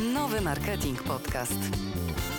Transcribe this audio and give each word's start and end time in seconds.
Nowy 0.00 0.40
Marketing 0.40 1.02
Podcast. 1.02 1.58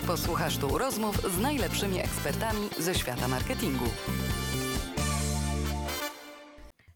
Posłuchasz 0.07 0.57
tu 0.57 0.77
rozmów 0.77 1.15
z 1.15 1.41
najlepszymi 1.41 1.99
ekspertami 1.99 2.69
ze 2.77 2.95
świata 2.95 3.27
marketingu. 3.27 3.85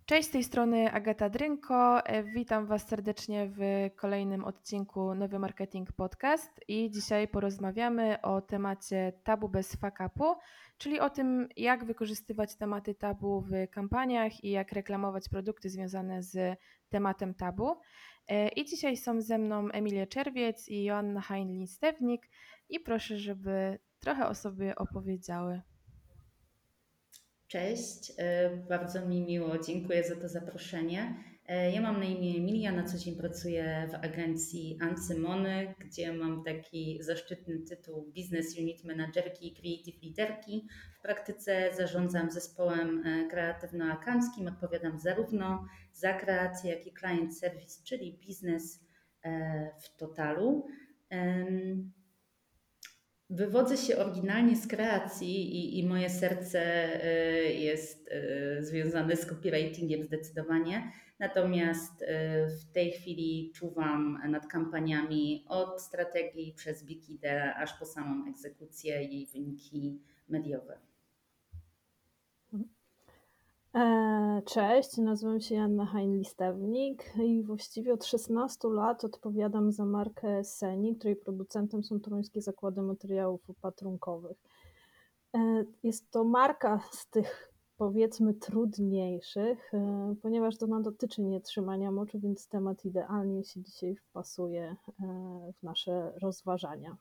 Cześć, 0.05 0.27
z 0.27 0.31
tej 0.31 0.43
strony 0.43 0.91
Agata 0.91 1.29
Drynko. 1.29 2.05
E, 2.05 2.23
Witam 2.23 2.65
Was 2.65 2.87
serdecznie 2.87 3.49
w 3.49 3.89
kolejnym 3.95 4.45
odcinku 4.45 5.15
Nowy 5.15 5.39
Marketing 5.39 5.91
Podcast 5.91 6.61
i 6.67 6.91
dzisiaj 6.91 7.27
porozmawiamy 7.27 8.21
o 8.21 8.41
temacie 8.41 9.13
tabu 9.23 9.49
bez 9.49 9.75
fakapu, 9.75 10.35
czyli 10.77 10.99
o 10.99 11.09
tym, 11.09 11.49
jak 11.57 11.85
wykorzystywać 11.85 12.55
tematy 12.55 12.95
tabu 12.95 13.41
w 13.41 13.51
kampaniach 13.71 14.43
i 14.43 14.49
jak 14.49 14.71
reklamować 14.71 15.29
produkty 15.29 15.69
związane 15.69 16.23
z 16.23 16.59
tematem 16.89 17.33
tabu. 17.33 17.75
E, 18.27 18.47
I 18.47 18.65
dzisiaj 18.65 18.97
są 18.97 19.21
ze 19.21 19.37
mną 19.37 19.71
Emilia 19.71 20.07
Czerwiec 20.07 20.69
i 20.69 20.83
Joanna 20.83 21.21
Heinlin-Stewnik 21.21 22.29
i 22.69 22.79
proszę, 22.79 23.17
żeby 23.17 23.79
trochę 23.99 24.27
o 24.27 24.35
sobie 24.35 24.75
opowiedziały. 24.75 25.61
Cześć, 27.47 28.13
e, 28.17 28.49
bardzo 28.69 29.05
mi 29.05 29.21
miło, 29.21 29.57
dziękuję 29.57 30.03
za 30.03 30.15
to 30.15 30.29
zaproszenie. 30.29 31.15
E, 31.47 31.71
ja 31.71 31.81
mam 31.81 31.99
na 31.99 32.05
imię 32.05 32.37
Emilia, 32.37 32.71
na 32.71 32.83
co 32.83 32.97
dzień 32.97 33.15
pracuję 33.15 33.89
w 33.91 33.95
agencji 34.05 34.77
Ancymony, 34.81 35.75
gdzie 35.79 36.13
mam 36.13 36.43
taki 36.43 37.03
zaszczytny 37.03 37.59
tytuł 37.59 38.11
Business 38.15 38.57
Unit 38.59 38.83
Managerki 38.83 39.47
i 39.47 39.55
Creative 39.55 40.03
Leaderki. 40.03 40.67
W 40.99 41.01
praktyce 41.01 41.69
zarządzam 41.77 42.31
zespołem 42.31 43.03
kreatywno-akanckim, 43.29 44.47
odpowiadam 44.47 44.99
zarówno 44.99 45.65
za 45.93 46.13
kreację, 46.13 46.75
jak 46.75 46.87
i 46.87 46.93
client 46.93 47.37
service, 47.37 47.83
czyli 47.83 48.19
biznes 48.21 48.79
w 49.83 49.97
totalu. 49.97 50.65
Wywodzę 53.29 53.77
się 53.77 53.97
oryginalnie 53.97 54.55
z 54.55 54.67
kreacji 54.67 55.55
i, 55.55 55.79
i 55.79 55.87
moje 55.87 56.09
serce 56.09 56.59
e, 57.03 57.53
jest 57.53 58.09
e, 58.11 58.63
związane 58.63 59.15
z 59.15 59.25
copywritingiem 59.25 60.03
zdecydowanie. 60.03 60.91
Natomiast 61.19 62.01
e, 62.01 62.47
w 62.47 62.71
tej 62.73 62.91
chwili 62.91 63.51
czuwam 63.55 64.19
nad 64.29 64.47
kampaniami 64.47 65.45
od 65.47 65.81
strategii 65.81 66.53
przez 66.53 66.89
idea 66.89 67.55
aż 67.55 67.73
po 67.79 67.85
samą 67.85 68.29
egzekucję 68.29 69.03
i 69.03 69.27
wyniki 69.33 70.01
mediowe. 70.29 70.79
E, 73.75 74.41
cześć, 74.45 74.97
nazywam 74.97 75.41
się 75.41 75.55
Janna 75.55 75.85
Hein-Listewnik 75.85 77.03
i 77.23 77.43
właściwie 77.43 77.93
od 77.93 78.05
16 78.05 78.67
lat 78.67 79.03
odpowiadam 79.03 79.71
za 79.71 79.85
markę 79.85 80.43
Seni, 80.43 80.95
której 80.95 81.15
producentem 81.15 81.83
są 81.83 81.99
Toruńskie 81.99 82.41
Zakłady 82.41 82.81
Materiałów 82.81 83.49
Opatrunkowych. 83.49 84.37
E, 85.35 85.65
jest 85.83 86.11
to 86.11 86.23
marka 86.23 86.79
z 86.91 87.09
tych 87.09 87.53
powiedzmy 87.77 88.33
trudniejszych, 88.33 89.73
e, 89.73 90.15
ponieważ 90.21 90.57
to 90.57 90.67
dotyczy 90.81 91.21
nietrzymania 91.21 91.91
moczu, 91.91 92.19
więc 92.19 92.47
temat 92.47 92.85
idealnie 92.85 93.43
się 93.43 93.61
dzisiaj 93.61 93.95
wpasuje 93.95 94.75
w 95.59 95.63
nasze 95.63 96.13
rozważania. 96.21 96.97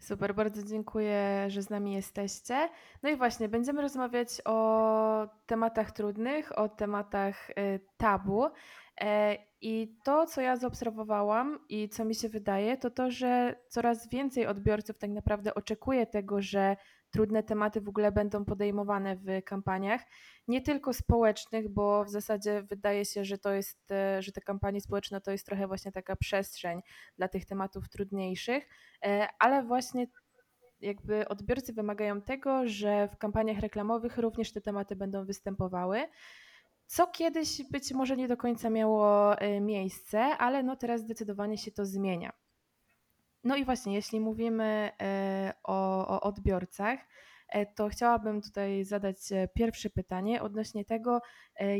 Super, 0.00 0.34
bardzo 0.34 0.62
dziękuję, 0.62 1.44
że 1.48 1.62
z 1.62 1.70
nami 1.70 1.92
jesteście. 1.92 2.68
No 3.02 3.10
i 3.10 3.16
właśnie, 3.16 3.48
będziemy 3.48 3.82
rozmawiać 3.82 4.28
o 4.44 5.28
tematach 5.46 5.92
trudnych, 5.92 6.58
o 6.58 6.68
tematach 6.68 7.50
y, 7.50 7.80
tabu. 7.96 8.44
E, 9.00 9.36
I 9.60 9.96
to, 10.04 10.26
co 10.26 10.40
ja 10.40 10.56
zaobserwowałam 10.56 11.58
i 11.68 11.88
co 11.88 12.04
mi 12.04 12.14
się 12.14 12.28
wydaje, 12.28 12.76
to 12.76 12.90
to, 12.90 13.10
że 13.10 13.54
coraz 13.68 14.08
więcej 14.08 14.46
odbiorców 14.46 14.98
tak 14.98 15.10
naprawdę 15.10 15.54
oczekuje 15.54 16.06
tego, 16.06 16.42
że 16.42 16.76
trudne 17.10 17.42
tematy 17.42 17.80
w 17.80 17.88
ogóle 17.88 18.12
będą 18.12 18.44
podejmowane 18.44 19.16
w 19.16 19.44
kampaniach, 19.44 20.00
nie 20.48 20.60
tylko 20.60 20.92
społecznych, 20.92 21.68
bo 21.68 22.04
w 22.04 22.10
zasadzie 22.10 22.62
wydaje 22.62 23.04
się, 23.04 23.24
że 23.24 23.38
to 23.38 23.52
jest, 23.52 23.92
e, 23.92 24.22
że 24.22 24.32
te 24.32 24.40
kampanie 24.40 24.80
społeczne 24.80 25.20
to 25.20 25.30
jest 25.30 25.46
trochę 25.46 25.66
właśnie 25.66 25.92
taka 25.92 26.16
przestrzeń 26.16 26.80
dla 27.16 27.28
tych 27.28 27.46
tematów 27.46 27.88
trudniejszych, 27.88 28.68
e, 29.04 29.28
ale 29.38 29.62
właśnie 29.62 30.06
jakby 30.80 31.28
odbiorcy 31.28 31.72
wymagają 31.72 32.22
tego, 32.22 32.68
że 32.68 33.08
w 33.08 33.16
kampaniach 33.16 33.58
reklamowych 33.58 34.18
również 34.18 34.52
te 34.52 34.60
tematy 34.60 34.96
będą 34.96 35.24
występowały 35.24 36.06
co 36.90 37.06
kiedyś 37.06 37.62
być 37.70 37.92
może 37.92 38.16
nie 38.16 38.28
do 38.28 38.36
końca 38.36 38.70
miało 38.70 39.38
e, 39.38 39.60
miejsce, 39.60 40.20
ale 40.20 40.62
no 40.62 40.76
teraz 40.76 41.00
zdecydowanie 41.00 41.58
się 41.58 41.70
to 41.70 41.86
zmienia. 41.86 42.32
No 43.44 43.56
i 43.56 43.64
właśnie, 43.64 43.94
jeśli 43.94 44.20
mówimy 44.20 44.90
e, 45.00 45.52
o, 45.62 46.08
o 46.08 46.20
odbiorcach, 46.20 47.00
e, 47.48 47.66
to 47.66 47.88
chciałabym 47.88 48.42
tutaj 48.42 48.84
zadać 48.84 49.16
pierwsze 49.54 49.90
pytanie 49.90 50.42
odnośnie 50.42 50.84
tego, 50.84 51.20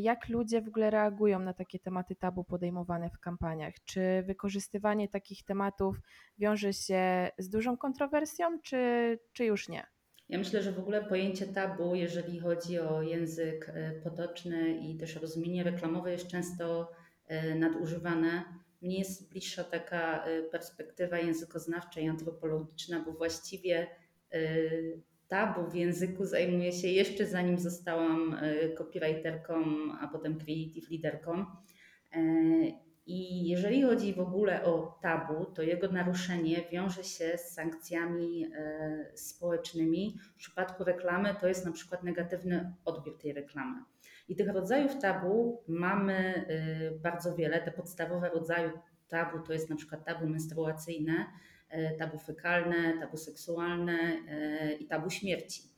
jak 0.00 0.28
ludzie 0.28 0.62
w 0.62 0.68
ogóle 0.68 0.90
reagują 0.90 1.38
na 1.38 1.54
takie 1.54 1.78
tematy 1.78 2.16
tabu 2.16 2.44
podejmowane 2.44 3.10
w 3.10 3.20
kampaniach. 3.20 3.74
Czy 3.84 4.22
wykorzystywanie 4.26 5.08
takich 5.08 5.44
tematów 5.44 5.96
wiąże 6.38 6.72
się 6.72 7.30
z 7.38 7.48
dużą 7.48 7.76
kontrowersją, 7.76 8.60
czy, 8.60 9.18
czy 9.32 9.44
już 9.44 9.68
nie? 9.68 9.86
Ja 10.30 10.38
myślę, 10.38 10.62
że 10.62 10.72
w 10.72 10.78
ogóle 10.78 11.04
pojęcie 11.04 11.46
tabu, 11.46 11.94
jeżeli 11.94 12.40
chodzi 12.40 12.78
o 12.78 13.02
język 13.02 13.68
e, 13.74 13.92
potoczny 13.92 14.78
i 14.80 14.96
też 14.96 15.16
rozumienie 15.16 15.62
reklamowe, 15.62 16.12
jest 16.12 16.26
często 16.26 16.92
e, 17.26 17.54
nadużywane. 17.54 18.44
Mnie 18.82 18.98
jest 18.98 19.30
bliższa 19.30 19.64
taka 19.64 20.24
e, 20.24 20.42
perspektywa 20.42 21.18
językoznawcza 21.18 22.00
i 22.00 22.08
antropologiczna, 22.08 23.00
bo 23.00 23.12
właściwie 23.12 23.86
tabu 25.28 25.70
w 25.70 25.74
języku 25.74 26.24
zajmuję 26.24 26.72
się 26.72 26.88
jeszcze 26.88 27.26
zanim 27.26 27.58
zostałam 27.58 28.36
copywriterką, 28.78 29.64
a 30.00 30.08
potem 30.08 30.38
creative 30.38 30.90
liderką. 30.90 31.46
I 33.06 33.48
jeżeli 33.48 33.82
chodzi 33.82 34.14
w 34.14 34.20
ogóle 34.20 34.64
o 34.64 34.98
tabu, 35.02 35.44
to 35.44 35.62
jego 35.62 35.88
naruszenie 35.88 36.68
wiąże 36.72 37.04
się 37.04 37.38
z 37.38 37.54
sankcjami 37.54 38.46
e, 38.54 39.12
społecznymi. 39.14 40.18
W 40.34 40.36
przypadku 40.36 40.84
reklamy 40.84 41.34
to 41.40 41.48
jest 41.48 41.66
na 41.66 41.72
przykład 41.72 42.02
negatywny 42.02 42.74
odbiór 42.84 43.18
tej 43.18 43.32
reklamy. 43.32 43.82
I 44.28 44.36
tych 44.36 44.48
rodzajów 44.48 44.98
tabu 44.98 45.62
mamy 45.68 46.46
e, 46.48 46.90
bardzo 46.90 47.36
wiele. 47.36 47.60
Te 47.60 47.70
podstawowe 47.70 48.28
rodzaje 48.28 48.72
tabu 49.08 49.46
to 49.46 49.52
jest 49.52 49.70
na 49.70 49.76
przykład 49.76 50.04
tabu 50.04 50.26
menstruacyjne, 50.26 51.26
e, 51.68 51.96
tabu 51.96 52.18
fekalne, 52.18 52.98
tabu 53.00 53.16
seksualne 53.16 53.98
i 54.80 54.86
tabu 54.86 55.10
śmierci. 55.10 55.69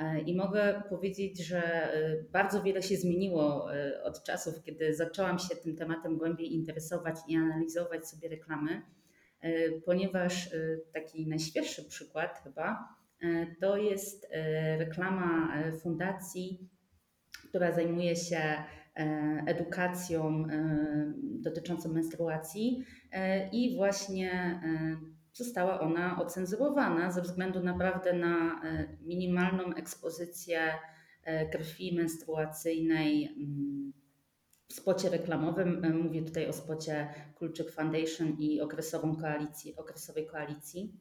E, 0.00 0.20
I 0.20 0.36
mogę 0.36 0.82
powiedzieć, 0.88 1.46
że 1.46 1.62
e, 1.94 2.22
bardzo 2.32 2.62
wiele 2.62 2.82
się 2.82 2.96
zmieniło 2.96 3.74
e, 3.74 4.02
od 4.02 4.24
czasów, 4.24 4.62
kiedy 4.62 4.94
zaczęłam 4.94 5.38
się 5.38 5.56
tym 5.56 5.76
tematem 5.76 6.18
głębiej 6.18 6.54
interesować 6.54 7.16
i 7.28 7.36
analizować 7.36 8.08
sobie 8.08 8.28
reklamy, 8.28 8.82
ponieważ 9.84 10.50
taki 10.92 11.26
najświeższy 11.26 11.84
przykład 11.84 12.40
chyba 12.44 12.88
to 13.60 13.76
jest 13.76 14.28
reklama 14.78 15.54
fundacji, 15.82 16.68
która 17.48 17.72
zajmuje 17.72 18.16
się 18.16 18.40
edukacją 19.46 20.46
dotyczącą 21.22 21.92
menstruacji 21.92 22.84
i 23.52 23.76
właśnie 23.76 24.60
została 25.32 25.80
ona 25.80 26.20
ocenzurowana 26.22 27.10
ze 27.10 27.22
względu 27.22 27.62
naprawdę 27.62 28.12
na 28.12 28.62
e, 28.64 28.88
minimalną 29.02 29.74
ekspozycję 29.74 30.60
e, 31.24 31.46
krwi 31.46 31.96
menstruacyjnej 31.96 33.26
mm, 33.26 33.92
w 34.68 34.72
spocie 34.72 35.08
reklamowym. 35.08 35.84
E, 35.84 35.90
mówię 35.90 36.22
tutaj 36.22 36.46
o 36.46 36.52
spocie 36.52 37.08
Kulczyk 37.34 37.70
Foundation 37.70 38.36
i 38.38 38.60
okresową 38.60 39.16
koalicji, 39.16 39.76
okresowej 39.76 40.26
koalicji. 40.26 40.92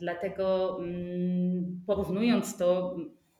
Dlatego 0.00 0.76
mm, 0.80 1.82
porównując 1.86 2.56
to 2.56 2.96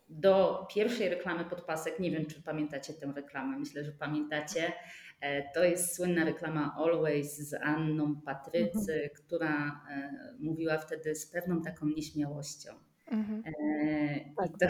do 0.08 0.66
pierwszej 0.74 1.08
reklamy 1.08 1.44
podpasek, 1.44 1.98
nie 2.00 2.10
wiem 2.10 2.26
czy 2.26 2.42
pamiętacie 2.42 2.94
tę 2.94 3.12
reklamę, 3.16 3.58
myślę, 3.58 3.84
że 3.84 3.92
pamiętacie, 3.92 4.72
E, 5.20 5.52
to 5.52 5.64
jest 5.64 5.96
słynna 5.96 6.24
reklama 6.24 6.74
Always 6.78 7.36
z 7.36 7.54
Anną 7.54 8.20
Patrycy, 8.20 8.92
mhm. 8.92 9.10
która 9.14 9.80
e, 9.90 10.10
mówiła 10.38 10.78
wtedy 10.78 11.14
z 11.14 11.26
pewną 11.26 11.62
taką 11.62 11.86
nieśmiałością. 11.86 12.70
Mhm. 13.10 13.42
E, 13.46 14.16
I 14.18 14.58
to, 14.60 14.66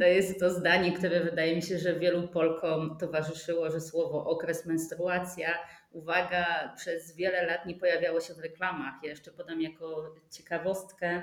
to 0.00 0.06
jest 0.06 0.40
to 0.40 0.50
zdanie, 0.50 0.92
które 0.92 1.24
wydaje 1.24 1.56
mi 1.56 1.62
się, 1.62 1.78
że 1.78 1.98
wielu 1.98 2.28
Polkom 2.28 2.98
towarzyszyło, 2.98 3.70
że 3.70 3.80
słowo 3.80 4.26
okres 4.26 4.66
menstruacja, 4.66 5.48
uwaga, 5.90 6.72
przez 6.76 7.16
wiele 7.16 7.46
lat 7.46 7.66
nie 7.66 7.74
pojawiało 7.74 8.20
się 8.20 8.34
w 8.34 8.38
reklamach. 8.38 8.94
Ja 9.02 9.10
jeszcze 9.10 9.30
podam 9.30 9.60
jako 9.60 10.14
ciekawostkę, 10.30 11.22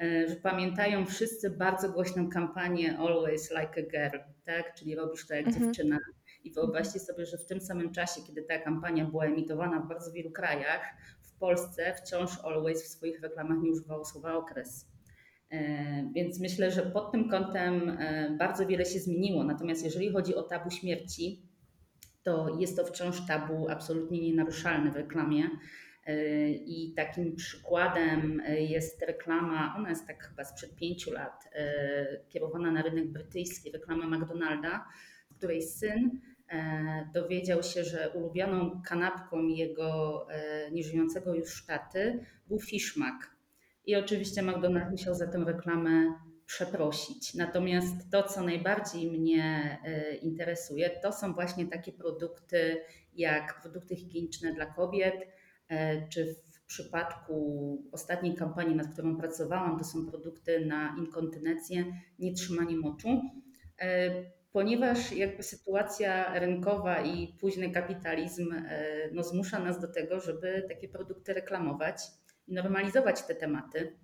że 0.00 0.36
pamiętają 0.42 1.06
wszyscy 1.06 1.50
bardzo 1.50 1.88
głośną 1.88 2.30
kampanię 2.30 2.98
Always 2.98 3.50
Like 3.50 3.80
a 3.80 3.90
Girl, 3.90 4.18
tak? 4.44 4.74
czyli 4.74 4.94
robisz 4.94 5.26
to 5.26 5.34
jak 5.34 5.46
mhm. 5.46 5.64
dziewczyna. 5.64 5.98
I 6.44 6.52
wyobraźcie 6.52 7.00
sobie, 7.00 7.26
że 7.26 7.38
w 7.38 7.46
tym 7.46 7.60
samym 7.60 7.92
czasie, 7.92 8.20
kiedy 8.26 8.42
ta 8.42 8.58
kampania 8.58 9.04
była 9.04 9.24
emitowana 9.24 9.80
w 9.80 9.88
bardzo 9.88 10.12
wielu 10.12 10.30
krajach, 10.30 10.82
w 11.22 11.38
Polsce 11.38 11.94
wciąż 11.94 12.30
Always 12.44 12.84
w 12.84 12.86
swoich 12.86 13.20
reklamach 13.20 13.58
nie 13.62 13.70
używało 13.70 14.04
słowa 14.04 14.34
okres. 14.34 14.86
Więc 16.14 16.40
myślę, 16.40 16.70
że 16.70 16.82
pod 16.82 17.12
tym 17.12 17.28
kątem 17.28 17.98
bardzo 18.38 18.66
wiele 18.66 18.84
się 18.84 18.98
zmieniło. 18.98 19.44
Natomiast 19.44 19.84
jeżeli 19.84 20.12
chodzi 20.12 20.34
o 20.34 20.42
tabu 20.42 20.70
śmierci, 20.70 21.42
to 22.22 22.56
jest 22.58 22.76
to 22.76 22.84
wciąż 22.84 23.26
tabu 23.26 23.68
absolutnie 23.68 24.20
nienaruszalne 24.20 24.90
w 24.90 24.96
reklamie. 24.96 25.50
I 26.66 26.92
takim 26.96 27.36
przykładem 27.36 28.42
jest 28.58 29.02
reklama, 29.02 29.74
ona 29.78 29.88
jest 29.88 30.06
tak 30.06 30.24
chyba 30.24 30.44
sprzed 30.44 30.76
pięciu 30.76 31.12
lat, 31.12 31.44
kierowana 32.28 32.70
na 32.70 32.82
rynek 32.82 33.06
brytyjski, 33.06 33.72
reklama 33.72 34.18
McDonalda, 34.18 34.88
w 35.30 35.36
której 35.36 35.62
syn 35.62 36.20
dowiedział 37.14 37.62
się, 37.62 37.84
że 37.84 38.10
ulubioną 38.10 38.82
kanapką 38.84 39.46
jego 39.46 40.26
nieżyjącego 40.72 41.34
już 41.34 41.66
taty 41.66 42.24
był 42.48 42.60
fishmack. 42.60 43.30
I 43.86 43.96
oczywiście 43.96 44.42
McDonald's 44.42 44.90
musiał 44.90 45.14
za 45.14 45.26
tę 45.26 45.44
reklamę 45.46 46.14
przeprosić. 46.46 47.34
Natomiast 47.34 48.10
to, 48.10 48.22
co 48.22 48.42
najbardziej 48.42 49.10
mnie 49.10 49.78
interesuje, 50.22 50.90
to 50.90 51.12
są 51.12 51.34
właśnie 51.34 51.66
takie 51.66 51.92
produkty 51.92 52.76
jak 53.14 53.60
produkty 53.62 53.96
higieniczne 53.96 54.52
dla 54.52 54.66
kobiet, 54.66 55.14
E, 55.14 55.35
czy 56.08 56.34
w 56.52 56.66
przypadku 56.66 57.82
ostatniej 57.92 58.34
kampanii, 58.34 58.76
nad 58.76 58.92
którą 58.92 59.16
pracowałam, 59.16 59.78
to 59.78 59.84
są 59.84 60.06
produkty 60.06 60.66
na 60.66 60.94
inkontynencję, 60.98 61.84
nietrzymanie 62.18 62.76
moczu, 62.76 63.20
e, 63.80 64.10
ponieważ 64.52 65.12
jakby 65.12 65.42
sytuacja 65.42 66.38
rynkowa 66.38 67.02
i 67.02 67.36
późny 67.40 67.70
kapitalizm 67.70 68.52
e, 68.52 68.88
no, 69.12 69.22
zmusza 69.22 69.58
nas 69.58 69.80
do 69.80 69.88
tego, 69.88 70.20
żeby 70.20 70.64
takie 70.68 70.88
produkty 70.88 71.34
reklamować 71.34 72.02
i 72.48 72.54
normalizować 72.54 73.22
te 73.22 73.34
tematy. 73.34 73.96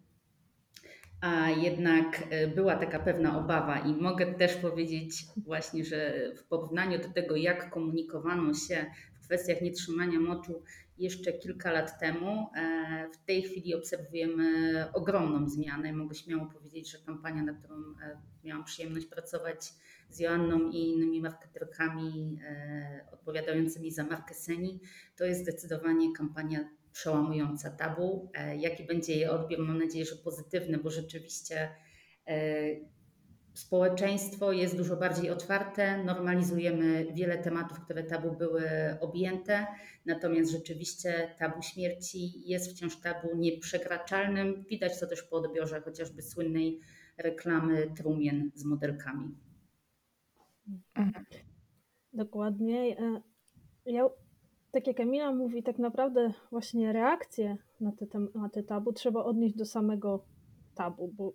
A 1.21 1.51
jednak 1.51 2.25
była 2.55 2.77
taka 2.77 2.99
pewna 2.99 3.39
obawa, 3.39 3.79
i 3.79 3.93
mogę 3.93 4.35
też 4.35 4.57
powiedzieć, 4.57 5.25
właśnie, 5.37 5.85
że 5.85 6.15
w 6.37 6.45
porównaniu 6.45 6.99
do 6.99 7.09
tego, 7.09 7.37
jak 7.37 7.71
komunikowano 7.71 8.55
się 8.55 8.87
w 9.15 9.25
kwestiach 9.25 9.61
nietrzymania 9.61 10.21
moczu 10.21 10.63
jeszcze 11.03 11.33
kilka 11.33 11.73
lat 11.73 12.01
temu. 12.01 12.49
E, 12.57 13.09
w 13.13 13.25
tej 13.25 13.43
chwili 13.43 13.75
obserwujemy 13.75 14.87
ogromną 14.93 15.49
zmianę. 15.49 15.93
Mogę 15.93 16.15
śmiało 16.15 16.47
powiedzieć, 16.47 16.91
że 16.91 16.99
kampania, 16.99 17.43
na 17.43 17.55
którą 17.55 17.77
e, 17.77 18.21
miałam 18.45 18.65
przyjemność 18.65 19.07
pracować 19.07 19.75
z 20.11 20.21
Joanną 20.21 20.71
i 20.71 20.77
innymi 20.77 21.21
marketerkami 21.21 22.39
e, 22.45 23.07
odpowiadającymi 23.13 23.91
za 23.91 24.05
markę 24.05 24.35
Seni, 24.35 24.81
to 25.17 25.25
jest 25.25 25.43
zdecydowanie 25.43 26.13
kampania 26.17 26.69
przełamująca 26.93 27.71
tabu. 27.71 28.33
Jaki 28.59 28.85
będzie 28.85 29.13
jej 29.13 29.27
odbiór? 29.27 29.59
Mam 29.59 29.79
nadzieję, 29.79 30.05
że 30.05 30.17
pozytywny, 30.17 30.79
bo 30.79 30.91
rzeczywiście 30.91 31.69
społeczeństwo 33.55 34.53
jest 34.53 34.77
dużo 34.77 34.97
bardziej 34.97 35.31
otwarte, 35.31 36.05
normalizujemy 36.05 37.07
wiele 37.13 37.39
tematów, 37.39 37.81
które 37.81 38.03
tabu 38.03 38.33
były 38.33 38.63
objęte, 39.01 39.67
natomiast 40.07 40.51
rzeczywiście 40.51 41.35
tabu 41.39 41.63
śmierci 41.63 42.49
jest 42.49 42.71
wciąż 42.71 43.01
tabu 43.01 43.37
nieprzekraczalnym. 43.37 44.65
Widać 44.71 45.01
to 45.01 45.07
też 45.07 45.23
po 45.23 45.37
odbiorze 45.37 45.81
chociażby 45.81 46.23
słynnej 46.23 46.81
reklamy 47.19 47.91
trumien 47.97 48.51
z 48.55 48.65
modelkami. 48.65 49.35
Dokładnie. 52.13 52.97
Ja, 53.87 54.09
tak 54.71 54.87
jak 54.87 55.01
Emila 55.01 55.33
mówi, 55.33 55.63
tak 55.63 55.79
naprawdę 55.79 56.33
właśnie 56.51 56.93
reakcje 56.93 57.57
na 57.81 57.93
te 57.93 58.07
tematy 58.07 58.63
tabu 58.63 58.93
trzeba 58.93 59.25
odnieść 59.25 59.57
do 59.57 59.65
samego 59.65 60.25
tabu, 60.75 61.09
bo 61.09 61.33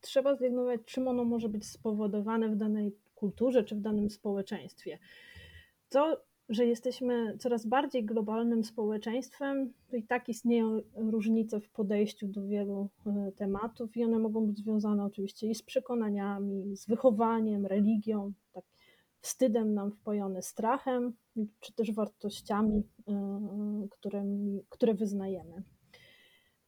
trzeba 0.00 0.34
zdiagnozować, 0.34 0.80
czym 0.84 1.08
ono 1.08 1.24
może 1.24 1.48
być 1.48 1.66
spowodowane 1.66 2.48
w 2.48 2.56
danej 2.56 2.92
kulturze 3.14 3.64
czy 3.64 3.74
w 3.74 3.80
danym 3.80 4.10
społeczeństwie. 4.10 4.98
To, 5.88 6.22
że 6.48 6.66
jesteśmy 6.66 7.38
coraz 7.38 7.66
bardziej 7.66 8.04
globalnym 8.04 8.64
społeczeństwem, 8.64 9.72
to 9.88 9.96
i 9.96 10.02
tak 10.02 10.28
istnieją 10.28 10.80
różnice 10.94 11.60
w 11.60 11.70
podejściu 11.70 12.28
do 12.28 12.46
wielu 12.46 12.88
e, 13.06 13.32
tematów, 13.32 13.96
i 13.96 14.04
one 14.04 14.18
mogą 14.18 14.46
być 14.46 14.58
związane 14.58 15.04
oczywiście 15.04 15.50
i 15.50 15.54
z 15.54 15.62
przekonaniami, 15.62 16.76
z 16.76 16.86
wychowaniem, 16.86 17.66
religią, 17.66 18.32
tak 18.52 18.64
wstydem 19.20 19.74
nam 19.74 19.92
wpojone, 19.92 20.42
strachem, 20.42 21.12
czy 21.60 21.72
też 21.72 21.92
wartościami, 21.92 22.82
e, 23.08 23.86
które, 23.90 24.24
które 24.68 24.94
wyznajemy. 24.94 25.62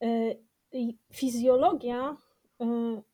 E, 0.01 0.35
I 0.73 0.99
fizjologia 1.13 2.17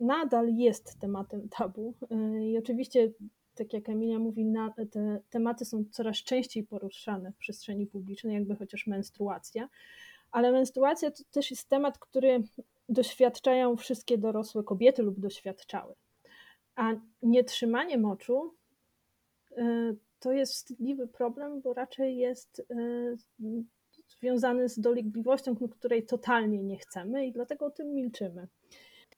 nadal 0.01 0.55
jest 0.55 0.99
tematem 1.01 1.49
tabu. 1.49 1.95
E, 2.11 2.49
I 2.49 2.59
oczywiście, 2.59 3.13
tak 3.55 3.73
jak 3.73 3.89
Emilia 3.89 4.19
mówi, 4.19 4.53
te 4.91 5.21
tematy 5.31 5.65
są 5.65 5.85
coraz 5.91 6.17
częściej 6.17 6.65
poruszane 6.65 7.33
w 7.33 7.37
przestrzeni 7.37 7.87
publicznej, 7.87 8.35
jakby 8.35 8.57
chociaż 8.57 8.87
menstruacja. 8.87 9.69
Ale 10.31 10.53
menstruacja 10.53 11.11
to 11.11 11.23
też 11.31 11.51
jest 11.51 11.69
temat, 11.69 11.99
który 11.99 12.43
doświadczają 12.89 13.77
wszystkie 13.77 14.19
dorosłe 14.19 14.63
kobiety 14.63 15.03
lub 15.03 15.21
doświadczały. 15.21 15.95
A 16.77 16.95
nietrzymanie 17.23 17.99
moczu 17.99 18.55
e, 19.57 19.95
to 20.21 20.33
jest 20.33 20.53
wstydliwy 20.53 21.07
problem, 21.07 21.61
bo 21.61 21.75
raczej 21.75 22.17
jest 22.17 22.63
związany 24.09 24.69
z 24.69 24.79
dolegliwością, 24.79 25.57
której 25.57 26.07
totalnie 26.07 26.63
nie 26.63 26.77
chcemy 26.77 27.27
i 27.27 27.33
dlatego 27.33 27.67
o 27.67 27.71
tym 27.71 27.95
milczymy 27.95 28.49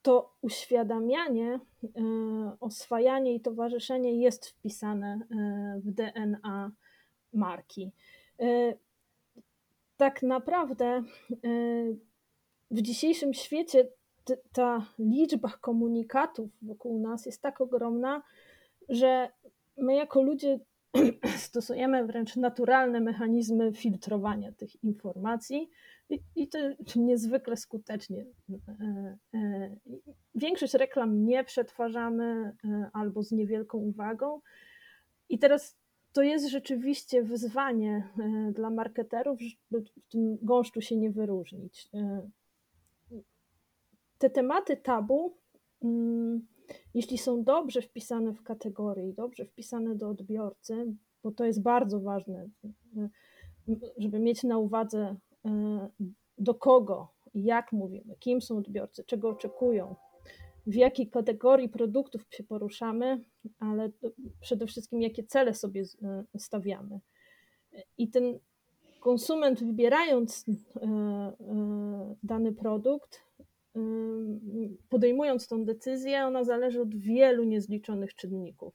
to 0.03 0.35
uświadamianie, 0.41 1.61
e, 1.85 1.91
oswajanie 2.61 3.35
i 3.35 3.41
towarzyszenie 3.41 4.21
jest 4.21 4.47
wpisane 4.47 5.21
e, 5.31 5.81
w 5.85 5.91
DNA 5.93 6.73
marki. 7.33 7.93
E, 8.41 8.75
tak 9.97 10.23
naprawdę 10.23 11.03
w 12.71 12.83
dzisiejszym 12.83 13.35
świecie 13.35 13.89
ta 14.53 14.87
liczba 14.99 15.49
komunikatów 15.61 16.51
wokół 16.63 17.03
nas 17.03 17.27
jest 17.27 17.43
tak 17.43 17.61
ogromna, 17.61 18.23
że 18.89 19.29
my 19.77 19.95
jako 19.95 20.23
ludzie 20.23 20.61
stosujemy 21.49 22.07
wręcz 22.07 22.37
naturalne 22.37 23.01
mechanizmy 23.01 23.73
filtrowania 23.73 24.53
tych 24.53 24.85
informacji 24.85 25.71
i, 26.11 26.21
i 26.37 26.49
to 26.49 26.59
niezwykle 26.97 27.57
skutecznie. 27.57 28.27
E, 28.69 29.19
e, 29.35 29.77
większość 30.35 30.75
reklam 30.75 31.25
nie 31.25 31.45
przetwarzamy 31.45 32.53
e, 32.65 32.91
albo 32.93 33.23
z 33.23 33.33
niewielką 33.33 33.79
uwagą. 33.79 34.41
I 35.29 35.39
teraz 35.39 35.77
to 36.13 36.23
jest 36.23 36.49
rzeczywiście 36.49 37.23
wyzwanie 37.23 38.09
dla 38.53 38.71
marketerów, 38.71 39.41
żeby 39.41 39.85
w 39.85 40.09
tym 40.09 40.39
gąszczu 40.43 40.81
się 40.81 40.97
nie 40.97 41.11
wyróżnić. 41.11 41.91
Te 44.19 44.31
tematy 44.31 44.77
tabu, 44.77 45.37
mm, 45.83 46.47
jeśli 46.95 47.19
są 47.19 47.45
dobrze 47.45 47.83
wpisane 47.83 48.33
w 48.33 48.43
kategorii, 48.43 49.15
dobrze 49.15 49.45
wpisane 49.45 49.95
do 49.95 50.09
odbiorcy, 50.09 50.95
bo 51.23 51.31
to 51.33 51.45
jest 51.45 51.63
bardzo 51.63 52.01
ważne, 52.01 52.49
żeby 53.99 54.19
mieć 54.19 54.43
na 54.43 54.59
uwadze 54.59 55.17
do 56.39 56.55
kogo, 56.55 57.09
jak 57.35 57.73
mówimy, 57.73 58.17
kim 58.19 58.41
są 58.43 58.57
odbiorcy, 58.57 59.05
czego 59.05 59.29
oczekują, 59.29 59.97
w 60.67 60.75
jakiej 60.75 61.11
kategorii 61.11 61.69
produktów 61.69 62.27
się 62.31 62.45
poruszamy, 62.45 63.25
ale 63.59 63.91
przede 64.41 64.67
wszystkim 64.67 65.03
jakie 65.03 65.25
cele 65.25 65.55
sobie 65.55 65.83
e, 66.03 66.25
stawiamy. 66.39 67.01
I 67.99 68.11
ten 68.11 68.39
konsument, 69.01 69.65
wybierając 69.65 70.45
e, 70.49 71.33
dany 72.23 72.53
produkt, 72.53 73.31
podejmując 74.89 75.49
tą 75.49 75.65
decyzję, 75.65 76.27
ona 76.27 76.45
zależy 76.45 76.83
od 76.83 76.95
wielu 76.95 77.45
niezliczonych 77.45 78.15
czynników. 78.15 78.75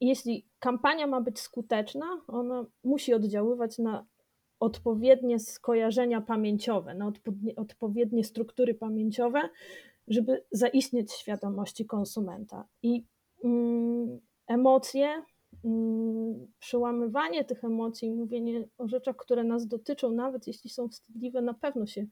Jeśli 0.00 0.46
kampania 0.58 1.06
ma 1.06 1.20
być 1.20 1.40
skuteczna, 1.40 2.06
ona 2.28 2.66
musi 2.84 3.14
oddziaływać 3.14 3.78
na 3.78 4.06
odpowiednie 4.60 5.38
skojarzenia 5.38 6.20
pamięciowe, 6.20 6.94
na 6.94 7.12
odpowiednie 7.56 8.24
struktury 8.24 8.74
pamięciowe, 8.74 9.48
żeby 10.08 10.44
zaistnieć 10.50 11.12
świadomości 11.12 11.86
konsumenta. 11.86 12.64
I 12.82 13.04
mm, 13.44 14.20
emocje, 14.46 15.22
mm, 15.64 16.46
przełamywanie 16.58 17.44
tych 17.44 17.64
emocji, 17.64 18.10
mówienie 18.10 18.68
o 18.78 18.88
rzeczach, 18.88 19.16
które 19.16 19.44
nas 19.44 19.66
dotyczą, 19.66 20.10
nawet 20.10 20.46
jeśli 20.46 20.70
są 20.70 20.88
wstydliwe, 20.88 21.42
na 21.42 21.54
pewno 21.54 21.86
się 21.86 22.06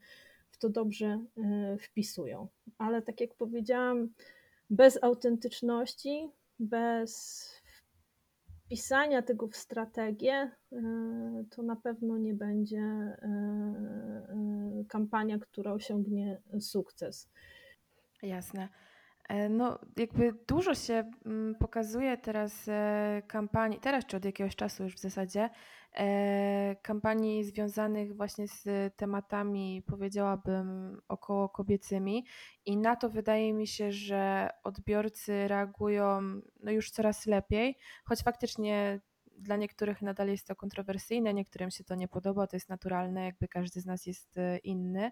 w 0.49 0.57
to 0.57 0.69
dobrze 0.69 1.25
y, 1.37 1.77
wpisują. 1.77 2.47
Ale 2.77 3.01
tak 3.01 3.21
jak 3.21 3.35
powiedziałam, 3.35 4.09
bez 4.69 5.03
autentyczności, 5.03 6.29
bez 6.59 7.54
wpisania 8.65 9.21
tego 9.21 9.47
w 9.47 9.55
strategię, 9.55 10.51
to 11.49 11.63
na 11.63 11.75
pewno 11.75 12.17
nie 12.17 12.33
będzie 12.33 12.81
kampania, 14.89 15.39
która 15.39 15.73
osiągnie 15.73 16.41
sukces. 16.59 17.29
Jasne. 18.23 18.69
E, 19.29 19.49
no, 19.49 19.79
jakby 19.97 20.33
dużo 20.47 20.75
się 20.75 21.11
mm, 21.25 21.55
pokazuje 21.55 22.17
teraz 22.17 22.67
e, 22.67 23.21
kampanii, 23.27 23.79
teraz 23.79 24.05
czy 24.05 24.17
od 24.17 24.25
jakiegoś 24.25 24.55
czasu 24.55 24.83
już 24.83 24.95
w 24.95 24.99
zasadzie, 24.99 25.41
e, 25.41 25.49
kampanii 26.81 27.43
związanych 27.43 28.15
właśnie 28.15 28.47
z 28.47 28.63
tematami, 28.95 29.83
powiedziałabym, 29.87 31.01
około 31.07 31.49
kobiecymi, 31.49 32.25
i 32.65 32.77
na 32.77 32.95
to 32.95 33.09
wydaje 33.09 33.53
mi 33.53 33.67
się, 33.67 33.91
że 33.91 34.49
odbiorcy 34.63 35.47
reagują 35.47 36.21
no 36.63 36.71
już 36.71 36.91
coraz 36.91 37.25
lepiej, 37.25 37.77
choć 38.05 38.23
faktycznie 38.23 38.99
dla 39.37 39.55
niektórych 39.55 40.01
nadal 40.01 40.27
jest 40.27 40.47
to 40.47 40.55
kontrowersyjne, 40.55 41.33
niektórym 41.33 41.71
się 41.71 41.83
to 41.83 41.95
nie 41.95 42.07
podoba, 42.07 42.47
to 42.47 42.55
jest 42.55 42.69
naturalne, 42.69 43.25
jakby 43.25 43.47
każdy 43.47 43.81
z 43.81 43.85
nas 43.85 44.05
jest 44.05 44.35
inny. 44.63 45.11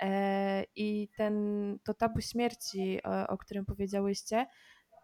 E, 0.00 0.64
I 0.76 1.08
ten, 1.16 1.34
to 1.84 1.94
tabu 1.94 2.20
śmierci, 2.20 3.00
o 3.28 3.38
którym 3.38 3.64
powiedziałyście, 3.64 4.46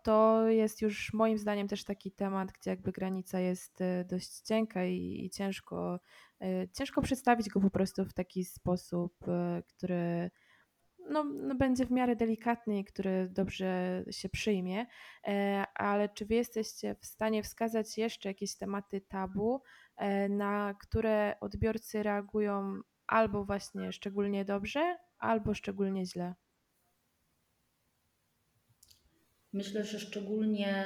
to 0.02 0.48
jest 0.48 0.82
już 0.82 1.12
moim 1.12 1.38
zdaniem 1.38 1.68
też 1.68 1.84
taki 1.84 2.12
temat, 2.12 2.52
gdzie 2.52 2.70
jakby 2.70 2.92
granica 2.92 3.40
jest 3.40 3.80
e, 3.80 4.04
dość 4.04 4.40
cienka 4.40 4.84
i, 4.84 5.24
i, 5.24 5.30
ciężko, 5.30 6.00
e, 6.40 6.68
ciężko 6.68 7.02
przedstawić 7.02 7.48
go 7.48 7.60
po 7.60 7.70
prostu 7.70 8.04
w 8.04 8.14
taki 8.14 8.44
sposób, 8.44 9.14
który 9.66 10.30
no, 11.10 11.24
no, 11.24 11.54
będzie 11.54 11.86
w 11.86 11.90
miarę 11.90 12.16
delikatny 12.16 12.78
i 12.78 12.84
który 12.84 13.28
dobrze 13.30 14.04
się 14.10 14.28
przyjmie. 14.28 14.86
Ale 15.74 16.08
czy 16.08 16.26
wy 16.26 16.34
jesteście 16.34 16.94
w 16.94 17.06
stanie 17.06 17.42
wskazać 17.42 17.98
jeszcze 17.98 18.28
jakieś 18.28 18.56
tematy 18.56 19.00
tabu, 19.00 19.62
na 20.30 20.74
które 20.80 21.34
odbiorcy 21.40 22.02
reagują 22.02 22.80
albo 23.06 23.44
właśnie 23.44 23.92
szczególnie 23.92 24.44
dobrze, 24.44 24.96
albo 25.18 25.54
szczególnie 25.54 26.06
źle. 26.06 26.34
Myślę, 29.52 29.84
że 29.84 30.00
szczególnie 30.00 30.84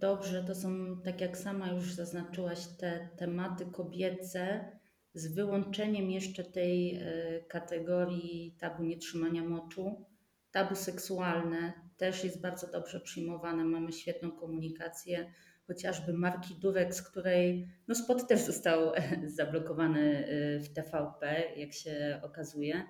dobrze 0.00 0.44
to 0.44 0.54
są, 0.54 1.00
tak 1.04 1.20
jak 1.20 1.38
sama 1.38 1.72
już 1.72 1.92
zaznaczyłaś, 1.92 2.66
te 2.78 3.08
tematy 3.16 3.66
kobiece, 3.66 4.70
z 5.14 5.34
wyłączeniem 5.34 6.10
jeszcze 6.10 6.44
tej 6.44 6.96
e, 6.96 7.00
kategorii 7.48 8.56
tabu 8.60 8.84
nietrzymania 8.84 9.44
moczu. 9.44 10.06
Tabu 10.50 10.74
seksualne 10.74 11.72
też 11.96 12.24
jest 12.24 12.40
bardzo 12.40 12.66
dobrze 12.66 13.00
przyjmowane, 13.00 13.64
mamy 13.64 13.92
świetną 13.92 14.30
komunikację 14.30 15.32
chociażby 15.66 16.12
marki 16.12 16.54
Durek, 16.54 16.94
z 16.94 17.02
której 17.02 17.68
no 17.88 17.94
spot 17.94 18.28
też 18.28 18.40
został 18.40 18.92
zablokowany 19.26 20.28
y, 20.28 20.60
w 20.60 20.68
TVP, 20.68 21.42
jak 21.56 21.72
się 21.72 22.20
okazuje, 22.22 22.84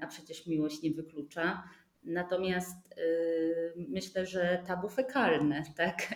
a 0.00 0.06
przecież 0.06 0.46
miłość 0.46 0.82
nie 0.82 0.90
wyklucza. 0.90 1.62
Natomiast 2.06 2.98
y, 2.98 3.74
myślę, 3.88 4.26
że 4.26 4.62
tabu 4.66 4.88
fekalne, 4.88 5.62
tak? 5.76 6.14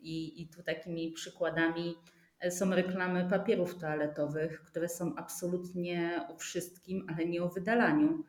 I, 0.00 0.42
I 0.42 0.48
tu 0.48 0.62
takimi 0.62 1.12
przykładami 1.12 1.94
są 2.50 2.70
reklamy 2.70 3.28
papierów 3.30 3.78
toaletowych, 3.78 4.62
które 4.62 4.88
są 4.88 5.14
absolutnie 5.16 6.20
o 6.28 6.36
wszystkim, 6.36 7.06
ale 7.08 7.26
nie 7.26 7.42
o 7.42 7.48
wydalaniu. 7.48 8.24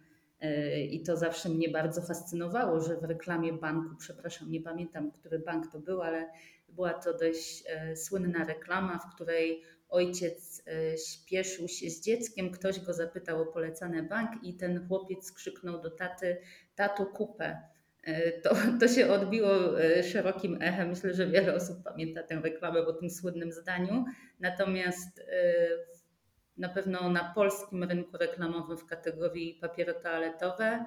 I 0.90 1.04
to 1.04 1.18
zawsze 1.18 1.50
mnie 1.50 1.70
bardzo 1.70 2.02
fascynowało, 2.02 2.82
że 2.82 2.98
w 2.98 3.04
reklamie 3.04 3.54
banku, 3.54 3.96
przepraszam, 4.00 4.52
nie 4.52 4.62
pamiętam, 4.62 5.12
który 5.12 5.40
bank 5.40 5.72
to 5.72 5.80
był, 5.80 6.02
ale 6.02 6.30
była 6.70 6.94
to 6.94 7.18
dość 7.18 7.64
słynna 7.96 8.44
reklama, 8.44 9.00
w 9.00 9.16
której 9.16 9.64
ojciec 9.90 10.64
śpieszył 11.08 11.68
się 11.68 11.90
z 11.90 12.02
dzieckiem, 12.02 12.52
ktoś 12.52 12.80
go 12.80 12.94
zapytał 12.94 13.42
o 13.42 13.46
polecany 13.46 14.04
bank 14.04 14.44
i 14.44 14.54
ten 14.54 14.88
chłopiec 14.88 15.32
krzyknął 15.32 15.82
do 15.82 15.92
taty, 15.92 16.38
tato 16.78 17.06
kupę. 17.06 17.62
E, 18.04 18.32
to, 18.32 18.56
to 18.80 18.88
się 18.88 19.08
odbiło 19.08 19.50
szerokim 20.12 20.58
echem. 20.62 20.90
Myślę, 20.90 21.14
że 21.14 21.28
wiele 21.28 21.56
osób 21.56 21.84
pamięta 21.84 22.24
tę 22.24 22.42
reklamę 22.44 22.84
po 22.84 22.94
tym 22.94 23.10
słynnym 23.10 23.52
zdaniu. 23.52 24.06
Natomiast 24.40 25.22
na 26.58 26.70
pewno 26.70 27.10
na 27.10 27.34
polskim 27.36 27.84
rynku 27.84 28.18
reklamowym 28.18 28.78
w 28.78 28.86
kategorii 28.86 29.58
papiery 29.62 29.94
toaletowe 30.04 30.86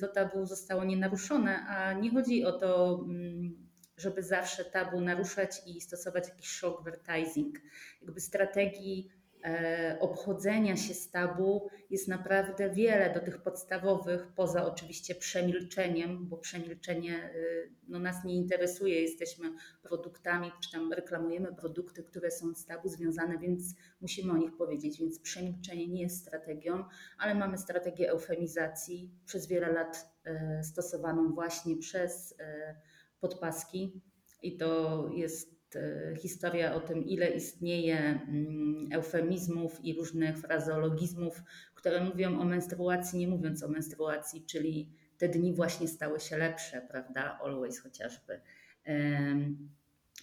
to 0.00 0.08
tabu 0.08 0.46
zostało 0.46 0.84
nienaruszone, 0.84 1.66
a 1.66 1.92
nie 1.92 2.10
chodzi 2.10 2.44
o 2.44 2.52
to, 2.52 3.00
mm, 3.04 3.68
żeby 3.96 4.22
zawsze 4.22 4.64
tabu 4.64 5.00
naruszać 5.00 5.50
i 5.66 5.80
stosować 5.80 6.28
jakiś 6.28 6.48
shock 6.48 6.80
advertising. 6.80 7.58
Jakby 8.02 8.20
strategii 8.20 9.08
e, 9.08 9.21
obchodzenia 10.00 10.76
się 10.76 10.94
z 10.94 11.10
tabu 11.10 11.68
jest 11.90 12.08
naprawdę 12.08 12.70
wiele 12.70 13.14
do 13.14 13.20
tych 13.20 13.42
podstawowych, 13.42 14.32
poza 14.36 14.66
oczywiście 14.66 15.14
przemilczeniem, 15.14 16.28
bo 16.28 16.36
przemilczenie 16.36 17.30
y, 17.34 17.72
no, 17.88 17.98
nas 17.98 18.24
nie 18.24 18.34
interesuje, 18.34 19.02
jesteśmy 19.02 19.52
produktami, 19.82 20.52
czy 20.62 20.72
tam 20.72 20.92
reklamujemy 20.92 21.54
produkty, 21.54 22.02
które 22.02 22.30
są 22.30 22.54
z 22.54 22.66
tabu 22.66 22.88
związane, 22.88 23.38
więc 23.38 23.74
musimy 24.00 24.32
o 24.32 24.36
nich 24.36 24.56
powiedzieć, 24.56 24.98
więc 24.98 25.20
przemilczenie 25.20 25.88
nie 25.88 26.02
jest 26.02 26.20
strategią, 26.20 26.84
ale 27.18 27.34
mamy 27.34 27.58
strategię 27.58 28.10
eufemizacji 28.10 29.10
przez 29.26 29.46
wiele 29.46 29.72
lat 29.72 30.12
e, 30.24 30.64
stosowaną 30.64 31.34
właśnie 31.34 31.76
przez 31.76 32.34
e, 32.40 32.76
podpaski 33.20 34.02
i 34.42 34.56
to 34.56 35.08
jest 35.14 35.61
e, 35.76 36.14
historia 36.16 36.74
o 36.74 36.80
tym, 36.80 37.04
ile 37.04 37.30
istnieje 37.30 37.98
mm, 37.98 38.88
eufemizmów 38.92 39.84
i 39.84 39.94
różnych 39.94 40.38
frazeologizmów, 40.38 41.42
które 41.74 42.04
mówią 42.04 42.40
o 42.40 42.44
menstruacji, 42.44 43.18
nie 43.18 43.28
mówiąc 43.28 43.62
o 43.62 43.68
menstruacji, 43.68 44.44
czyli 44.46 44.90
te 45.18 45.28
dni 45.28 45.54
właśnie 45.54 45.88
stały 45.88 46.20
się 46.20 46.36
lepsze, 46.36 46.86
prawda? 46.90 47.38
Always 47.42 47.80
chociażby. 47.80 48.40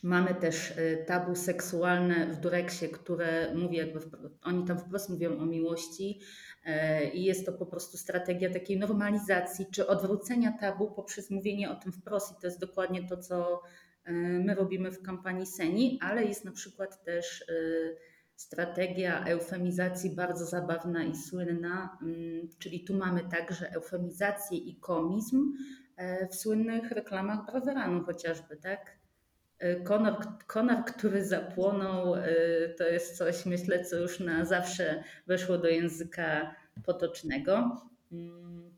Mamy 0.03 0.35
też 0.35 0.73
e, 0.77 0.97
tabu 0.97 1.35
seksualne 1.35 2.27
w 2.27 2.39
Dureksie, 2.39 2.89
które 2.89 3.55
mówi 3.55 3.77
jakby, 3.77 3.99
oni 4.43 4.65
tam 4.65 4.79
wprost 4.79 5.09
mówią 5.09 5.39
o 5.39 5.45
miłości 5.45 6.19
e, 6.65 7.09
i 7.09 7.23
jest 7.23 7.45
to 7.45 7.53
po 7.53 7.65
prostu 7.65 7.97
strategia 7.97 8.53
takiej 8.53 8.79
normalizacji 8.79 9.65
czy 9.71 9.87
odwrócenia 9.87 10.57
tabu 10.59 10.91
poprzez 10.91 11.31
mówienie 11.31 11.71
o 11.71 11.75
tym 11.75 11.91
wprost 11.91 12.31
i 12.31 12.41
to 12.41 12.47
jest 12.47 12.59
dokładnie 12.59 13.07
to, 13.07 13.17
co 13.17 13.61
my 14.45 14.55
robimy 14.55 14.91
w 14.91 15.01
kampanii 15.01 15.45
Seni, 15.45 15.99
ale 16.01 16.25
jest 16.25 16.45
na 16.45 16.51
przykład 16.51 17.03
też 17.03 17.45
strategia 18.35 19.25
eufemizacji 19.25 20.15
bardzo 20.15 20.45
zabawna 20.45 21.03
i 21.03 21.15
słynna, 21.15 21.97
mm, 22.01 22.49
czyli 22.59 22.83
tu 22.83 22.97
mamy 22.97 23.21
także 23.31 23.71
eufemizację 23.71 24.57
i 24.57 24.75
komizm 24.75 25.53
w 26.31 26.35
słynnych 26.35 26.91
reklamach 26.91 27.45
Braveranu 27.45 28.03
chociażby, 28.03 28.57
tak? 28.57 28.99
Konar, 29.83 30.15
konar, 30.47 30.85
który 30.85 31.25
zapłonął, 31.25 32.15
to 32.77 32.83
jest 32.83 33.17
coś, 33.17 33.45
myślę, 33.45 33.85
co 33.85 33.97
już 33.97 34.19
na 34.19 34.45
zawsze 34.45 35.03
weszło 35.27 35.57
do 35.57 35.67
języka 35.67 36.55
potocznego. 36.85 37.81
Mm, 38.11 38.71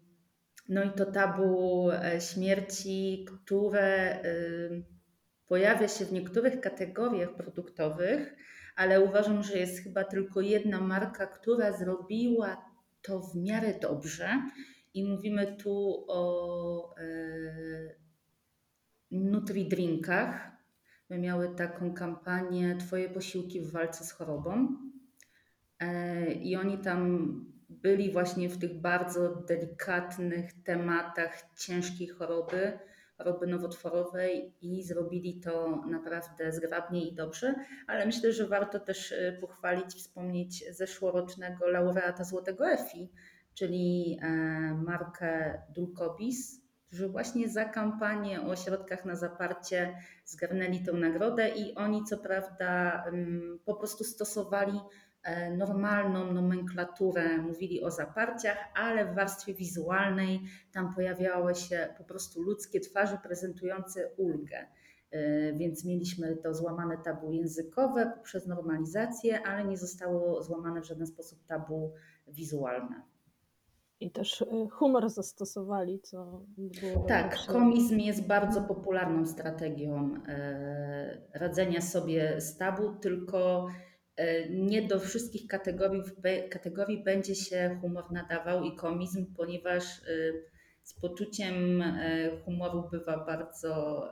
no 0.69 0.83
i 0.83 0.91
to 0.91 1.05
tabu 1.05 1.89
e, 1.91 2.21
śmierci, 2.21 3.25
które 3.25 4.19
pojawia 5.51 5.87
się 5.87 6.05
w 6.05 6.11
niektórych 6.11 6.61
kategoriach 6.61 7.35
produktowych, 7.35 8.35
ale 8.75 9.01
uważam, 9.01 9.43
że 9.43 9.57
jest 9.57 9.83
chyba 9.83 10.03
tylko 10.03 10.41
jedna 10.41 10.81
marka, 10.81 11.27
która 11.27 11.77
zrobiła 11.77 12.65
to 13.01 13.19
w 13.19 13.35
miarę 13.35 13.73
dobrze. 13.81 14.29
I 14.93 15.03
mówimy 15.03 15.57
tu 15.57 16.05
o 16.07 16.95
e, 16.97 17.03
Nutri-drinkach, 19.11 20.51
My 21.09 21.19
miały 21.19 21.55
taką 21.55 21.93
kampanię 21.93 22.77
Twoje 22.79 23.09
posiłki 23.09 23.61
w 23.61 23.71
walce 23.71 24.03
z 24.03 24.11
chorobą. 24.11 24.67
E, 25.79 26.31
I 26.33 26.55
oni 26.55 26.77
tam 26.77 27.31
byli 27.69 28.11
właśnie 28.11 28.49
w 28.49 28.57
tych 28.57 28.81
bardzo 28.81 29.35
delikatnych 29.35 30.63
tematach 30.63 31.43
ciężkiej 31.57 32.07
choroby, 32.07 32.79
choroby 33.23 33.47
nowotworowej 33.47 34.53
i 34.61 34.83
zrobili 34.83 35.39
to 35.39 35.83
naprawdę 35.89 36.51
zgrabnie 36.51 37.07
i 37.07 37.15
dobrze, 37.15 37.55
ale 37.87 38.05
myślę, 38.05 38.33
że 38.33 38.47
warto 38.47 38.79
też 38.79 39.11
e, 39.11 39.37
pochwalić, 39.41 39.93
wspomnieć 39.95 40.63
zeszłorocznego 40.75 41.67
laureata 41.67 42.23
Złotego 42.23 42.71
EFI, 42.71 43.09
czyli 43.53 44.17
e, 44.21 44.27
markę 44.73 45.61
Dulcobis, 45.69 46.61
którzy 46.87 47.09
właśnie 47.09 47.49
za 47.49 47.65
kampanię 47.65 48.41
o 48.41 48.55
środkach 48.55 49.05
na 49.05 49.15
zaparcie 49.15 49.95
zgarnęli 50.25 50.83
tę 50.83 50.93
nagrodę 50.93 51.49
i 51.49 51.75
oni 51.75 52.03
co 52.03 52.17
prawda 52.17 53.03
po 53.65 53.75
prostu 53.75 54.03
stosowali 54.03 54.79
normalną 55.57 56.33
nomenklaturę, 56.33 57.37
mówili 57.37 57.83
o 57.83 57.91
zaparciach, 57.91 58.57
ale 58.75 59.05
w 59.05 59.15
warstwie 59.15 59.53
wizualnej 59.53 60.41
tam 60.73 60.95
pojawiały 60.95 61.55
się 61.55 61.93
po 61.97 62.03
prostu 62.03 62.41
ludzkie 62.41 62.79
twarze 62.79 63.17
prezentujące 63.23 64.09
ulgę. 64.17 64.67
Więc 65.53 65.85
mieliśmy 65.85 66.37
to 66.37 66.53
złamane 66.53 66.97
tabu 66.97 67.31
językowe 67.31 68.11
poprzez 68.15 68.47
normalizację, 68.47 69.47
ale 69.47 69.65
nie 69.65 69.77
zostało 69.77 70.43
złamane 70.43 70.81
w 70.81 70.85
żaden 70.85 71.07
sposób 71.07 71.45
tabu 71.47 71.93
wizualne. 72.27 73.01
I 73.99 74.11
też 74.11 74.43
humor 74.71 75.09
zastosowali, 75.09 75.99
co 75.99 76.45
było. 76.57 77.05
Tak, 77.07 77.45
komizm 77.45 77.99
jest 77.99 78.27
bardzo 78.27 78.61
popularną 78.61 79.25
strategią 79.25 80.13
radzenia 81.33 81.81
sobie 81.81 82.41
z 82.41 82.57
tabu, 82.57 82.93
tylko 82.93 83.67
E, 83.67 83.90
nie 84.49 84.81
do 84.81 84.99
wszystkich 84.99 85.47
kategorii, 85.47 86.01
kategorii 86.49 87.03
będzie 87.03 87.35
się 87.35 87.77
humor 87.81 88.11
nadawał 88.11 88.63
i 88.63 88.75
komizm, 88.75 89.33
ponieważ 89.35 89.83
e, 89.83 90.03
z 90.83 90.93
poczuciem 90.93 91.81
e, 91.81 92.29
humoru 92.45 92.89
bywa 92.91 93.25
bardzo 93.25 94.03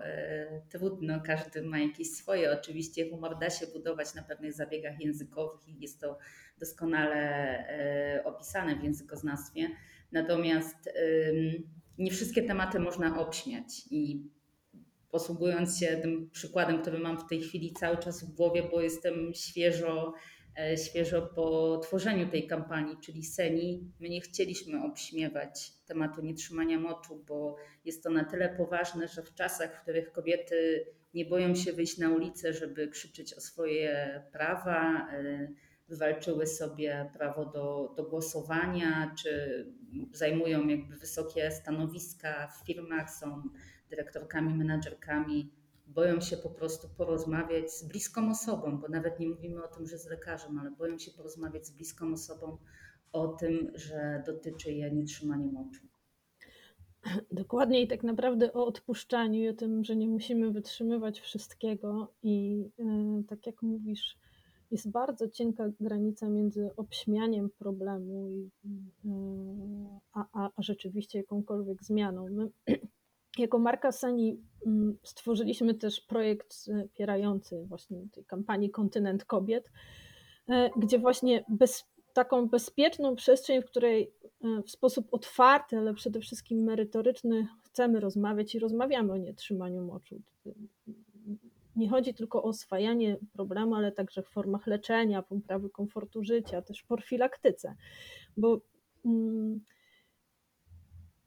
trudno. 0.69 1.21
Każdy 1.25 1.61
ma 1.61 1.79
jakieś 1.79 2.11
swoje. 2.11 2.51
Oczywiście 2.51 3.09
humor 3.09 3.39
da 3.39 3.49
się 3.49 3.67
budować 3.67 4.13
na 4.15 4.23
pewnych 4.23 4.53
zabiegach 4.53 5.01
językowych 5.01 5.67
i 5.67 5.79
jest 5.79 6.01
to 6.01 6.17
doskonale 6.59 8.21
opisane 8.25 8.75
w 8.75 8.83
językoznawstwie. 8.83 9.69
Natomiast 10.11 10.89
nie 11.97 12.11
wszystkie 12.11 12.43
tematy 12.43 12.79
można 12.79 13.19
obśmiać 13.19 13.87
i 13.91 14.29
posługując 15.11 15.79
się 15.79 15.87
tym 16.01 16.29
przykładem, 16.29 16.81
który 16.81 16.99
mam 16.99 17.17
w 17.17 17.29
tej 17.29 17.41
chwili 17.41 17.73
cały 17.73 17.97
czas 17.97 18.23
w 18.23 18.35
głowie, 18.35 18.63
bo 18.71 18.81
jestem 18.81 19.33
świeżo, 19.33 20.13
e, 20.59 20.77
świeżo 20.77 21.21
po 21.21 21.77
tworzeniu 21.77 22.29
tej 22.29 22.47
kampanii, 22.47 22.97
czyli 23.03 23.23
Seni, 23.23 23.91
my 23.99 24.09
nie 24.09 24.21
chcieliśmy 24.21 24.83
obśmiewać 24.83 25.71
tematu 25.87 26.21
nietrzymania 26.21 26.79
moczu, 26.79 27.23
bo 27.27 27.55
jest 27.85 28.03
to 28.03 28.09
na 28.09 28.23
tyle 28.23 28.49
poważne, 28.49 29.07
że 29.07 29.23
w 29.23 29.33
czasach, 29.33 29.75
w 29.75 29.81
których 29.81 30.11
kobiety 30.11 30.85
nie 31.13 31.25
boją 31.25 31.55
się 31.55 31.73
wyjść 31.73 31.97
na 31.97 32.09
ulicę, 32.09 32.53
żeby 32.53 32.87
krzyczeć 32.87 33.33
o 33.33 33.41
swoje 33.41 34.23
prawa, 34.31 35.07
e, 35.11 35.47
wywalczyły 35.89 36.47
sobie 36.47 37.11
prawo 37.17 37.45
do, 37.45 37.93
do 37.97 38.03
głosowania, 38.03 39.15
czy 39.23 39.65
zajmują 40.11 40.67
jakby 40.67 40.95
wysokie 40.95 41.51
stanowiska 41.51 42.47
w 42.47 42.65
firmach, 42.65 43.13
są 43.13 43.43
dyrektorkami, 43.89 44.53
menadżerkami 44.53 45.51
boją 45.87 46.21
się 46.21 46.37
po 46.37 46.49
prostu 46.49 46.89
porozmawiać 46.97 47.71
z 47.73 47.83
bliską 47.87 48.29
osobą, 48.29 48.77
bo 48.77 48.87
nawet 48.87 49.19
nie 49.19 49.29
mówimy 49.29 49.63
o 49.63 49.67
tym, 49.67 49.87
że 49.87 49.97
z 49.97 50.05
lekarzem, 50.05 50.59
ale 50.59 50.71
boją 50.71 50.97
się 50.97 51.11
porozmawiać 51.11 51.67
z 51.67 51.71
bliską 51.71 52.13
osobą 52.13 52.57
o 53.11 53.27
tym, 53.27 53.71
że 53.75 54.23
dotyczy 54.25 54.71
je 54.71 54.91
nietrzymanie 54.91 55.47
moczu. 55.51 55.87
Dokładnie 57.31 57.81
i 57.81 57.87
tak 57.87 58.03
naprawdę 58.03 58.53
o 58.53 58.65
odpuszczaniu 58.65 59.39
i 59.39 59.49
o 59.49 59.53
tym, 59.53 59.83
że 59.83 59.95
nie 59.95 60.07
musimy 60.07 60.51
wytrzymywać 60.51 61.19
wszystkiego 61.19 62.13
i 62.23 62.57
yy, 62.77 63.23
tak 63.27 63.45
jak 63.45 63.61
mówisz, 63.61 64.17
jest 64.71 64.91
bardzo 64.91 65.29
cienka 65.29 65.69
granica 65.79 66.29
między 66.29 66.69
obśmianiem 66.77 67.49
problemu 67.49 68.29
i, 68.29 68.49
yy, 69.03 69.99
a, 70.13 70.25
a, 70.33 70.49
a 70.55 70.61
rzeczywiście 70.61 71.17
jakąkolwiek 71.17 71.83
zmianą. 71.83 72.29
My 72.29 72.51
jako 73.39 73.59
marka 73.59 73.91
Sani 73.91 74.41
mm, 74.65 74.97
stworzyliśmy 75.03 75.73
też 75.73 76.01
projekt 76.01 76.53
wspierający 76.53 77.65
właśnie 77.65 78.07
tej 78.11 78.25
kampanii 78.25 78.69
Kontynent 78.69 79.25
Kobiet, 79.25 79.71
e, 80.49 80.69
gdzie 80.77 80.99
właśnie 80.99 81.45
bez, 81.49 81.85
taką 82.13 82.47
bezpieczną 82.49 83.15
przestrzeń, 83.15 83.61
w 83.61 83.65
której 83.65 84.13
e, 84.43 84.63
w 84.63 84.71
sposób 84.71 85.07
otwarty, 85.11 85.77
ale 85.77 85.93
przede 85.93 86.19
wszystkim 86.19 86.63
merytoryczny 86.63 87.47
chcemy 87.63 87.99
rozmawiać 87.99 88.55
i 88.55 88.59
rozmawiamy 88.59 89.13
o 89.13 89.17
nietrzymaniu 89.17 89.85
moczu. 89.85 90.21
Nie 91.75 91.89
chodzi 91.89 92.13
tylko 92.13 92.43
o 92.43 92.45
oswajanie 92.45 93.17
problemu, 93.33 93.75
ale 93.75 93.91
także 93.91 94.23
w 94.23 94.27
formach 94.27 94.67
leczenia, 94.67 95.21
poprawy 95.21 95.69
komfortu 95.69 96.23
życia, 96.23 96.61
też 96.61 96.83
profilaktyce, 96.83 97.75
bo 98.37 98.61
mm, 99.05 99.61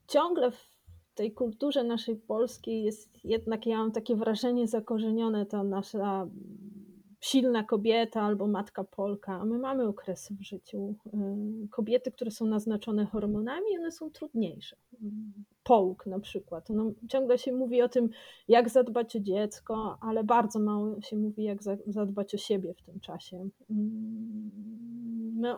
ciągle 0.07 0.51
w 0.51 0.72
tej 1.15 1.31
kulturze 1.31 1.83
naszej 1.83 2.15
polskiej 2.15 2.83
jest 2.83 3.25
jednak, 3.25 3.65
ja 3.65 3.77
mam 3.77 3.91
takie 3.91 4.15
wrażenie, 4.15 4.67
zakorzenione 4.67 5.45
ta 5.45 5.63
nasza 5.63 6.27
silna 7.23 7.63
kobieta 7.63 8.21
albo 8.21 8.47
matka 8.47 8.83
Polka, 8.83 9.39
a 9.39 9.45
my 9.45 9.59
mamy 9.59 9.87
okresy 9.87 10.35
w 10.35 10.41
życiu. 10.41 10.95
Y, 11.65 11.69
kobiety, 11.69 12.11
które 12.11 12.31
są 12.31 12.45
naznaczone 12.45 13.05
hormonami, 13.05 13.77
one 13.79 13.91
są 13.91 14.11
trudniejsze. 14.11 14.75
Połóg 15.63 16.05
na 16.05 16.19
przykład. 16.19 16.69
No, 16.69 16.91
ciągle 17.09 17.37
się 17.37 17.53
mówi 17.53 17.81
o 17.81 17.89
tym, 17.89 18.09
jak 18.47 18.69
zadbać 18.69 19.15
o 19.15 19.19
dziecko, 19.19 19.97
ale 20.01 20.23
bardzo 20.23 20.59
mało 20.59 21.01
się 21.01 21.17
mówi, 21.17 21.43
jak 21.43 21.59
zadbać 21.87 22.35
o 22.35 22.37
siebie 22.37 22.73
w 22.73 22.81
tym 22.81 22.99
czasie. 22.99 23.49
Mm, 23.69 24.51
my, 25.35 25.55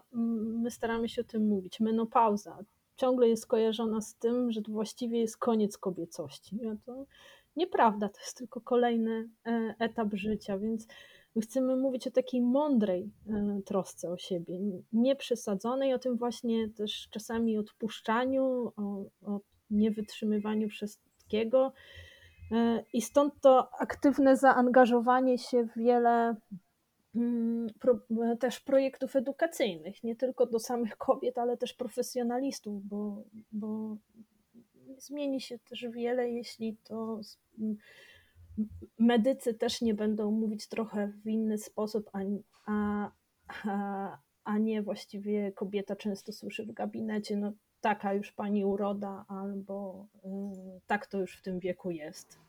my 0.61 0.71
staramy 0.71 1.09
się 1.09 1.21
o 1.21 1.25
tym 1.25 1.47
mówić. 1.47 1.79
Menopauza, 1.79 2.57
ciągle 2.95 3.27
jest 3.29 3.47
kojarzona 3.47 4.01
z 4.01 4.15
tym, 4.15 4.51
że 4.51 4.61
to 4.61 4.71
właściwie 4.71 5.19
jest 5.19 5.37
koniec 5.37 5.77
kobiecości. 5.77 6.59
No 6.61 6.75
to 6.85 7.05
nieprawda, 7.55 8.09
to 8.09 8.19
jest 8.19 8.37
tylko 8.37 8.61
kolejny 8.61 9.29
e, 9.45 9.75
etap 9.79 10.07
życia, 10.13 10.57
więc 10.57 10.87
my 11.35 11.41
chcemy 11.41 11.75
mówić 11.75 12.07
o 12.07 12.11
takiej 12.11 12.41
mądrej 12.41 13.11
e, 13.29 13.61
trosce 13.65 14.11
o 14.11 14.17
siebie, 14.17 14.59
nieprzesadzonej, 14.93 15.93
o 15.93 15.99
tym 15.99 16.17
właśnie 16.17 16.69
też 16.69 17.07
czasami 17.11 17.57
odpuszczaniu, 17.57 18.71
o, 18.77 19.05
o 19.25 19.39
niewytrzymywaniu 19.69 20.69
wszystkiego. 20.69 21.73
E, 22.51 22.83
I 22.93 23.01
stąd 23.01 23.33
to 23.41 23.69
aktywne 23.79 24.37
zaangażowanie 24.37 25.37
się 25.37 25.63
w 25.63 25.79
wiele 25.79 26.35
pro, 27.79 27.99
też 28.39 28.59
projektów 28.59 29.15
edukacyjnych, 29.15 30.03
nie 30.03 30.15
tylko 30.15 30.45
do 30.45 30.59
samych 30.59 30.97
kobiet, 31.07 31.37
ale 31.37 31.57
też 31.57 31.73
profesjonalistów, 31.73 32.87
bo, 32.87 33.23
bo 33.51 33.97
zmieni 34.97 35.41
się 35.41 35.59
też 35.59 35.85
wiele, 35.91 36.29
jeśli 36.29 36.77
to 36.83 37.21
medycy 38.99 39.53
też 39.53 39.81
nie 39.81 39.93
będą 39.93 40.31
mówić 40.31 40.67
trochę 40.67 41.07
w 41.07 41.27
inny 41.27 41.57
sposób, 41.57 42.09
a, 42.13 42.21
a, 42.65 44.17
a 44.43 44.57
nie 44.57 44.81
właściwie 44.81 45.51
kobieta 45.51 45.95
często 45.95 46.31
słyszy 46.31 46.65
w 46.65 46.71
gabinecie, 46.71 47.37
no 47.37 47.53
taka 47.81 48.13
już 48.13 48.31
pani 48.31 48.65
uroda, 48.65 49.25
albo 49.27 50.07
y, 50.15 50.81
tak 50.87 51.07
to 51.07 51.19
już 51.19 51.37
w 51.37 51.41
tym 51.41 51.59
wieku 51.59 51.91
jest. 51.91 52.44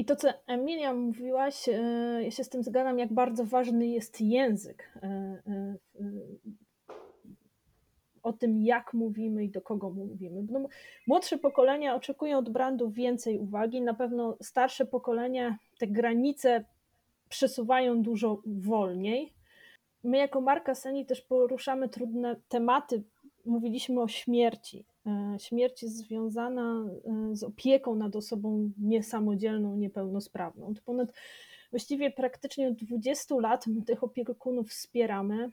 I 0.00 0.04
to, 0.04 0.16
co 0.16 0.28
Emilia 0.46 0.94
mówiłaś, 0.94 1.68
e, 1.68 1.72
ja 2.22 2.30
się 2.30 2.44
z 2.44 2.48
tym 2.48 2.62
zgadzam, 2.62 2.98
jak 2.98 3.12
bardzo 3.12 3.44
ważny 3.44 3.86
jest 3.86 4.20
język. 4.20 4.92
E, 5.02 5.06
e, 5.46 5.76
o 8.22 8.32
tym, 8.32 8.60
jak 8.60 8.94
mówimy 8.94 9.44
i 9.44 9.48
do 9.48 9.60
kogo 9.60 9.90
mówimy. 9.90 10.46
No, 10.50 10.68
młodsze 11.06 11.38
pokolenia 11.38 11.94
oczekują 11.94 12.38
od 12.38 12.50
brandów 12.50 12.94
więcej 12.94 13.38
uwagi. 13.38 13.82
Na 13.82 13.94
pewno 13.94 14.36
starsze 14.42 14.86
pokolenia 14.86 15.58
te 15.78 15.86
granice 15.86 16.64
przesuwają 17.28 18.02
dużo 18.02 18.42
wolniej. 18.46 19.32
My, 20.04 20.16
jako 20.16 20.40
marka 20.40 20.74
Seni, 20.74 21.06
też 21.06 21.20
poruszamy 21.20 21.88
trudne 21.88 22.36
tematy. 22.48 23.02
Mówiliśmy 23.46 24.00
o 24.00 24.08
śmierci. 24.08 24.84
E, 25.06 25.36
śmierć 25.38 25.82
jest 25.82 25.96
związana 25.96 26.84
e, 27.04 27.36
z 27.36 27.42
opieką 27.42 27.94
nad 27.94 28.16
osobą 28.16 28.70
niesamodzielną, 28.78 29.76
niepełnosprawną. 29.76 30.74
To 30.74 30.82
ponad 30.82 31.12
właściwie 31.70 32.10
praktycznie 32.10 32.68
od 32.68 32.74
20 32.74 33.34
lat 33.34 33.66
my 33.66 33.82
tych 33.82 34.04
opiekunów 34.04 34.68
wspieramy 34.68 35.50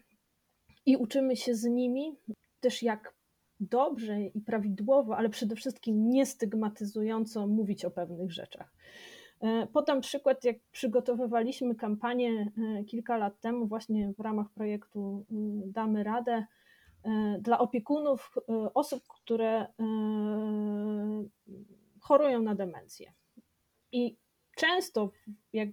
i 0.86 0.98
uczymy 0.98 1.36
się 1.36 1.56
z 1.56 1.64
nimi 1.64 2.16
też 2.60 2.84
jak 2.84 3.14
dobrze 3.60 4.22
i 4.22 4.42
prawidłowo, 4.42 5.18
ale 5.18 5.30
przede 5.30 5.56
wszystkim 5.56 6.10
niestygmatyzująco 6.10 7.48
mówić 7.48 7.86
o 7.86 7.92
pewnych 7.92 8.32
rzeczach. 8.32 8.74
E, 9.42 9.68
Podam 9.74 10.02
przykład, 10.02 10.46
jak 10.46 10.58
przygotowywaliśmy 10.72 11.76
kampanię 11.76 12.52
kilka 12.88 13.18
lat 13.18 13.40
temu, 13.40 13.68
właśnie 13.68 14.14
w 14.14 14.20
ramach 14.20 14.50
projektu 14.50 15.26
Damy 15.66 16.04
Radę 16.04 16.46
dla 17.40 17.60
opiekunów 17.60 18.36
e, 18.38 18.74
osób, 18.74 19.04
które 19.08 19.50
e, 19.50 19.68
chorują 22.02 22.42
na 22.42 22.56
demencję. 22.56 23.14
I 23.92 24.18
często, 24.56 25.12
jak 25.54 25.70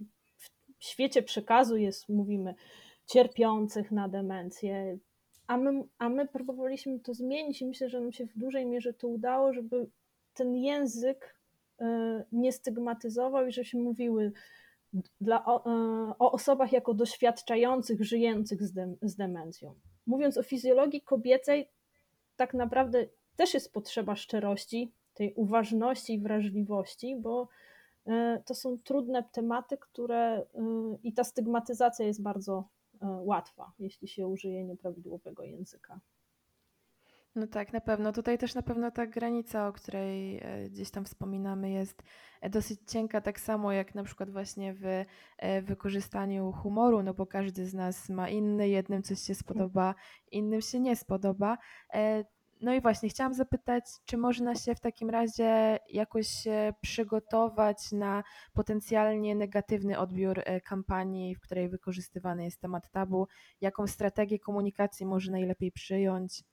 w 0.79 0.85
świecie 0.85 1.23
przekazu 1.23 1.77
jest, 1.77 2.09
mówimy, 2.09 2.55
cierpiących 3.07 3.93
na 3.93 4.09
demencję, 4.09 4.99
a 5.47 5.57
my, 5.57 5.83
a 5.99 6.09
my 6.09 6.29
próbowaliśmy 6.29 7.01
to 7.01 7.15
zmienić 7.15 7.63
i 7.63 7.67
myślę, 7.67 7.89
że 7.89 8.01
nam 8.01 8.13
się 8.13 8.27
w 8.27 8.39
dużej 8.39 8.67
mierze 8.67 8.95
to 8.95 9.09
udało, 9.09 9.53
żeby 9.53 9.91
ten 10.35 10.55
język 10.55 11.39
nie 12.33 12.53
stygmatyzował 12.53 13.47
i 13.47 13.53
żebyśmy 13.53 13.81
mówiły 13.81 14.33
dla, 15.21 15.45
o, 15.45 15.65
o 16.19 16.33
osobach 16.33 16.73
jako 16.73 16.95
doświadczających, 16.95 18.05
żyjących 18.05 18.63
z, 18.63 18.73
z 19.03 19.17
demencją 19.17 19.75
mówiąc 20.07 20.39
o 20.39 20.43
fizjologii 20.43 21.01
kobiecej, 21.01 21.69
tak 22.37 22.55
naprawdę 22.55 23.07
też 23.37 23.55
jest 23.55 23.73
potrzeba 23.73 24.17
szczerości, 24.17 24.93
tej 25.15 25.35
uważności 25.35 26.15
i 26.15 26.21
wrażliwości, 26.21 27.17
bo 27.17 27.49
to 28.45 28.55
są 28.55 28.79
trudne 28.79 29.25
tematy, 29.33 29.79
które 29.79 30.47
i 31.03 31.13
ta 31.13 31.25
stygmatyzacja 31.25 32.07
jest 32.07 32.23
bardzo 32.23 32.69
łatwa, 33.03 33.73
jeśli 33.79 34.09
się 34.09 34.27
użyje 34.27 34.65
nieprawidłowego 34.65 35.45
języka. 35.45 36.01
No 37.37 37.47
tak, 37.47 37.73
na 37.73 37.81
pewno. 37.81 38.13
Tutaj 38.13 38.39
też 38.39 38.55
na 38.55 38.63
pewno 38.63 38.91
ta 38.91 39.07
granica, 39.07 39.69
o 39.69 39.73
której 39.73 40.39
e, 40.39 40.71
gdzieś 40.71 40.91
tam 40.91 41.05
wspominamy, 41.05 41.71
jest 41.71 42.03
e, 42.41 42.51
dosyć 42.51 42.81
cienka, 42.87 43.21
tak 43.21 43.41
samo 43.41 43.73
jak 43.73 43.95
na 43.95 44.05
przykład 44.05 44.31
właśnie 44.31 44.75
w 44.75 44.85
e, 45.39 45.63
wykorzystaniu 45.63 46.53
humoru, 46.53 47.03
no 47.03 47.15
bo 47.15 47.27
każdy 47.27 47.67
z 47.67 47.75
nas 47.75 48.09
ma 48.09 48.29
inny, 48.29 48.69
jednym 48.69 49.03
coś 49.03 49.21
się 49.21 49.35
spodoba, 49.35 49.95
innym 50.31 50.61
się 50.61 50.81
nie 50.81 50.97
spodoba. 50.97 51.59
No 52.61 52.75
i 52.75 52.81
właśnie, 52.81 53.09
chciałam 53.09 53.35
zapytać, 53.35 53.85
czy 54.05 54.17
można 54.17 54.55
się 54.55 54.75
w 54.75 54.81
takim 54.81 55.11
razie 55.11 55.79
jakoś 55.89 56.27
przygotować 56.81 57.93
na 57.93 58.23
potencjalnie 58.53 59.35
negatywny 59.35 59.99
odbiór 59.99 60.43
kampanii, 60.65 61.35
w 61.35 61.41
której 61.41 61.69
wykorzystywany 61.69 62.45
jest 62.45 62.61
temat 62.61 62.91
tabu? 62.91 63.27
Jaką 63.61 63.87
strategię 63.87 64.39
komunikacji 64.39 65.07
może 65.07 65.33
najlepiej 65.33 65.73
przyjąć? 65.73 66.45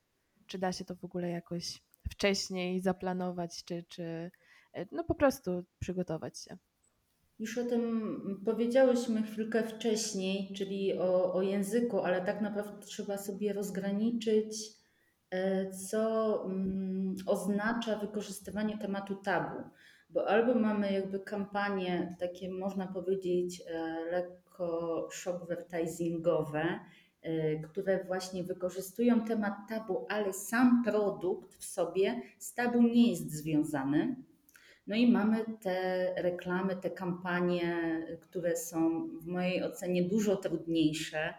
Czy 0.46 0.58
da 0.58 0.72
się 0.72 0.84
to 0.84 0.96
w 0.96 1.04
ogóle 1.04 1.30
jakoś 1.30 1.82
wcześniej 2.10 2.80
zaplanować, 2.80 3.64
czy, 3.64 3.84
czy 3.88 4.30
e, 4.72 4.86
no 4.92 5.04
po 5.04 5.14
prostu 5.14 5.64
przygotować 5.78 6.38
się. 6.38 6.56
Już 7.38 7.58
o 7.58 7.64
tym 7.64 8.42
powiedziałyśmy 8.44 9.22
chwilkę 9.22 9.62
wcześniej, 9.62 10.54
czyli 10.54 10.98
o, 10.98 11.34
o 11.34 11.42
języku, 11.42 12.00
ale 12.00 12.24
tak 12.24 12.40
naprawdę 12.40 12.86
trzeba 12.86 13.18
sobie 13.18 13.52
rozgraniczyć, 13.52 14.56
e, 15.30 15.70
co 15.70 16.44
mm, 16.44 17.16
oznacza 17.26 17.98
wykorzystywanie 17.98 18.78
tematu 18.78 19.14
tabu. 19.14 19.62
Bo 20.10 20.28
albo 20.28 20.54
mamy 20.54 20.92
jakby 20.92 21.20
kampanie 21.20 22.16
takie, 22.20 22.50
można 22.50 22.86
powiedzieć, 22.86 23.62
e, 23.66 24.04
lekko 24.10 25.08
shockvertisingowe, 25.12 26.62
Y, 26.62 27.01
które 27.64 28.04
właśnie 28.04 28.44
wykorzystują 28.44 29.20
temat 29.20 29.54
tabu, 29.68 30.06
ale 30.08 30.32
sam 30.32 30.82
produkt 30.84 31.54
w 31.54 31.64
sobie 31.64 32.22
z 32.38 32.54
tabu 32.54 32.82
nie 32.82 33.10
jest 33.10 33.32
związany. 33.32 34.16
No 34.86 34.96
i 34.96 35.12
mamy 35.12 35.44
te 35.60 36.06
reklamy, 36.16 36.76
te 36.76 36.90
kampanie, 36.90 37.76
które 38.20 38.56
są 38.56 39.08
w 39.18 39.26
mojej 39.26 39.62
ocenie 39.62 40.02
dużo 40.02 40.36
trudniejsze, 40.36 41.34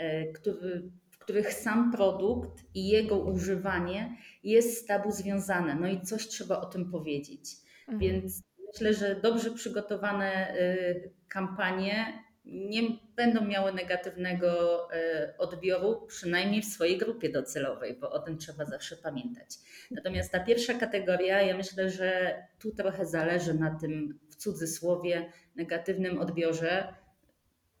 y, 0.00 0.32
który, 0.32 0.90
w 1.10 1.18
których 1.18 1.52
sam 1.52 1.92
produkt 1.92 2.64
i 2.74 2.88
jego 2.88 3.18
używanie 3.18 4.16
jest 4.44 4.78
z 4.78 4.86
tabu 4.86 5.10
związane. 5.10 5.74
No 5.74 5.88
i 5.88 6.00
coś 6.00 6.28
trzeba 6.28 6.60
o 6.60 6.66
tym 6.66 6.90
powiedzieć. 6.90 7.56
Mhm. 7.80 7.98
Więc 7.98 8.42
myślę, 8.72 8.94
że 8.94 9.20
dobrze 9.22 9.50
przygotowane 9.50 10.54
y, 10.60 11.12
kampanie 11.28 12.24
nie 12.48 12.82
będą 13.16 13.44
miały 13.44 13.72
negatywnego 13.72 14.88
e, 14.92 15.34
odbioru, 15.38 16.06
przynajmniej 16.06 16.62
w 16.62 16.64
swojej 16.64 16.98
grupie 16.98 17.28
docelowej, 17.28 17.96
bo 18.00 18.10
o 18.10 18.18
tym 18.18 18.38
trzeba 18.38 18.64
zawsze 18.64 18.96
pamiętać. 18.96 19.56
Natomiast 19.90 20.32
ta 20.32 20.40
pierwsza 20.40 20.74
kategoria, 20.74 21.42
ja 21.42 21.56
myślę, 21.56 21.90
że 21.90 22.36
tu 22.58 22.74
trochę 22.74 23.06
zależy 23.06 23.54
na 23.54 23.78
tym 23.78 24.18
w 24.30 24.36
cudzysłowie 24.36 25.32
negatywnym 25.56 26.18
odbiorze. 26.18 26.94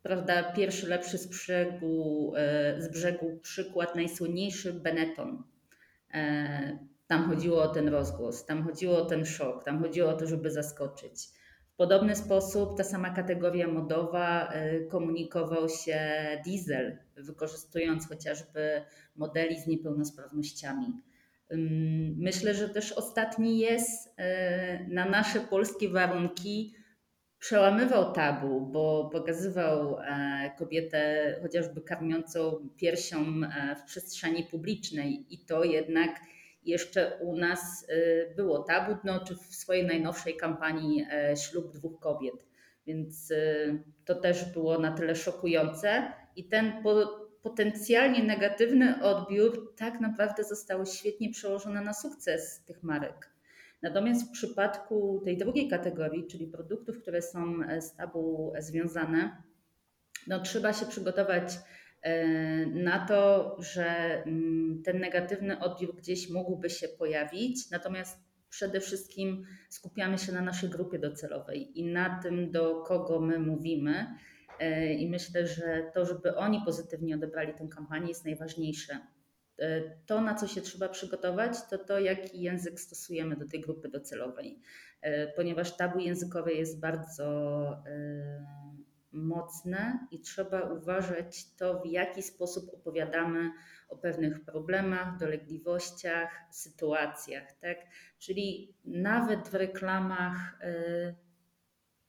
Prawda, 0.02 0.52
pierwszy 0.52 0.88
lepszy 0.88 1.18
z 1.18 1.26
brzegu, 1.26 2.32
e, 2.36 2.82
z 2.82 2.92
brzegu 2.92 3.38
przykład, 3.42 3.96
najsłynniejszy 3.96 4.72
Benetton. 4.72 5.42
E, 6.14 6.78
tam 7.06 7.28
chodziło 7.28 7.62
o 7.62 7.68
ten 7.68 7.88
rozgłos, 7.88 8.46
tam 8.46 8.64
chodziło 8.64 9.02
o 9.02 9.04
ten 9.04 9.24
szok, 9.24 9.64
tam 9.64 9.82
chodziło 9.82 10.10
o 10.10 10.16
to, 10.16 10.26
żeby 10.26 10.50
zaskoczyć 10.50 11.37
podobny 11.78 12.16
sposób 12.16 12.76
ta 12.76 12.84
sama 12.84 13.10
kategoria 13.10 13.68
modowa 13.68 14.52
y, 14.54 14.86
komunikował 14.90 15.68
się 15.68 16.00
diesel, 16.44 16.98
wykorzystując 17.16 18.08
chociażby 18.08 18.82
modeli 19.16 19.60
z 19.60 19.66
niepełnosprawnościami. 19.66 20.86
Myślę, 22.16 22.54
że 22.54 22.68
też 22.68 22.92
ostatni 22.92 23.58
jest 23.58 24.06
y, 24.08 24.12
na 24.88 25.04
nasze 25.04 25.40
polskie 25.40 25.88
warunki 25.88 26.74
przełamywał 27.38 28.12
tabu, 28.12 28.60
bo 28.60 29.08
pokazywał 29.12 29.98
e, 29.98 30.50
kobietę 30.58 31.34
chociażby 31.42 31.80
karmiącą 31.80 32.68
piersią 32.76 33.18
e, 33.18 33.76
w 33.76 33.82
przestrzeni 33.82 34.44
publicznej 34.44 35.26
i 35.30 35.38
to 35.38 35.64
jednak 35.64 36.20
jeszcze 36.68 37.18
u 37.20 37.36
nas 37.36 37.86
y, 37.90 38.34
było 38.36 38.58
tabu, 38.58 38.96
no, 39.04 39.24
czy 39.24 39.36
w 39.36 39.54
swojej 39.54 39.86
najnowszej 39.86 40.36
kampanii 40.36 41.06
e, 41.10 41.36
Ślub 41.36 41.72
dwóch 41.72 42.00
kobiet. 42.00 42.34
Więc 42.86 43.30
y, 43.30 43.82
to 44.04 44.14
też 44.14 44.44
było 44.44 44.78
na 44.78 44.92
tyle 44.92 45.16
szokujące 45.16 46.12
i 46.36 46.44
ten 46.44 46.72
potencjalnie 47.42 48.24
negatywny 48.24 49.02
odbiór 49.02 49.74
tak 49.76 50.00
naprawdę 50.00 50.44
został 50.44 50.86
świetnie 50.86 51.30
przełożony 51.30 51.80
na 51.80 51.94
sukces 51.94 52.64
tych 52.64 52.82
marek. 52.82 53.30
Natomiast 53.82 54.28
w 54.28 54.30
przypadku 54.30 55.22
tej 55.24 55.36
drugiej 55.36 55.68
kategorii, 55.68 56.26
czyli 56.26 56.46
produktów, 56.46 57.02
które 57.02 57.22
są 57.22 57.62
e, 57.68 57.82
z 57.82 57.94
tabu 57.94 58.52
związane, 58.58 59.42
no, 60.26 60.40
trzeba 60.40 60.72
się 60.72 60.86
przygotować 60.86 61.58
na 62.66 63.06
to, 63.06 63.56
że 63.58 63.86
mm, 64.22 64.82
ten 64.82 65.00
negatywny 65.00 65.60
odbiór 65.60 65.96
gdzieś 65.96 66.30
mógłby 66.30 66.70
się 66.70 66.88
pojawić, 66.88 67.70
natomiast 67.70 68.28
przede 68.50 68.80
wszystkim 68.80 69.44
skupiamy 69.68 70.18
się 70.18 70.32
na 70.32 70.42
naszej 70.42 70.68
grupie 70.68 70.98
docelowej 70.98 71.80
i 71.80 71.84
na 71.92 72.20
tym, 72.22 72.50
do 72.50 72.82
kogo 72.82 73.20
my 73.20 73.38
mówimy. 73.38 74.06
E, 74.60 74.92
I 74.94 75.10
myślę, 75.10 75.46
że 75.46 75.90
to, 75.94 76.06
żeby 76.06 76.36
oni 76.36 76.60
pozytywnie 76.64 77.14
odebrali 77.14 77.54
tę 77.54 77.68
kampanię, 77.68 78.08
jest 78.08 78.24
najważniejsze. 78.24 78.98
E, 79.58 79.80
to, 80.06 80.20
na 80.20 80.34
co 80.34 80.46
się 80.46 80.60
trzeba 80.60 80.88
przygotować, 80.88 81.52
to 81.70 81.78
to, 81.78 82.00
jaki 82.00 82.42
język 82.42 82.80
stosujemy 82.80 83.36
do 83.36 83.48
tej 83.48 83.60
grupy 83.60 83.88
docelowej, 83.88 84.60
ponieważ 85.36 85.76
tabu 85.76 85.98
językowe 85.98 86.52
jest 86.52 86.80
bardzo 86.80 87.24
mocne 89.12 90.06
i 90.10 90.20
trzeba 90.20 90.60
uważać 90.60 91.54
to, 91.54 91.80
w 91.80 91.86
jaki 91.86 92.22
sposób 92.22 92.74
opowiadamy 92.74 93.50
o 93.88 93.96
pewnych 93.96 94.44
problemach, 94.44 95.18
dolegliwościach, 95.18 96.30
sytuacjach. 96.50 97.52
Tak? 97.52 97.78
Czyli 98.18 98.74
nawet 98.84 99.48
w 99.48 99.54
reklamach 99.54 100.58
y, 100.62 101.27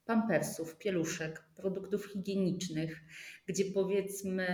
pampersów, 0.09 0.77
pieluszek, 0.77 1.43
produktów 1.55 2.05
higienicznych, 2.05 3.01
gdzie 3.45 3.63
powiedzmy 3.73 4.45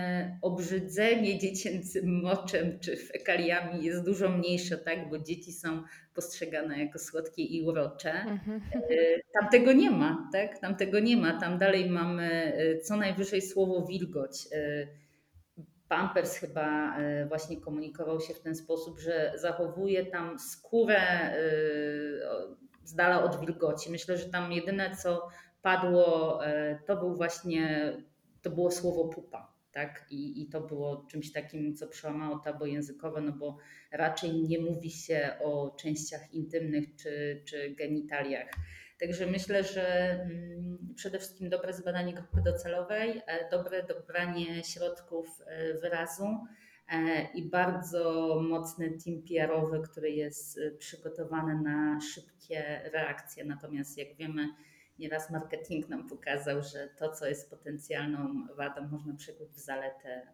obrzydzenie 0.42 1.38
dziecięcym 1.38 2.20
moczem 2.22 2.78
czy 2.80 2.96
fekaliami 2.96 3.84
jest 3.84 4.04
dużo 4.04 4.28
mniejsze, 4.28 4.78
tak, 4.78 5.10
bo 5.10 5.18
dzieci 5.18 5.52
są 5.52 5.82
postrzegane 6.14 6.78
jako 6.78 6.98
słodkie 6.98 7.42
i 7.42 7.62
urocze. 7.62 8.12
Mhm. 8.12 8.62
E, 8.74 9.20
tam 9.40 9.50
tego 9.50 9.72
nie 9.72 9.90
ma, 9.90 10.28
tak? 10.32 10.58
Tam 10.58 10.76
tego 10.76 11.00
nie 11.00 11.16
ma. 11.16 11.40
Tam 11.40 11.58
dalej 11.58 11.90
mamy 11.90 12.54
e, 12.56 12.80
co 12.80 12.96
najwyżej 12.96 13.42
słowo 13.42 13.86
wilgoć. 13.86 14.48
E, 14.52 14.86
Pampers 15.88 16.36
chyba 16.36 16.96
właśnie 17.28 17.60
komunikował 17.60 18.20
się 18.20 18.34
w 18.34 18.40
ten 18.40 18.54
sposób, 18.54 19.00
że 19.00 19.32
zachowuje 19.36 20.06
tam 20.06 20.38
skórę 20.38 21.00
z 22.86 22.94
dala 22.94 23.24
od 23.24 23.40
wilgoci. 23.40 23.90
Myślę, 23.90 24.18
że 24.18 24.26
tam 24.26 24.52
jedyne 24.52 24.96
co 24.96 25.28
padło, 25.62 26.40
to 26.86 26.96
był 26.96 27.16
właśnie, 27.16 27.92
to 28.42 28.50
było 28.50 28.70
słowo 28.70 29.04
pupa 29.04 29.56
tak? 29.76 30.06
I, 30.10 30.42
I 30.42 30.48
to 30.48 30.60
było 30.60 31.06
czymś 31.10 31.32
takim, 31.32 31.76
co 31.76 31.86
przełamało 31.86 32.38
tabu 32.38 32.66
językowe, 32.66 33.20
no 33.20 33.32
bo 33.32 33.56
raczej 33.92 34.42
nie 34.42 34.58
mówi 34.58 34.90
się 34.90 35.30
o 35.44 35.76
częściach 35.80 36.34
intymnych 36.34 36.96
czy, 36.96 37.42
czy 37.44 37.70
genitaliach. 37.70 38.48
Także 39.00 39.26
myślę, 39.26 39.64
że 39.64 40.10
mm, 40.10 40.78
przede 40.94 41.18
wszystkim 41.18 41.48
dobre 41.48 41.72
zbadanie 41.72 42.14
grupy 42.14 42.42
docelowej, 42.44 43.22
e, 43.26 43.50
dobre 43.50 43.82
dobranie 43.82 44.64
środków 44.64 45.42
e, 45.46 45.74
wyrazu 45.74 46.24
e, 46.24 46.46
i 47.34 47.42
bardzo 47.50 48.36
mocny 48.48 48.98
team 49.04 49.22
PR-owy, 49.22 49.82
który 49.90 50.10
jest 50.10 50.60
przygotowany 50.78 51.60
na 51.62 52.00
szybkie 52.00 52.90
reakcje. 52.92 53.44
Natomiast 53.44 53.98
jak 53.98 54.16
wiemy, 54.16 54.48
Nieraz 54.98 55.30
marketing 55.30 55.88
nam 55.88 56.08
pokazał, 56.08 56.62
że 56.62 56.88
to, 56.98 57.12
co 57.12 57.26
jest 57.26 57.50
potencjalną 57.50 58.46
wadą, 58.56 58.88
można 58.88 59.14
przekuć 59.14 59.48
w 59.48 59.58
zaletę. 59.58 60.26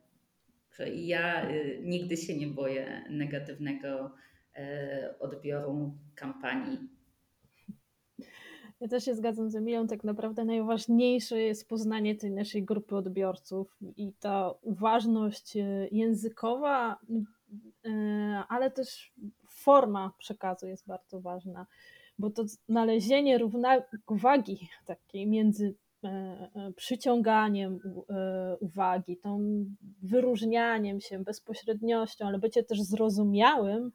Że 0.71 0.89
ja 0.89 1.51
y, 1.51 1.81
nigdy 1.83 2.17
się 2.17 2.37
nie 2.37 2.47
boję 2.47 3.05
negatywnego 3.11 4.15
y, 4.57 5.19
odbioru 5.19 5.99
kampanii. 6.15 6.79
Ja 8.83 8.89
też 8.89 9.05
się 9.05 9.15
zgadzam 9.15 9.51
z 9.51 9.57
Emilią, 9.57 9.87
tak 9.87 10.05
naprawdę 10.05 10.45
najważniejsze 10.45 11.43
jest 11.43 11.69
poznanie 11.69 12.15
tej 12.15 12.31
naszej 12.31 12.65
grupy 12.65 12.97
odbiorców 12.97 13.79
i 13.97 14.13
ta 14.21 14.55
uważność 14.63 15.57
y, 15.57 15.89
językowa, 15.93 16.99
ale 18.49 18.71
też 18.71 19.13
forma 19.49 20.13
przekazu 20.19 20.67
jest 20.67 20.87
bardzo 20.87 21.21
ważna 21.21 21.67
bo 22.19 22.31
to 22.31 22.45
znalezienie 22.47 23.39
równowagi 23.39 24.69
takiej 24.87 25.27
między 25.27 25.75
e, 26.05 26.09
e, 26.09 26.73
przyciąganiem 26.77 27.79
e, 28.11 28.57
uwagi, 28.61 29.17
tą 29.17 29.65
wyróżnianiem 30.03 31.01
się, 31.01 31.19
bezpośredniością, 31.19 32.27
ale 32.27 32.39
bycie 32.39 32.63
też 32.63 32.83
zrozumiałym 32.83 33.93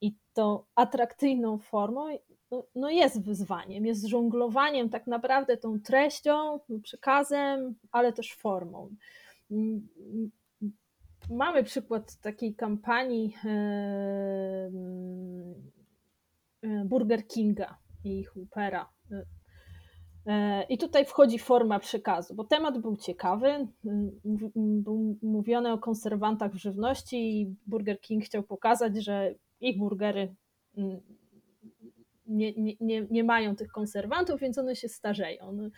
i 0.00 0.14
tą 0.32 0.62
atrakcyjną 0.74 1.58
formą, 1.58 2.06
no, 2.50 2.64
no 2.74 2.90
jest 2.90 3.24
wyzwaniem, 3.24 3.86
jest 3.86 4.06
żonglowaniem 4.06 4.90
tak 4.90 5.06
naprawdę 5.06 5.56
tą 5.56 5.80
treścią, 5.80 6.60
przekazem, 6.82 7.74
ale 7.92 8.12
też 8.12 8.34
formą. 8.34 8.90
Mamy 11.30 11.64
przykład 11.64 12.16
takiej 12.16 12.54
kampanii 12.54 13.34
Burger 16.84 17.26
Kinga 17.26 17.78
i 18.04 18.24
Hoopera. 18.24 18.88
I 20.68 20.78
tutaj 20.78 21.04
wchodzi 21.04 21.38
forma 21.38 21.78
przekazu, 21.78 22.34
bo 22.34 22.44
temat 22.44 22.78
był 22.78 22.96
ciekawy. 22.96 23.68
Był 24.54 25.18
mówione 25.22 25.72
o 25.72 25.78
konserwantach 25.78 26.52
w 26.52 26.56
żywności 26.56 27.40
i 27.40 27.56
Burger 27.66 28.00
King 28.00 28.24
chciał 28.24 28.42
pokazać, 28.42 29.04
że 29.04 29.34
ich 29.60 29.78
burgery 29.78 30.34
nie, 32.28 32.52
nie, 32.80 33.06
nie 33.10 33.24
mają 33.24 33.56
tych 33.56 33.72
konserwantów, 33.72 34.40
więc 34.40 34.58
one 34.58 34.76
się 34.76 34.88
starzeją. 34.88 35.52
No, 35.52 35.68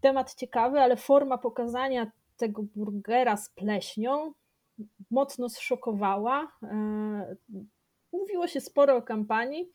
temat 0.00 0.34
ciekawy, 0.34 0.80
ale 0.80 0.96
forma 0.96 1.38
pokazania 1.38 2.10
tego 2.36 2.62
burgera 2.62 3.36
z 3.36 3.50
pleśnią 3.50 4.32
mocno 5.10 5.48
zszokowała. 5.48 6.52
E, 6.62 7.36
mówiło 8.12 8.46
się 8.46 8.60
sporo 8.60 8.96
o 8.96 9.02
kampanii, 9.02 9.68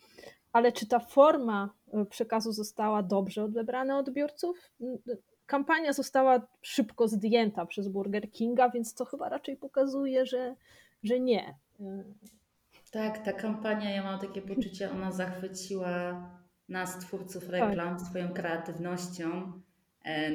ale 0.54 0.72
czy 0.72 0.88
ta 0.88 1.00
forma 1.00 1.70
e, 1.94 2.06
przekazu 2.06 2.52
została 2.52 3.04
dobrze 3.04 3.44
odebrana 3.44 3.98
odbiorców? 3.98 4.72
Kampania 5.46 5.94
została 5.94 6.48
szybko 6.62 7.08
zdjęta 7.08 7.66
przez 7.66 7.88
Burger 7.88 8.32
Kinga, 8.32 8.70
więc 8.70 8.94
to 8.94 9.06
chyba 9.06 9.30
raczej 9.30 9.58
pokazuje, 9.58 10.26
że, 10.26 10.56
że 11.04 11.20
nie. 11.20 11.56
E, 12.88 12.92
tak, 12.92 13.26
ta 13.26 13.34
kampania, 13.34 13.92
ja 13.92 14.04
mam 14.04 14.20
takie 14.20 14.42
poczucie, 14.42 14.92
ona 14.92 15.12
zachwyciła 15.12 16.30
nas, 16.70 17.00
twórców 17.00 17.50
reklam, 17.50 17.98
tak. 17.98 18.08
swoją 18.08 18.34
kreatywnością. 18.34 19.62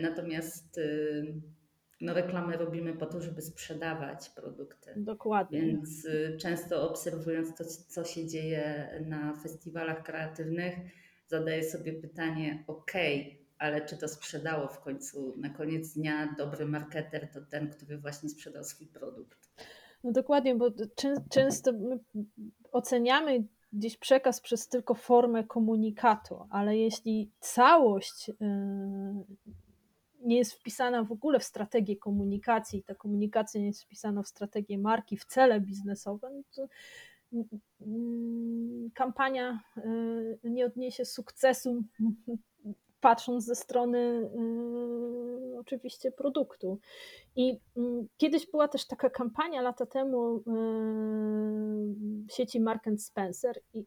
Natomiast 0.03 0.79
y, 0.79 1.35
no, 2.01 2.15
reklamy 2.15 2.57
robimy 2.57 2.95
po 2.95 3.07
to, 3.07 3.21
żeby 3.21 3.43
sprzedawać 3.43 4.31
produkty. 4.31 4.95
Dokładnie. 4.97 5.61
Więc 5.61 6.05
y, 6.05 6.37
często 6.41 6.91
obserwując 6.91 7.55
to, 7.57 7.65
co 7.65 8.05
się 8.05 8.27
dzieje 8.27 8.91
na 9.07 9.35
festiwalach 9.35 10.03
kreatywnych, 10.03 10.75
zadaję 11.27 11.65
sobie 11.65 11.93
pytanie: 11.93 12.65
OK, 12.67 12.93
ale 13.59 13.87
czy 13.87 13.97
to 13.97 14.09
sprzedało 14.09 14.69
w 14.69 14.81
końcu? 14.81 15.35
Na 15.37 15.51
koniec 15.51 15.95
dnia 15.95 16.35
dobry 16.39 16.67
marketer 16.67 17.29
to 17.33 17.41
ten, 17.41 17.71
który 17.71 17.99
właśnie 17.99 18.29
sprzedał 18.29 18.65
swój 18.65 18.87
produkt. 18.87 19.49
No 20.05 20.13
dokładnie, 20.13 20.55
bo 20.55 20.71
często 21.31 21.73
oceniamy 22.73 23.45
gdzieś 23.73 23.97
przekaz 23.97 24.41
przez 24.41 24.69
tylko 24.69 24.95
formę 24.95 25.45
komunikatu, 25.45 26.47
ale 26.51 26.77
jeśli 26.77 27.31
całość 27.41 28.29
y, 28.29 28.35
nie 30.21 30.37
jest 30.37 30.53
wpisana 30.53 31.05
w 31.05 31.13
ogóle 31.13 31.39
w 31.41 31.45
strategię 31.45 31.97
komunikacji, 31.97 32.83
ta 32.83 32.95
komunikacja 32.95 33.61
nie 33.61 33.67
jest 33.67 33.83
wpisana 33.83 34.23
w 34.23 34.29
strategię 34.29 34.79
marki, 34.79 35.17
w 35.17 35.25
cele 35.25 35.61
biznesowe, 35.61 36.31
no 36.31 36.43
to 36.55 36.69
mm, 37.81 38.91
kampania 38.95 39.61
y, 39.77 40.51
nie 40.51 40.67
odniesie 40.67 41.05
sukcesu, 41.05 41.83
patrząc 43.03 43.45
ze 43.45 43.55
strony 43.55 43.99
y, 45.55 45.59
oczywiście 45.59 46.13
produktu. 46.13 46.79
I 47.37 47.59
mm, 47.77 48.09
kiedyś 48.17 48.51
była 48.51 48.69
też 48.69 48.87
taka 48.87 49.11
kampania 49.11 49.63
lata 49.63 49.87
temu 49.87 50.37
y, 50.37 50.43
sieci 52.33 52.61
Mark 52.61 52.85
Spencer 52.99 53.61
i 53.75 53.85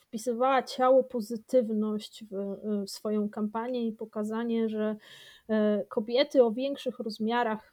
wpisywała 0.00 0.62
ciało 0.62 1.04
pozytywność 1.04 2.24
w, 2.24 2.56
w 2.86 2.90
swoją 2.90 3.28
kampanię 3.28 3.86
i 3.86 3.92
pokazanie, 3.92 4.68
że 4.68 4.96
E, 5.48 5.84
kobiety 5.88 6.44
o 6.44 6.50
większych 6.50 6.98
rozmiarach 6.98 7.72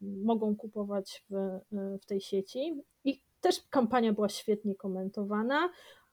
mogą 0.00 0.56
kupować 0.56 1.24
w, 1.30 1.60
w 2.02 2.06
tej 2.06 2.20
sieci. 2.20 2.82
I 3.04 3.22
też 3.40 3.62
kampania 3.70 4.12
była 4.12 4.28
świetnie 4.28 4.74
komentowana, 4.74 5.70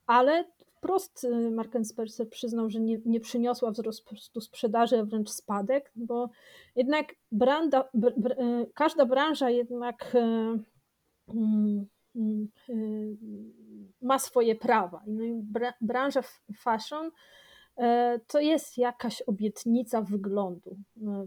ale 0.08 0.46
wprost 0.86 1.28
Mark 1.52 1.74
Spencer 1.84 2.30
przyznał, 2.30 2.70
że 2.70 2.80
nie, 2.80 2.98
nie 3.06 3.20
przyniosła 3.20 3.72
wzrostu 3.72 4.42
sprzedaży, 4.42 5.00
a 5.00 5.04
wręcz 5.04 5.30
spadek, 5.30 5.92
bo 5.96 6.30
jednak 6.76 7.16
branda, 7.32 7.90
br, 7.94 8.14
br, 8.18 8.36
każda 8.74 9.06
branża 9.06 9.50
jednak 9.50 10.16
mm, 11.28 11.86
mm, 12.16 12.48
ma 14.02 14.20
swoje 14.20 14.56
prawa. 14.56 15.04
No 15.08 15.24
branża 15.82 16.22
fashion 16.58 17.12
to 18.28 18.40
jest 18.40 18.78
jakaś 18.78 19.22
obietnica 19.22 20.02
wyglądu, 20.02 20.78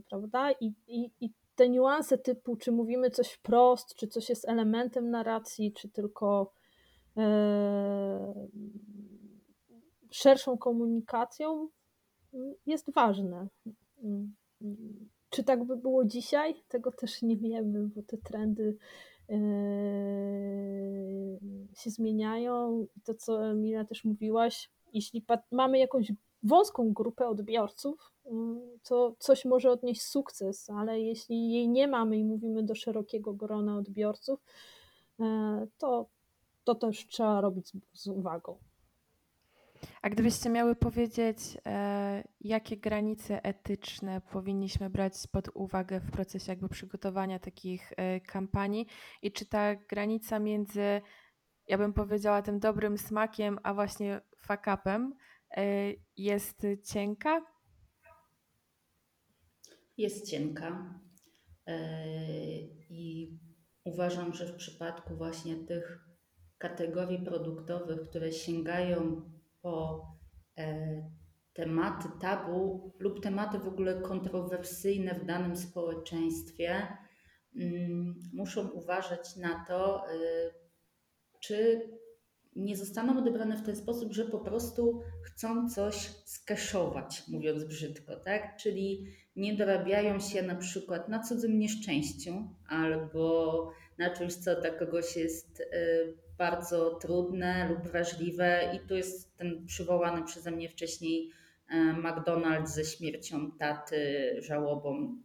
prawda? 0.08 0.50
I, 0.52 0.72
i, 0.86 1.10
i 1.20 1.30
te 1.54 1.68
niuanse 1.68 2.18
typu, 2.18 2.56
czy 2.56 2.72
mówimy 2.72 3.10
coś 3.10 3.32
wprost, 3.32 3.94
czy 3.94 4.08
coś 4.08 4.28
jest 4.28 4.48
elementem 4.48 5.10
narracji, 5.10 5.72
czy 5.72 5.88
tylko 5.88 6.52
szerszą 10.10 10.58
komunikacją, 10.58 11.68
jest 12.66 12.92
ważne. 12.92 13.48
Czy 15.30 15.44
tak 15.44 15.64
by 15.64 15.76
było 15.76 16.04
dzisiaj? 16.04 16.54
Tego 16.68 16.92
też 16.92 17.22
nie 17.22 17.36
wiemy, 17.36 17.88
bo 17.88 18.02
te 18.02 18.16
trendy 18.16 18.76
się 21.76 21.90
zmieniają. 21.90 22.86
To, 23.04 23.14
co 23.14 23.54
Mila 23.54 23.84
też 23.84 24.04
mówiłaś, 24.04 24.70
jeśli 24.92 25.24
mamy 25.50 25.78
jakąś 25.78 26.12
wąską 26.42 26.92
grupę 26.92 27.28
odbiorców, 27.28 28.12
to 28.82 29.14
coś 29.18 29.44
może 29.44 29.70
odnieść 29.70 30.02
sukces, 30.02 30.70
ale 30.70 31.00
jeśli 31.00 31.50
jej 31.50 31.68
nie 31.68 31.88
mamy 31.88 32.18
i 32.18 32.24
mówimy 32.24 32.62
do 32.62 32.74
szerokiego 32.74 33.32
grona 33.32 33.76
odbiorców, 33.76 34.40
e, 35.20 35.66
to, 35.78 36.06
to 36.64 36.74
też 36.74 37.06
trzeba 37.06 37.40
robić 37.40 37.72
z 37.92 38.06
uwagą. 38.06 38.58
A 40.02 40.10
gdybyście 40.10 40.50
miały 40.50 40.76
powiedzieć, 40.76 41.38
e, 41.66 42.24
jakie 42.40 42.76
granice 42.76 43.44
etyczne 43.44 44.20
powinniśmy 44.20 44.90
brać 44.90 45.12
pod 45.32 45.48
uwagę 45.54 46.00
w 46.00 46.10
procesie 46.10 46.52
jakby 46.52 46.68
przygotowania 46.68 47.38
takich 47.38 47.92
e, 47.96 48.20
kampanii 48.20 48.86
i 49.22 49.32
czy 49.32 49.46
ta 49.46 49.76
granica 49.76 50.38
między, 50.38 51.00
ja 51.68 51.78
bym 51.78 51.92
powiedziała, 51.92 52.42
tym 52.42 52.58
dobrym 52.58 52.98
smakiem, 52.98 53.58
a 53.62 53.74
właśnie 53.74 54.20
fuck-upem, 54.46 55.12
E, 55.56 55.94
jest 56.16 56.66
cienka? 56.84 57.46
Jest 59.96 60.30
cienka. 60.30 61.00
I 62.90 63.38
uważam, 63.84 64.34
że 64.34 64.46
w 64.46 64.56
przypadku 64.56 65.16
właśnie 65.16 65.56
tych 65.56 66.04
kategorii 66.58 67.24
produktowych, 67.24 68.08
które 68.08 68.32
sięgają 68.32 69.22
po 69.62 70.06
e, 70.58 71.10
tematy 71.52 72.08
tabu 72.20 72.92
lub 72.98 73.22
tematy 73.22 73.58
w 73.58 73.68
ogóle 73.68 74.00
kontrowersyjne 74.00 75.14
w 75.14 75.24
danym 75.24 75.56
społeczeństwie, 75.56 76.86
mm, 77.56 78.14
muszą 78.32 78.68
uważać 78.68 79.36
na 79.36 79.64
to, 79.68 80.04
czy 81.40 81.88
nie 82.56 82.76
zostaną 82.76 83.18
odebrane 83.18 83.56
w 83.56 83.66
ten 83.66 83.76
sposób, 83.76 84.12
że 84.12 84.24
po 84.24 84.38
prostu 84.38 85.00
chcą 85.22 85.70
coś 85.70 85.96
skeszować, 86.24 87.28
mówiąc 87.28 87.64
brzydko, 87.64 88.16
tak? 88.16 88.56
Czyli 88.56 89.06
nie 89.36 89.56
dorabiają 89.56 90.20
się 90.20 90.42
na 90.42 90.54
przykład 90.54 91.08
na 91.08 91.22
cudzym 91.22 91.58
nieszczęściu 91.58 92.48
albo 92.68 93.70
na 93.98 94.10
czymś, 94.10 94.34
co 94.34 94.60
dla 94.60 94.70
kogoś 94.70 95.16
jest 95.16 95.60
y, 95.60 96.27
bardzo 96.38 96.94
trudne 96.94 97.68
lub 97.68 97.88
wrażliwe 97.88 98.72
i 98.76 98.88
tu 98.88 98.96
jest 98.96 99.36
ten 99.36 99.66
przywołany 99.66 100.24
przeze 100.24 100.50
mnie 100.50 100.68
wcześniej 100.68 101.30
y, 101.70 101.74
McDonald's 101.74 102.66
ze 102.66 102.84
śmiercią 102.84 103.50
taty, 103.52 104.34
żałobą. 104.38 105.16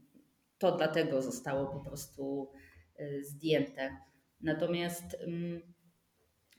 To 0.58 0.78
dlatego 0.78 1.21
zostało 1.21 1.65
po 1.65 1.89
prostu 1.89 2.52
y, 2.99 3.23
zdjęte. 3.23 3.97
Natomiast 4.41 5.17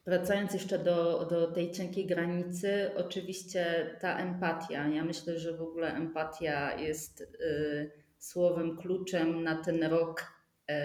Wracając 0.06 0.54
jeszcze 0.54 0.78
do, 0.78 1.24
do 1.24 1.50
tej 1.50 1.72
cienkiej 1.72 2.06
granicy, 2.06 2.90
oczywiście 2.96 3.90
ta 4.00 4.18
empatia. 4.18 4.88
Ja 4.88 5.04
myślę, 5.04 5.38
że 5.38 5.56
w 5.56 5.62
ogóle 5.62 5.94
empatia 5.94 6.80
jest 6.80 7.20
y, 7.20 7.90
słowem 8.18 8.76
kluczem 8.76 9.42
na 9.42 9.62
ten 9.62 9.82
rok 9.84 10.33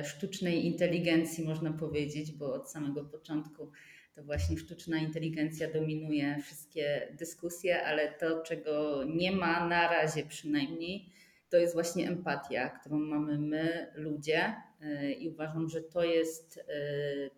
sztucznej 0.04 0.66
inteligencji, 0.66 1.46
można 1.46 1.74
powiedzieć, 1.74 2.32
bo 2.32 2.54
od 2.54 2.72
samego 2.72 3.04
początku 3.04 3.72
to 4.20 4.24
właśnie 4.24 4.58
sztuczna 4.58 4.98
inteligencja 4.98 5.74
dominuje 5.74 6.38
wszystkie 6.44 7.16
dyskusje, 7.20 7.84
ale 7.84 8.14
to, 8.14 8.42
czego 8.42 9.04
nie 9.04 9.32
ma 9.32 9.68
na 9.68 9.88
razie 9.88 10.26
przynajmniej, 10.26 11.10
to 11.50 11.58
jest 11.58 11.74
właśnie 11.74 12.08
empatia, 12.08 12.70
którą 12.70 13.00
mamy 13.00 13.40
my, 13.40 13.92
ludzie, 13.96 14.56
y, 14.82 15.14
i 15.14 15.30
uważam, 15.30 15.70
że 15.70 15.82
to 15.82 16.04
jest 16.04 16.58
y, 16.58 16.62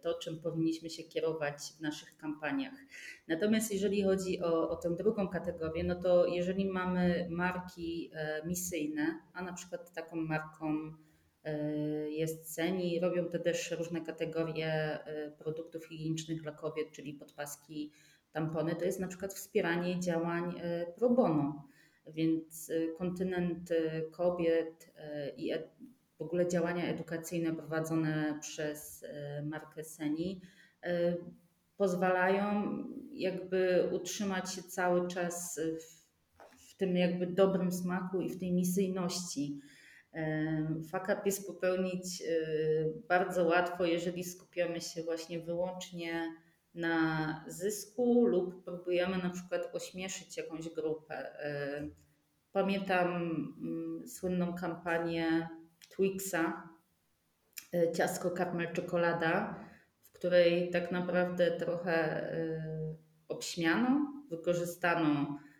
to, 0.02 0.14
czym 0.14 0.40
powinniśmy 0.40 0.90
się 0.90 1.04
kierować 1.04 1.58
w 1.78 1.82
naszych 1.82 2.18
kampaniach. 2.18 2.74
Natomiast 3.28 3.74
jeżeli 3.74 4.04
chodzi 4.04 4.42
o, 4.42 4.70
o 4.70 4.76
tę 4.76 4.96
drugą 4.96 5.28
kategorię, 5.28 5.84
no 5.84 5.96
to 5.96 6.28
jeżeli 6.28 6.66
mamy 6.66 7.28
marki 7.30 8.12
e, 8.14 8.42
misyjne, 8.48 9.20
a 9.34 9.42
na 9.42 9.54
przykład 9.54 9.94
taką 9.94 10.16
marką 10.16 10.68
e, 10.78 11.11
jest 12.10 12.56
Ceni, 12.56 13.00
robią 13.00 13.26
to 13.26 13.40
też 13.40 13.72
różne 13.72 14.02
kategorie 14.02 14.74
e, 15.06 15.32
produktów 15.32 15.86
higienicznych 15.86 16.42
dla 16.42 16.52
kobiet, 16.52 16.92
czyli 16.92 17.14
podpaski, 17.14 17.92
tampony, 18.32 18.76
to 18.76 18.86
jest 18.86 19.00
na 19.00 19.08
przykład 19.08 19.34
wspieranie 19.34 20.00
działań 20.00 20.62
pro 20.96 21.10
bono. 21.10 21.68
Więc 22.08 22.72
kontynent 22.98 23.70
kobiet 24.12 24.94
i 25.38 25.52
w 26.18 26.22
ogóle 26.22 26.48
działania 26.48 26.86
edukacyjne 26.86 27.56
prowadzone 27.56 28.38
przez 28.42 29.06
markę 29.44 29.84
Seni 29.84 30.42
pozwalają 31.78 32.64
jakby 33.12 33.90
utrzymać 33.92 34.54
się 34.54 34.64
cały 34.64 35.08
czas 35.08 35.60
w, 35.60 36.02
w 36.70 36.78
tym 36.78 36.98
jakby 36.98 37.28
dobrym 37.28 37.72
smaku 37.72 38.22
i 38.22 38.30
w 38.30 38.40
tej 38.40 38.54
misyjności. 38.54 39.60
Fakap 40.92 41.26
jest 41.26 41.48
popełnić 41.48 42.24
bardzo 43.08 43.46
łatwo, 43.46 43.86
jeżeli 43.86 44.24
skupiamy 44.24 44.82
się 44.82 45.04
właśnie 45.04 45.40
wyłącznie 45.40 46.36
na 46.74 47.46
zysku 47.48 48.26
lub 48.28 48.64
próbujemy 48.64 49.18
na 49.18 49.30
przykład 49.30 49.70
ośmieszyć 49.74 50.38
jakąś 50.38 50.70
grupę. 50.70 51.32
Pamiętam 52.52 53.08
mm, 53.62 54.08
słynną 54.08 54.54
kampanię 54.54 55.50
Twixa, 55.90 56.70
ciastko 57.94 58.32
karmel 58.32 58.74
czekolada, 58.74 59.66
której 60.22 60.70
tak 60.70 60.92
naprawdę 60.92 61.52
trochę 61.52 62.28
y, 62.34 62.62
obśmiano, 63.28 64.14
wykorzystano 64.30 65.22
y, 65.22 65.51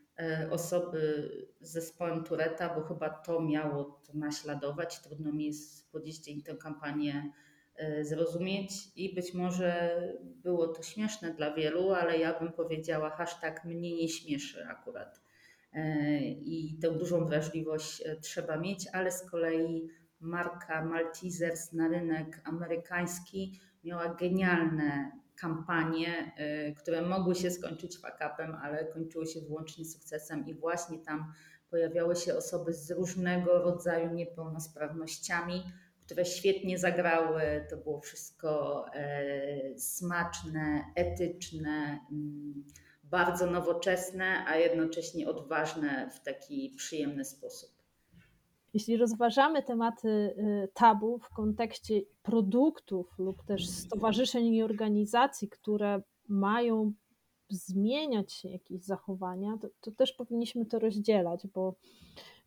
osoby 0.52 1.32
z 1.62 1.72
zespołem 1.72 2.24
Tureta, 2.24 2.76
bo 2.76 2.82
chyba 2.82 3.10
to 3.10 3.42
miało 3.42 4.02
to 4.08 4.14
naśladować. 4.14 5.02
Trudno 5.02 5.32
mi 5.32 5.46
jest 5.46 5.92
po 5.92 6.00
dziś 6.00 6.20
dzień 6.20 6.42
tę 6.42 6.56
kampanię 6.56 7.32
y, 8.00 8.06
zrozumieć 8.06 8.72
i 8.96 9.16
być 9.16 9.34
może 9.34 10.02
było 10.22 10.68
to 10.68 10.84
śmieszne 10.84 11.34
dla 11.34 11.54
wielu, 11.54 11.92
ale 11.92 12.18
ja 12.18 12.40
bym 12.40 12.52
powiedziała 12.52 13.10
hashtag 13.10 13.66
mnie 13.66 13.96
nie 13.96 14.10
śmieszy 14.10 14.68
akurat. 14.68 15.22
I 16.46 16.78
tę 16.82 16.92
dużą 16.92 17.26
wrażliwość 17.26 18.04
trzeba 18.22 18.58
mieć, 18.58 18.88
ale 18.94 19.12
z 19.12 19.30
kolei 19.30 19.88
marka 20.20 20.86
Maltesers 20.86 21.74
na 21.74 21.88
rynek 21.88 22.42
amerykański 22.44 23.60
miała 23.84 24.14
genialne 24.14 25.21
kampanie, 25.36 26.32
y, 26.70 26.76
które 26.76 27.02
mogły 27.02 27.36
się 27.36 27.52
skończyć 27.52 27.98
fakapem, 27.98 28.56
ale 28.56 28.86
kończyły 28.86 29.28
się 29.28 29.42
wyłącznie 29.42 29.86
sukcesem 29.86 30.48
i 30.48 30.54
właśnie 30.54 31.00
tam 31.00 31.34
pojawiały 31.70 32.16
się 32.16 32.36
osoby 32.36 32.74
z 32.74 32.92
różnego 32.92 33.60
rodzaju 33.60 34.14
niepełnosprawnościami, 34.14 35.64
które 36.06 36.26
świetnie 36.26 36.78
zagrały. 36.78 37.42
To 37.70 37.78
było 37.78 38.00
wszystko 38.00 38.86
e, 38.94 39.80
smaczne, 39.80 40.84
etyczne, 40.96 42.00
mm, 42.12 42.64
bardzo 43.04 43.46
nowoczesne, 43.46 44.46
a 44.48 44.56
jednocześnie 44.56 45.28
odważne 45.28 46.10
w 46.10 46.24
taki 46.24 46.74
przyjemny 46.78 47.26
sposób. 47.26 47.81
Jeśli 48.74 48.98
rozważamy 48.98 49.64
tematy 49.64 50.08
y, 50.08 50.70
tabu 50.74 51.20
w 51.20 51.30
kontekście 51.30 52.02
produktów 52.22 53.16
lub 53.18 53.44
też 53.44 53.70
stowarzyszeń 53.70 54.46
i 54.46 54.64
organizacji, 54.64 55.50
które 55.50 56.02
mają 56.28 56.94
zmieniać 57.50 58.44
jakieś 58.44 58.84
zachowania, 58.84 59.58
to, 59.62 59.68
to 59.82 59.92
też 59.92 60.14
powinniśmy 60.14 60.66
to 60.66 60.80
rozdzielać, 60.80 61.48
bo 61.48 61.76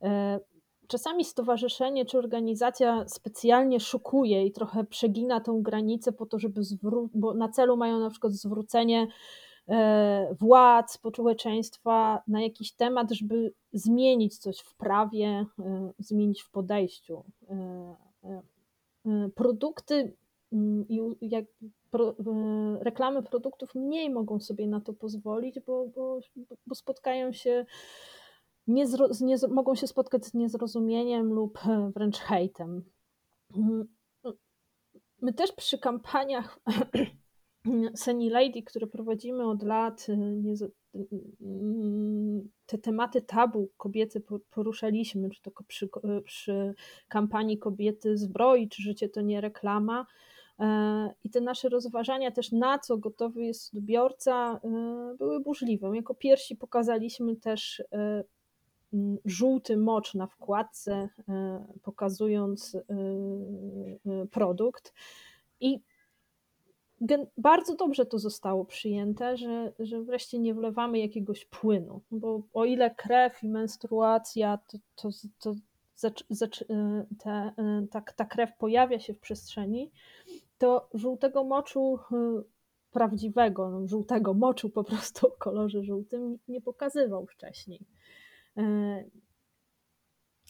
e, 0.03 0.41
czasami 0.87 1.25
stowarzyszenie 1.25 2.05
czy 2.05 2.19
organizacja 2.19 3.09
specjalnie 3.09 3.81
szukuje 3.81 4.47
i 4.47 4.53
trochę 4.53 4.85
przegina 4.85 5.41
tą 5.41 5.63
granicę 5.63 6.13
po 6.13 6.27
to, 6.27 6.39
żeby 6.39 6.65
zwrócić, 6.65 7.17
bo 7.21 7.35
na 7.35 7.49
celu 7.49 7.77
mają 7.77 8.01
na 8.01 8.11
przykład 8.11 8.33
zwrócenie 8.33 9.07
władz, 10.41 10.93
społeczeństwa 10.93 12.23
na 12.29 12.43
jakiś 12.43 12.73
temat, 12.73 13.11
żeby 13.11 13.53
zmienić 13.73 14.39
coś 14.39 14.59
w 14.59 14.75
prawie, 14.75 15.47
e, 15.59 15.93
zmienić 15.99 16.43
w 16.43 16.51
podejściu. 16.51 17.25
E, 17.51 18.43
produkty 19.35 20.17
mm, 20.53 20.89
i 20.89 21.29
jak 21.31 21.45
reklamy 22.81 23.23
produktów 23.23 23.75
mniej 23.75 24.11
mogą 24.11 24.41
sobie 24.41 24.67
na 24.67 24.81
to 24.81 24.93
pozwolić, 24.93 25.61
bo, 25.61 25.87
bo, 25.87 26.21
bo 26.67 26.75
spotkają 26.75 27.33
się 27.33 27.67
niezro, 28.67 29.09
nie, 29.21 29.37
mogą 29.51 29.75
się 29.75 29.87
spotkać 29.87 30.25
z 30.25 30.35
niezrozumieniem 30.35 31.33
lub 31.33 31.59
wręcz 31.95 32.19
hejtem. 32.19 32.85
Mm, 33.57 33.89
my 35.23 35.33
też 35.33 35.53
przy 35.53 35.79
kampaniach 35.79 36.59
Seni 37.95 38.31
Lady, 38.31 38.63
które 38.63 38.87
prowadzimy 38.87 39.49
od 39.49 39.63
lat, 39.63 40.07
y, 40.09 40.17
nie, 40.17 40.55
mm, 41.41 42.49
te 42.67 42.79
tematy 42.79 43.23
tabu 43.23 43.69
kobiety 43.77 44.23
poruszaliśmy, 44.51 45.31
czy 45.31 45.43
to 45.43 45.51
przy, 45.69 45.89
przy 46.25 46.75
kampanii 47.09 47.59
Kobiety 47.59 48.19
Zbroi, 48.19 48.69
czy 48.69 48.83
Życie 48.83 49.09
to 49.09 49.21
nie 49.21 49.41
reklama. 49.41 50.07
E, 50.59 51.15
I 51.25 51.31
te 51.31 51.41
nasze 51.41 51.69
rozważania 51.69 52.31
też, 52.31 52.53
na 52.53 52.79
co 52.79 52.99
gotowy 52.99 53.45
jest 53.45 53.75
odbiorca, 53.75 54.61
były 55.19 55.41
burzliwe. 55.41 55.97
Jako 55.97 56.15
pierwsi 56.15 56.57
pokazaliśmy 56.57 57.37
też 57.37 57.83
e, 57.93 58.25
żółty 59.25 59.77
mocz 59.77 60.15
na 60.15 60.27
wkładce, 60.27 61.09
pokazując 61.83 62.77
produkt. 64.31 64.93
I 65.61 65.81
bardzo 67.39 67.77
dobrze 67.77 68.07
to 68.07 68.19
zostało 68.19 68.65
przyjęte, 68.65 69.37
że, 69.37 69.73
że 69.79 70.03
wreszcie 70.03 70.39
nie 70.39 70.55
wlewamy 70.55 70.99
jakiegoś 70.99 71.45
płynu, 71.45 72.01
bo 72.11 72.43
o 72.53 72.65
ile 72.65 72.95
krew 72.95 73.43
i 73.43 73.49
menstruacja, 73.49 74.59
to, 74.69 74.79
to, 74.97 75.11
to 75.39 75.55
te, 77.19 77.53
ta, 77.91 78.01
ta 78.01 78.25
krew 78.25 78.57
pojawia 78.59 78.99
się 78.99 79.15
w 79.15 79.21
przestrzeni, 79.21 79.91
to 80.59 80.89
żółtego 80.95 81.45
moczu 81.45 81.99
y, 82.13 82.45
prawdziwego, 82.93 83.71
no, 83.71 83.87
żółtego 83.89 84.35
moczu 84.35 84.71
po 84.71 84.85
prostu 84.85 85.27
o 85.27 85.31
kolorze 85.31 85.85
żółtym 85.85 86.39
nie 86.49 86.61
pokazywał 86.61 87.27
wcześniej. 87.27 87.81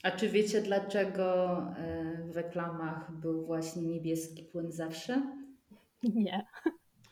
A 0.03 0.11
czy 0.11 0.29
wiecie, 0.29 0.63
dlaczego 0.63 1.59
w 2.25 2.37
reklamach 2.37 3.13
był 3.13 3.47
właśnie 3.47 3.83
niebieski 3.83 4.43
płyn 4.43 4.73
zawsze? 4.73 5.44
Nie. 6.15 6.47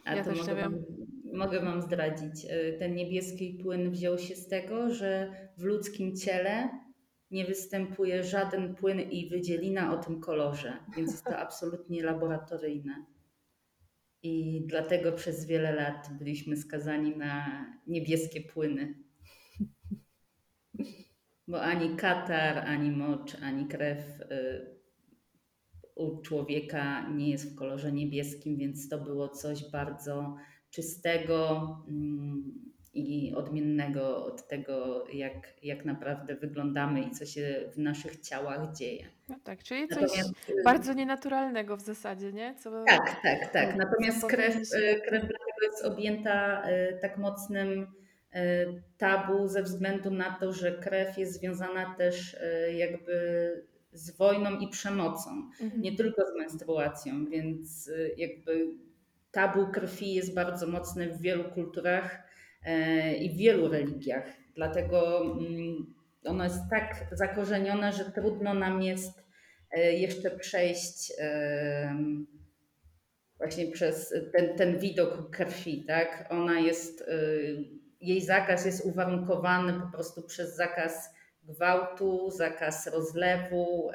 A 0.05 0.15
ja 0.15 0.25
to 0.25 0.33
mogę 0.35 0.55
wam, 0.55 0.85
mogę 1.33 1.61
wam 1.61 1.83
zdradzić. 1.83 2.47
E, 2.49 2.73
ten 2.73 2.95
niebieski 2.95 3.59
płyn 3.63 3.91
wziął 3.91 4.19
się 4.19 4.35
z 4.37 4.49
tego, 4.49 4.95
że 4.95 5.33
w 5.59 5.63
ludzkim 5.63 6.17
ciele 6.17 6.69
nie 7.31 7.45
występuje 7.45 8.25
żaden 8.25 8.75
płyn 8.75 9.01
i 9.01 9.29
wydzielina 9.29 9.95
o 9.95 10.03
tym 10.03 10.21
kolorze, 10.21 10.77
więc 10.97 11.13
jest 11.13 11.25
to 11.25 11.39
absolutnie 11.39 12.03
laboratoryjne. 12.03 13.07
I 14.23 14.65
dlatego 14.67 15.13
przez 15.13 15.47
wiele 15.47 15.73
lat 15.73 16.09
byliśmy 16.19 16.57
skazani 16.57 17.17
na 17.17 17.67
niebieskie 17.87 18.41
płyny. 18.41 18.95
Bo 21.49 21.63
ani 21.63 21.97
katar, 21.97 22.59
ani 22.59 22.91
mocz, 22.91 23.35
ani 23.43 23.67
krew 23.69 24.21
e, 24.21 24.61
u 25.95 26.23
człowieka 26.23 27.09
nie 27.09 27.31
jest 27.31 27.53
w 27.53 27.55
kolorze 27.55 27.93
niebieskim, 27.93 28.57
więc 28.57 28.89
to 28.89 28.99
było 28.99 29.29
coś 29.29 29.71
bardzo 29.71 30.37
czystego 30.71 31.67
mm, 31.89 32.73
i 32.95 33.35
odmiennego 33.35 34.25
od 34.25 34.49
tego, 34.49 35.05
jak, 35.13 35.35
jak 35.63 35.85
naprawdę 35.85 36.35
wyglądamy 36.35 37.01
i 37.01 37.11
co 37.11 37.27
się 37.27 37.71
w 37.73 37.79
naszych 37.79 38.21
ciałach 38.21 38.73
dzieje. 38.73 39.07
No 39.29 39.37
tak, 39.45 39.63
czyli 39.63 39.89
coś 39.89 40.01
Natomiast, 40.01 40.49
y, 40.49 40.63
bardzo 40.65 40.93
nienaturalnego 40.93 41.77
w 41.77 41.81
zasadzie, 41.81 42.33
nie? 42.33 42.55
Co, 42.55 42.85
tak, 42.85 43.21
tak, 43.23 43.53
tak. 43.53 43.77
Natomiast 43.77 44.27
krew, 44.27 44.57
y, 44.57 45.01
krew 45.01 45.23
dlatego 45.23 45.63
jest 45.63 45.85
objęta 45.85 46.63
y, 46.71 46.99
tak 47.01 47.19
mocnym 47.19 47.87
tabu 48.99 49.49
ze 49.49 49.63
względu 49.63 50.11
na 50.11 50.37
to, 50.41 50.53
że 50.53 50.73
krew 50.73 51.19
jest 51.19 51.33
związana 51.33 51.95
też 51.95 52.37
jakby 52.75 53.13
z 53.93 54.17
wojną 54.17 54.59
i 54.59 54.69
przemocą, 54.69 55.31
mhm. 55.61 55.83
nie 55.83 55.97
tylko 55.97 56.23
z 56.27 56.39
menstruacją, 56.39 57.27
więc 57.27 57.89
y, 57.89 58.15
jakby 58.17 58.67
tabu 59.31 59.67
krwi 59.67 60.15
jest 60.15 60.35
bardzo 60.35 60.67
mocne 60.67 61.09
w 61.09 61.21
wielu 61.21 61.45
kulturach 61.45 62.23
e, 62.65 63.15
i 63.15 63.31
w 63.31 63.37
wielu 63.37 63.69
religiach. 63.69 64.25
Dlatego 64.55 65.23
mm, 65.23 65.95
ono 66.25 66.45
jest 66.45 66.61
tak 66.71 67.07
zakorzenione, 67.13 67.93
że 67.93 68.05
trudno 68.05 68.55
nam 68.55 68.83
jest 68.83 69.25
e, 69.71 69.93
jeszcze 69.93 70.31
przejść 70.31 71.13
właśnie 73.39 73.73
przez 73.73 74.15
ten, 74.33 74.57
ten 74.57 74.79
widok 74.79 75.31
krwi, 75.31 75.85
tak? 75.85 76.27
Ona 76.31 76.61
jest, 76.61 77.05
jej 78.01 78.21
zakaz 78.21 78.67
jest 78.67 78.87
uwarunkowany 78.87 79.81
po 79.81 79.87
prostu 79.93 80.23
przez 80.23 80.57
zakaz 80.57 81.12
gwałtu, 81.43 82.31
zakaz 82.31 82.87
rozlewu, 82.87 83.91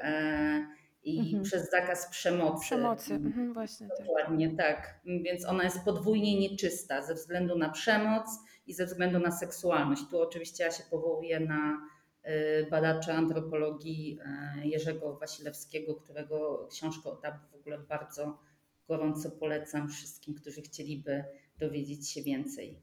i 1.07 1.19
mhm. 1.19 1.43
przez 1.43 1.69
zakaz 1.69 2.09
przemocy. 2.09 2.65
Przemocy, 2.65 3.13
mhm, 3.13 3.53
właśnie. 3.53 3.87
Tak. 3.87 4.07
Dokładnie 4.07 4.49
tak. 4.49 4.57
tak. 4.57 4.99
Więc 5.05 5.45
ona 5.45 5.63
jest 5.63 5.85
podwójnie 5.85 6.39
nieczysta 6.39 7.01
ze 7.01 7.15
względu 7.15 7.57
na 7.57 7.69
przemoc 7.69 8.25
i 8.67 8.73
ze 8.73 8.85
względu 8.85 9.19
na 9.19 9.31
seksualność. 9.31 10.01
Tu 10.11 10.21
oczywiście 10.21 10.63
ja 10.63 10.71
się 10.71 10.83
powołuję 10.91 11.39
na 11.39 11.81
y, 12.25 12.67
badacza 12.71 13.13
antropologii 13.13 14.19
y, 14.63 14.67
Jerzego 14.67 15.17
Wasilewskiego, 15.17 15.95
którego 15.95 16.67
książkę 16.71 17.09
o 17.09 17.15
tabu 17.15 17.39
w 17.51 17.55
ogóle 17.55 17.77
bardzo 17.77 18.39
gorąco 18.87 19.31
polecam 19.31 19.89
wszystkim, 19.89 20.35
którzy 20.35 20.61
chcieliby 20.61 21.23
dowiedzieć 21.59 22.09
się 22.09 22.23
więcej. 22.23 22.81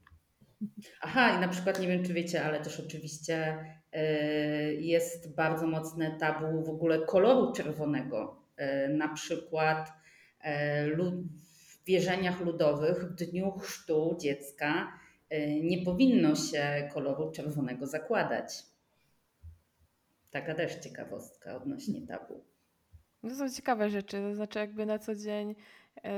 Aha, 1.01 1.37
i 1.37 1.41
na 1.41 1.47
przykład 1.47 1.79
nie 1.79 1.87
wiem, 1.87 2.03
czy 2.03 2.13
wiecie, 2.13 2.45
ale 2.45 2.61
też 2.61 2.79
oczywiście 2.79 3.57
e, 3.91 4.03
jest 4.73 5.35
bardzo 5.35 5.67
mocne 5.67 6.17
tabu 6.19 6.63
w 6.63 6.69
ogóle 6.69 7.05
koloru 7.05 7.53
czerwonego. 7.53 8.41
E, 8.57 8.89
na 8.89 9.13
przykład 9.13 9.93
e, 10.41 10.87
w 11.81 11.85
wierzeniach 11.85 12.41
ludowych 12.41 13.05
w 13.05 13.15
dniu 13.15 13.51
chrztu 13.51 14.17
dziecka 14.21 14.99
nie 15.61 15.85
powinno 15.85 16.35
się 16.35 16.89
koloru 16.93 17.31
czerwonego 17.31 17.87
zakładać. 17.87 18.63
Taka 20.31 20.55
też 20.55 20.75
ciekawostka 20.75 21.55
odnośnie 21.55 22.07
tabu. 22.07 22.43
To 23.21 23.35
są 23.35 23.49
ciekawe 23.49 23.89
rzeczy, 23.89 24.17
to 24.17 24.35
znaczy 24.35 24.59
jakby 24.59 24.85
na 24.85 24.99
co 24.99 25.15
dzień 25.15 25.55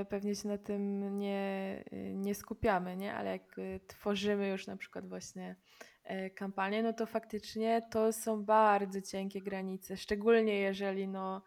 pewnie 0.09 0.35
się 0.35 0.47
na 0.47 0.57
tym 0.57 1.17
nie, 1.19 1.83
nie 2.13 2.35
skupiamy, 2.35 2.97
nie? 2.97 3.13
ale 3.13 3.31
jak 3.31 3.59
e, 3.59 3.79
tworzymy 3.87 4.47
już 4.47 4.67
na 4.67 4.77
przykład 4.77 5.07
właśnie 5.07 5.55
e, 6.03 6.29
kampanię, 6.29 6.83
no 6.83 6.93
to 6.93 7.05
faktycznie 7.05 7.81
to 7.91 8.13
są 8.13 8.43
bardzo 8.45 9.01
cienkie 9.01 9.41
granice, 9.41 9.97
szczególnie 9.97 10.59
jeżeli 10.59 11.07
no, 11.07 11.41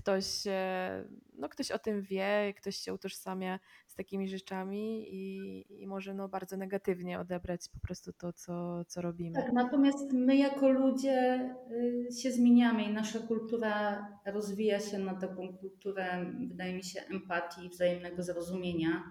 ktoś, 0.00 0.44
no, 1.38 1.48
ktoś 1.48 1.70
o 1.70 1.78
tym 1.78 2.02
wie, 2.02 2.54
ktoś 2.56 2.76
się 2.76 2.94
utożsamia 2.94 3.58
z 3.86 3.94
takimi 3.94 4.28
rzeczami 4.28 5.06
i, 5.14 5.82
i 5.82 5.86
może 5.86 6.14
no, 6.14 6.28
bardzo 6.28 6.56
negatywnie 6.56 7.20
odebrać 7.20 7.68
po 7.68 7.80
prostu 7.80 8.12
to, 8.12 8.32
co, 8.32 8.84
co 8.84 9.00
robimy. 9.02 9.34
Tak, 9.34 9.52
natomiast 9.52 10.12
my 10.12 10.36
jako 10.36 10.68
ludzie 10.68 11.50
y, 11.70 12.12
się 12.22 12.32
zmieniamy 12.32 12.84
i 12.84 12.92
nasza 12.92 13.18
kultura 13.18 14.06
rozwija 14.26 14.80
się 14.80 14.98
na 14.98 15.14
taką 15.14 15.56
kulturę, 15.56 16.32
wydaje 16.48 16.74
mi 16.74 16.84
się, 16.84 17.00
empatii, 17.00 17.68
wzajemnego 17.68 18.22
zrozumienia. 18.22 19.04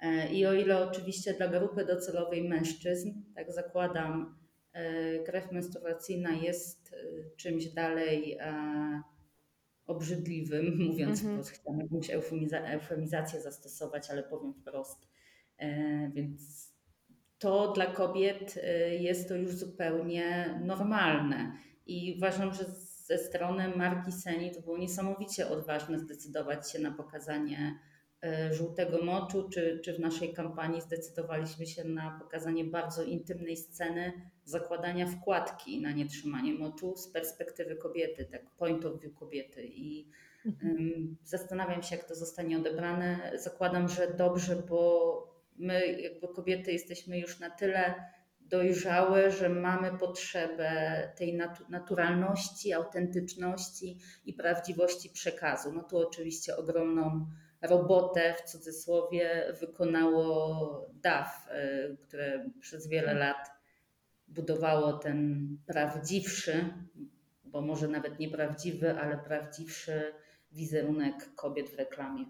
E, 0.00 0.32
I 0.32 0.46
o 0.46 0.54
ile 0.54 0.88
oczywiście 0.88 1.34
dla 1.34 1.48
grupy 1.48 1.84
docelowej 1.84 2.48
mężczyzn, 2.48 3.10
tak 3.34 3.52
zakładam, 3.52 4.38
e, 4.72 5.18
krew 5.18 5.52
menstruacyjna 5.52 6.30
jest 6.30 6.92
y, 6.92 7.30
czymś 7.36 7.66
dalej 7.66 8.38
e, 8.40 9.02
obrzydliwym, 9.86 10.78
mówiąc 10.88 11.20
mm 11.22 11.32
-hmm. 11.32 11.34
wprost, 11.34 11.50
chciałam 11.50 11.80
jakąś 11.80 12.10
eufemiza 12.10 12.58
eufemizację 12.58 13.40
zastosować, 13.40 14.10
ale 14.10 14.22
powiem 14.22 14.54
wprost. 14.54 15.08
E, 15.58 16.10
więc 16.14 16.72
to 17.38 17.72
dla 17.72 17.86
kobiet 17.86 18.54
e, 18.62 18.94
jest 18.94 19.28
to 19.28 19.36
już 19.36 19.56
zupełnie 19.56 20.60
normalne. 20.64 21.52
I 21.86 22.14
uważam, 22.16 22.54
że 22.54 22.64
ze 23.04 23.18
strony 23.18 23.76
marki 23.76 24.12
Seni 24.12 24.54
to 24.54 24.60
było 24.60 24.78
niesamowicie 24.78 25.48
odważne 25.48 25.98
zdecydować 25.98 26.72
się 26.72 26.78
na 26.78 26.90
pokazanie 26.90 27.78
żółtego 28.50 29.04
moczu, 29.04 29.48
czy, 29.48 29.80
czy 29.84 29.92
w 29.92 30.00
naszej 30.00 30.32
kampanii 30.32 30.80
zdecydowaliśmy 30.80 31.66
się 31.66 31.84
na 31.84 32.18
pokazanie 32.22 32.64
bardzo 32.64 33.02
intymnej 33.02 33.56
sceny 33.56 34.12
zakładania 34.44 35.06
wkładki 35.06 35.82
na 35.82 35.92
nietrzymanie 35.92 36.54
moczu 36.54 36.96
z 36.96 37.08
perspektywy 37.08 37.76
kobiety, 37.76 38.24
tak 38.24 38.50
point 38.50 38.84
of 38.84 39.00
view 39.00 39.14
kobiety. 39.14 39.64
I 39.66 40.08
um, 40.44 41.16
zastanawiam 41.24 41.82
się, 41.82 41.96
jak 41.96 42.04
to 42.04 42.14
zostanie 42.14 42.58
odebrane. 42.58 43.32
Zakładam, 43.34 43.88
że 43.88 44.14
dobrze, 44.14 44.56
bo 44.56 45.34
my, 45.56 45.86
jakby 45.86 46.28
kobiety, 46.28 46.72
jesteśmy 46.72 47.18
już 47.18 47.40
na 47.40 47.50
tyle 47.50 47.94
dojrzałe, 48.40 49.30
że 49.30 49.48
mamy 49.48 49.98
potrzebę 49.98 50.72
tej 51.16 51.34
natu 51.34 51.64
naturalności, 51.68 52.72
autentyczności 52.72 53.98
i 54.24 54.32
prawdziwości 54.32 55.10
przekazu. 55.10 55.72
No 55.72 55.82
tu 55.82 55.98
oczywiście 55.98 56.56
ogromną 56.56 57.26
robotę 57.68 58.34
w 58.38 58.42
cudzysłowie 58.50 59.52
wykonało 59.60 60.86
DAF, 61.02 61.48
e, 61.50 61.96
które 61.96 62.50
przez 62.60 62.88
wiele 62.88 63.14
lat 63.14 63.50
budowało 64.28 64.92
ten 64.92 65.48
prawdziwszy, 65.66 66.74
bo 67.44 67.60
może 67.60 67.88
nawet 67.88 68.18
nieprawdziwy, 68.18 69.00
ale 69.00 69.18
prawdziwszy 69.18 70.12
wizerunek 70.52 71.34
kobiet 71.34 71.70
w 71.70 71.78
reklamie. 71.78 72.24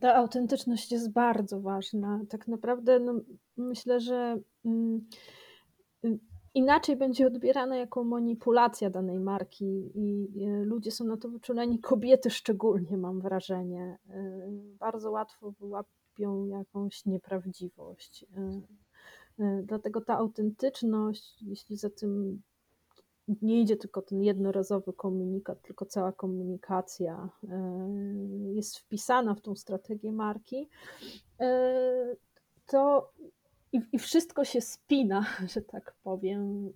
Ta 0.00 0.14
autentyczność 0.14 0.92
jest 0.92 1.12
bardzo 1.12 1.60
ważna. 1.60 2.20
Tak 2.28 2.48
naprawdę 2.48 2.98
no, 2.98 3.20
myślę, 3.56 4.00
że 4.00 4.38
mm, 4.64 5.08
inaczej 6.54 6.96
będzie 6.96 7.26
odbierana 7.26 7.76
jako 7.76 8.04
manipulacja 8.04 8.90
danej 8.90 9.20
marki 9.20 9.90
i 9.94 10.28
ludzie 10.62 10.90
są 10.90 11.04
na 11.04 11.16
to 11.16 11.28
wyczuleni, 11.28 11.78
kobiety 11.78 12.30
szczególnie 12.30 12.96
mam 12.96 13.20
wrażenie. 13.20 13.98
E, 14.10 14.48
bardzo 14.78 15.10
łatwo 15.10 15.50
wyłapią 15.50 16.46
jakąś 16.46 17.06
nieprawdziwość. 17.06 18.26
E, 18.36 18.60
e, 19.44 19.62
dlatego 19.62 20.00
ta 20.00 20.16
autentyczność, 20.16 21.42
jeśli 21.42 21.76
za 21.76 21.90
tym 21.90 22.42
nie 23.42 23.60
idzie 23.60 23.76
tylko 23.76 24.02
ten 24.02 24.22
jednorazowy 24.22 24.92
komunikat, 24.92 25.62
tylko 25.62 25.86
cała 25.86 26.12
komunikacja 26.12 27.28
jest 28.52 28.78
wpisana 28.78 29.34
w 29.34 29.40
tą 29.40 29.56
strategię 29.56 30.12
marki, 30.12 30.68
to 32.66 33.12
i, 33.74 33.80
I 33.92 33.98
wszystko 33.98 34.44
się 34.44 34.60
spina, 34.60 35.26
że 35.54 35.62
tak 35.62 35.94
powiem, 36.04 36.72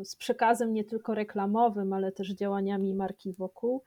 e, 0.00 0.04
z 0.04 0.16
przekazem 0.16 0.72
nie 0.72 0.84
tylko 0.84 1.14
reklamowym, 1.14 1.92
ale 1.92 2.12
też 2.12 2.30
działaniami 2.30 2.94
marki 2.94 3.32
wokół, 3.32 3.82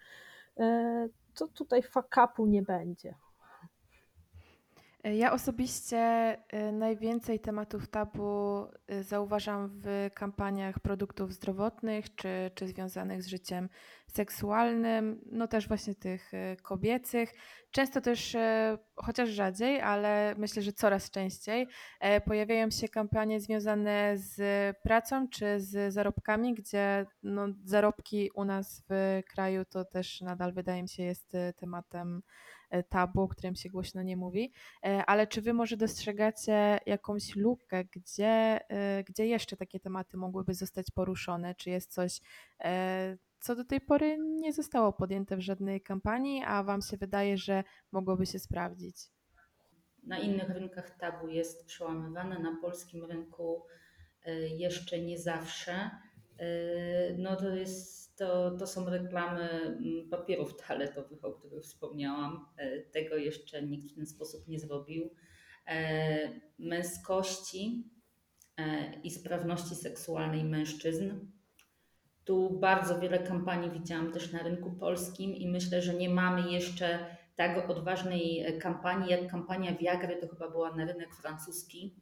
to 1.35 1.47
tutaj 1.47 1.81
fakapu 1.83 2.45
nie 2.45 2.61
będzie. 2.61 3.15
Ja 5.03 5.31
osobiście 5.31 6.33
y, 6.53 6.71
najwięcej 6.71 7.39
tematów 7.39 7.87
tabu 7.87 8.63
y, 8.91 9.03
zauważam 9.03 9.69
w 9.69 10.09
kampaniach 10.13 10.79
produktów 10.79 11.33
zdrowotnych 11.33 12.15
czy, 12.15 12.51
czy 12.55 12.67
związanych 12.67 13.23
z 13.23 13.27
życiem 13.27 13.69
seksualnym, 14.07 15.21
no 15.31 15.47
też 15.47 15.67
właśnie 15.67 15.95
tych 15.95 16.31
kobiecych. 16.61 17.33
Często 17.71 18.01
też, 18.01 18.37
chociaż 18.95 19.29
rzadziej, 19.29 19.81
ale 19.81 20.35
myślę, 20.37 20.61
że 20.61 20.73
coraz 20.73 21.11
częściej, 21.11 21.67
pojawiają 22.25 22.69
się 22.69 22.89
kampanie 22.89 23.39
związane 23.39 24.17
z 24.17 24.37
pracą 24.77 25.27
czy 25.27 25.59
z 25.59 25.93
zarobkami, 25.93 26.53
gdzie 26.53 27.05
no, 27.23 27.47
zarobki 27.63 28.29
u 28.35 28.45
nas 28.45 28.83
w 28.89 29.21
kraju 29.33 29.65
to 29.65 29.85
też 29.85 30.21
nadal 30.21 30.53
wydaje 30.53 30.81
mi 30.81 30.89
się 30.89 31.03
jest 31.03 31.33
tematem 31.55 32.21
E, 32.21 32.21
tabu, 32.89 33.21
o 33.21 33.27
którym 33.27 33.55
się 33.55 33.69
głośno 33.69 34.03
nie 34.03 34.17
mówi, 34.17 34.53
e, 34.85 35.05
ale 35.05 35.27
czy 35.27 35.41
wy 35.41 35.53
może 35.53 35.77
dostrzegacie 35.77 36.79
jakąś 36.85 37.35
lukę, 37.35 37.85
gdzie, 37.85 38.59
e, 38.69 39.03
gdzie 39.03 39.25
jeszcze 39.25 39.57
takie 39.57 39.79
tematy 39.79 40.17
mogłyby 40.17 40.53
zostać 40.53 40.91
poruszone? 40.91 41.55
Czy 41.55 41.69
jest 41.69 41.93
coś, 41.93 42.21
co 43.39 43.55
do 43.55 43.65
tej 43.65 43.81
pory 43.81 44.17
nie 44.19 44.53
zostało 44.53 44.93
podjęte 44.93 45.37
w 45.37 45.41
żadnej 45.41 45.81
kampanii, 45.81 46.43
a 46.45 46.63
wam 46.63 46.81
się 46.81 46.97
wydaje, 46.97 47.37
że 47.37 47.63
mogłoby 47.91 48.25
się 48.25 48.39
sprawdzić? 48.39 48.95
Na 50.03 50.19
innych 50.19 50.49
rynkach 50.49 50.97
tabu 50.97 51.27
jest 51.27 51.65
przełamywane, 51.65 52.39
na 52.39 52.57
polskim 52.61 53.05
rynku 53.05 53.65
jeszcze 54.57 54.99
nie 54.99 55.19
zawsze. 55.19 55.89
No 57.17 57.35
to 57.35 57.55
jest 57.55 57.99
to, 58.19 58.51
to 58.51 58.67
są 58.67 58.89
reklamy 58.89 59.49
mm, 59.49 60.09
papierów 60.09 60.55
toaletowych, 60.55 61.25
o 61.25 61.31
których 61.31 61.63
wspomniałam. 61.63 62.45
E, 62.57 62.79
tego 62.79 63.15
jeszcze 63.15 63.61
nikt 63.61 63.91
w 63.91 63.95
ten 63.95 64.05
sposób 64.05 64.47
nie 64.47 64.59
zrobił. 64.59 65.09
E, 65.67 66.29
męskości 66.59 67.83
i 69.03 69.11
sprawności 69.11 69.75
seksualnej 69.75 70.43
mężczyzn. 70.43 71.09
Tu 72.25 72.59
bardzo 72.59 72.99
wiele 72.99 73.19
kampanii 73.19 73.71
widziałam 73.71 74.11
też 74.11 74.31
na 74.31 74.43
rynku 74.43 74.71
polskim 74.71 75.35
i 75.35 75.47
myślę, 75.47 75.81
że 75.81 75.93
nie 75.93 76.09
mamy 76.09 76.51
jeszcze 76.51 77.15
tak 77.35 77.69
odważnej 77.69 78.45
kampanii 78.61 79.11
jak 79.11 79.31
kampania 79.31 79.75
Viagry, 79.75 80.17
to 80.17 80.27
chyba 80.27 80.49
była 80.49 80.75
na 80.75 80.85
rynek 80.85 81.15
francuski, 81.15 81.95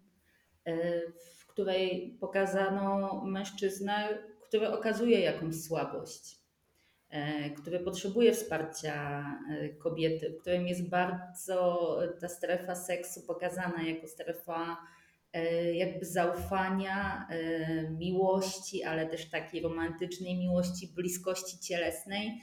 której 1.57 2.17
pokazano 2.19 3.21
mężczyznę, 3.25 4.17
który 4.41 4.69
okazuje 4.69 5.19
jakąś 5.19 5.55
słabość, 5.55 6.35
który 7.57 7.79
potrzebuje 7.79 8.33
wsparcia 8.33 9.25
kobiety, 9.79 10.29
w 10.29 10.41
którym 10.41 10.67
jest 10.67 10.89
bardzo 10.89 11.89
ta 12.21 12.29
strefa 12.29 12.75
seksu 12.75 13.21
pokazana 13.27 13.83
jako 13.83 14.07
strefa 14.07 14.77
jakby 15.73 16.05
zaufania, 16.05 17.27
miłości, 17.99 18.83
ale 18.83 19.07
też 19.07 19.29
takiej 19.29 19.61
romantycznej 19.61 20.35
miłości, 20.35 20.87
bliskości 20.95 21.59
cielesnej. 21.59 22.41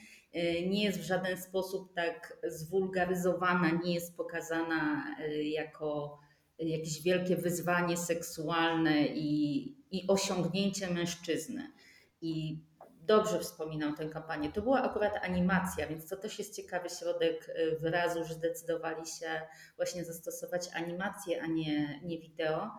Nie 0.66 0.84
jest 0.84 0.98
w 0.98 1.04
żaden 1.04 1.36
sposób 1.36 1.94
tak 1.94 2.38
zwulgaryzowana, 2.48 3.70
nie 3.84 3.94
jest 3.94 4.16
pokazana 4.16 5.04
jako 5.42 6.18
jakieś 6.58 7.02
wielkie 7.02 7.36
wyzwanie 7.36 7.96
seksualne 7.96 9.06
i, 9.06 9.64
i 9.90 10.06
osiągnięcie 10.08 10.90
mężczyzny. 10.90 11.72
I 12.20 12.64
dobrze 13.00 13.38
wspominam 13.38 13.94
tę 13.94 14.08
kampanię. 14.08 14.52
To 14.52 14.62
była 14.62 14.82
akurat 14.82 15.12
animacja, 15.22 15.86
więc 15.86 16.08
to 16.08 16.16
też 16.16 16.38
jest 16.38 16.56
ciekawy 16.56 16.88
środek 16.90 17.54
wyrazu, 17.80 18.24
że 18.24 18.34
zdecydowali 18.34 19.06
się 19.06 19.40
właśnie 19.76 20.04
zastosować 20.04 20.68
animację, 20.74 21.42
a 21.42 21.46
nie, 21.46 22.00
nie 22.04 22.18
wideo. 22.18 22.70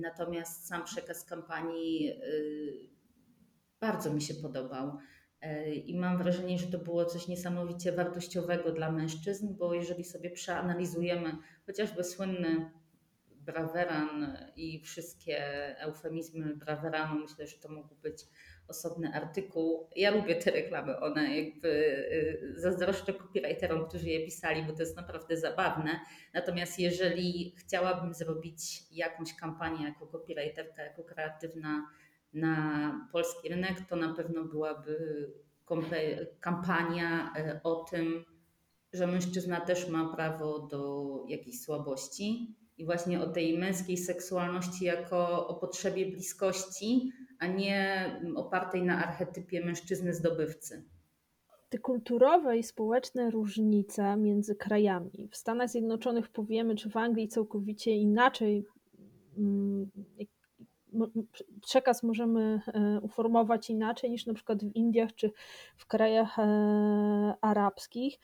Natomiast 0.00 0.66
sam 0.68 0.84
przekaz 0.84 1.24
kampanii 1.24 2.20
bardzo 3.80 4.12
mi 4.12 4.22
się 4.22 4.34
podobał. 4.34 4.98
I 5.84 5.98
mam 5.98 6.18
wrażenie, 6.18 6.58
że 6.58 6.66
to 6.66 6.78
było 6.78 7.04
coś 7.04 7.28
niesamowicie 7.28 7.92
wartościowego 7.92 8.72
dla 8.72 8.92
mężczyzn, 8.92 9.54
bo 9.56 9.74
jeżeli 9.74 10.04
sobie 10.04 10.30
przeanalizujemy 10.30 11.36
chociażby 11.66 12.04
słynny 12.04 12.70
braweran 13.52 14.36
i 14.56 14.80
wszystkie 14.80 15.38
eufemizmy 15.78 16.56
braweranu, 16.56 17.20
myślę, 17.20 17.46
że 17.46 17.58
to 17.58 17.68
mógł 17.68 17.94
być 17.94 18.26
osobny 18.68 19.14
artykuł. 19.14 19.88
Ja 19.96 20.10
lubię 20.10 20.36
te 20.36 20.50
reklamy, 20.50 21.00
one 21.00 21.40
jakby 21.40 21.68
y, 21.68 22.54
zazdroszczę 22.56 23.14
copywriterom, 23.14 23.88
którzy 23.88 24.08
je 24.08 24.24
pisali, 24.24 24.62
bo 24.62 24.72
to 24.72 24.82
jest 24.82 24.96
naprawdę 24.96 25.36
zabawne. 25.36 26.00
Natomiast 26.34 26.78
jeżeli 26.78 27.54
chciałabym 27.58 28.14
zrobić 28.14 28.82
jakąś 28.92 29.34
kampanię 29.34 29.84
jako 29.84 30.06
copywriterka, 30.06 30.82
jako 30.82 31.04
kreatywna 31.04 31.90
na 32.32 33.08
polski 33.12 33.48
rynek, 33.48 33.80
to 33.88 33.96
na 33.96 34.14
pewno 34.14 34.44
byłaby 34.44 35.26
kampania 36.40 37.32
y, 37.38 37.60
o 37.62 37.74
tym, 37.74 38.24
że 38.92 39.06
mężczyzna 39.06 39.60
też 39.60 39.88
ma 39.88 40.14
prawo 40.14 40.58
do 40.58 41.24
jakiejś 41.28 41.60
słabości 41.60 42.56
i 42.80 42.84
właśnie 42.84 43.20
o 43.20 43.26
tej 43.26 43.58
męskiej 43.58 43.96
seksualności 43.96 44.84
jako 44.84 45.48
o 45.48 45.54
potrzebie 45.54 46.06
bliskości, 46.06 47.12
a 47.38 47.46
nie 47.46 48.04
opartej 48.36 48.82
na 48.82 49.06
archetypie 49.06 49.64
mężczyzny 49.64 50.14
zdobywcy. 50.14 50.84
Te 51.68 51.78
kulturowe 51.78 52.58
i 52.58 52.62
społeczne 52.62 53.30
różnice 53.30 54.16
między 54.16 54.54
krajami. 54.54 55.28
W 55.30 55.36
Stanach 55.36 55.70
Zjednoczonych 55.70 56.28
powiemy, 56.28 56.74
czy 56.74 56.90
w 56.90 56.96
Anglii 56.96 57.28
całkowicie 57.28 57.96
inaczej 57.96 58.64
mm, 59.38 59.90
przekaz 61.62 62.02
możemy 62.02 62.60
e, 62.66 63.00
uformować 63.00 63.70
inaczej 63.70 64.10
niż 64.10 64.26
na 64.26 64.34
przykład 64.34 64.64
w 64.64 64.76
Indiach 64.76 65.14
czy 65.14 65.32
w 65.76 65.86
krajach 65.86 66.38
e, 66.38 66.44
arabskich. 67.40 68.18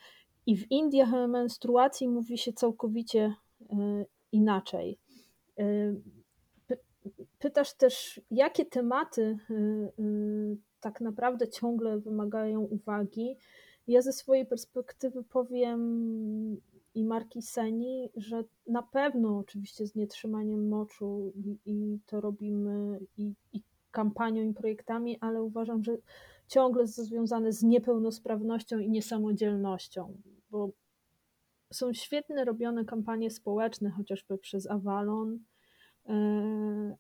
I 0.46 0.56
w 0.56 0.70
Indiach 0.70 1.10
menstruacji 1.28 2.08
mówi 2.08 2.38
się 2.38 2.52
całkowicie 2.52 3.34
e, 3.70 4.04
inaczej. 4.36 4.98
Pytasz 7.38 7.74
też, 7.74 8.20
jakie 8.30 8.64
tematy 8.64 9.38
y, 9.50 9.54
y, 10.02 10.56
tak 10.80 11.00
naprawdę 11.00 11.48
ciągle 11.48 11.98
wymagają 11.98 12.60
uwagi. 12.60 13.36
Ja 13.86 14.02
ze 14.02 14.12
swojej 14.12 14.46
perspektywy 14.46 15.24
powiem 15.24 15.80
i 16.94 17.04
marki 17.04 17.42
Seni, 17.42 18.10
że 18.16 18.44
na 18.66 18.82
pewno 18.82 19.38
oczywiście 19.38 19.86
z 19.86 19.94
nietrzymaniem 19.94 20.68
moczu 20.68 21.32
i, 21.34 21.58
i 21.66 21.98
to 22.06 22.20
robimy 22.20 22.98
i, 23.16 23.32
i 23.52 23.62
kampanią 23.90 24.42
i 24.42 24.54
projektami, 24.54 25.18
ale 25.20 25.42
uważam, 25.42 25.84
że 25.84 25.96
ciągle 26.48 26.86
związane 26.86 27.52
z 27.52 27.62
niepełnosprawnością 27.62 28.78
i 28.78 28.90
niesamodzielnością, 28.90 30.16
bo 30.50 30.70
są 31.76 31.92
świetne 31.92 32.44
robione 32.44 32.84
kampanie 32.84 33.30
społeczne, 33.30 33.90
chociażby 33.90 34.38
przez 34.38 34.70
Avalon, 34.70 35.38
e, 36.08 36.96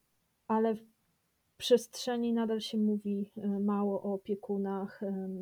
ale 0.48 0.74
w 0.74 0.82
przestrzeni 1.56 2.32
nadal 2.32 2.60
się 2.60 2.78
mówi 2.78 3.30
e, 3.36 3.48
mało 3.60 4.02
o 4.02 4.12
opiekunach 4.12 5.02
e, 5.02 5.38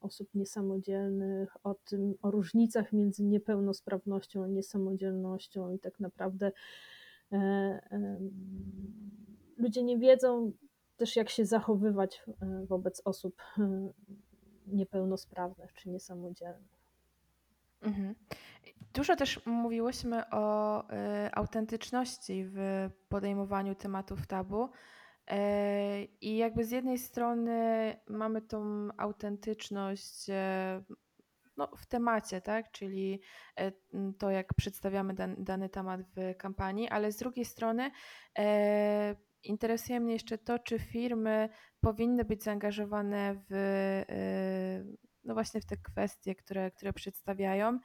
osób 0.00 0.28
niesamodzielnych, 0.34 1.56
o 1.66 1.74
tym, 1.74 2.14
o 2.22 2.30
różnicach 2.30 2.92
między 2.92 3.24
niepełnosprawnością 3.24 4.44
a 4.44 4.46
niesamodzielnością 4.46 5.72
i 5.72 5.78
tak 5.78 6.00
naprawdę 6.00 6.52
ludzie 9.56 9.82
nie 9.82 9.98
wiedzą 9.98 10.52
też 10.96 11.16
jak 11.16 11.30
się 11.30 11.44
zachowywać 11.44 12.24
wobec 12.68 13.02
osób 13.04 13.42
niepełnosprawnych 14.66 15.72
czy 15.72 15.90
niesamodzielnych. 15.90 16.73
Mhm. 17.84 18.14
Dużo 18.94 19.16
też 19.16 19.46
mówiłyśmy 19.46 20.30
o 20.30 20.82
y, 20.82 20.86
autentyczności 21.32 22.44
w 22.46 22.88
podejmowaniu 23.08 23.74
tematów 23.74 24.26
tabu. 24.26 24.64
Y, 24.64 25.34
I 26.20 26.36
jakby 26.36 26.64
z 26.64 26.70
jednej 26.70 26.98
strony 26.98 27.96
mamy 28.08 28.42
tą 28.42 28.88
autentyczność 28.96 30.28
y, 30.28 30.32
no, 31.56 31.68
w 31.76 31.86
temacie, 31.86 32.40
tak? 32.40 32.70
czyli 32.70 33.20
to, 34.18 34.30
jak 34.30 34.54
przedstawiamy 34.54 35.14
dan, 35.14 35.36
dany 35.38 35.68
temat 35.68 36.00
w 36.02 36.36
kampanii, 36.36 36.88
ale 36.88 37.12
z 37.12 37.16
drugiej 37.16 37.44
strony 37.44 37.90
interesuje 39.42 40.00
mnie 40.00 40.12
jeszcze 40.12 40.38
to, 40.38 40.58
czy 40.58 40.78
firmy 40.78 41.48
powinny 41.80 42.24
być 42.24 42.42
zaangażowane 42.42 43.44
w 43.50 43.54
no 45.24 45.34
właśnie 45.34 45.60
w 45.60 45.66
te 45.66 45.76
kwestie, 45.76 46.34
które, 46.34 46.70
które 46.70 46.92
przedstawiają. 46.92 47.78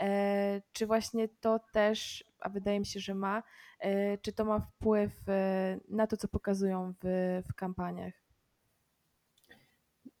E, 0.00 0.62
czy 0.72 0.86
właśnie 0.86 1.28
to 1.28 1.60
też, 1.72 2.24
a 2.40 2.48
wydaje 2.48 2.80
mi 2.80 2.86
się, 2.86 3.00
że 3.00 3.14
ma, 3.14 3.42
e, 3.80 4.18
czy 4.18 4.32
to 4.32 4.44
ma 4.44 4.60
wpływ 4.60 5.28
e, 5.28 5.80
na 5.88 6.06
to, 6.06 6.16
co 6.16 6.28
pokazują 6.28 6.94
w, 7.02 7.42
w 7.48 7.54
kampaniach? 7.54 8.14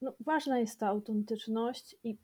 No, 0.00 0.12
ważna 0.20 0.58
jest 0.58 0.80
ta 0.80 0.86
autentyczność 0.86 1.96
i 2.04 2.18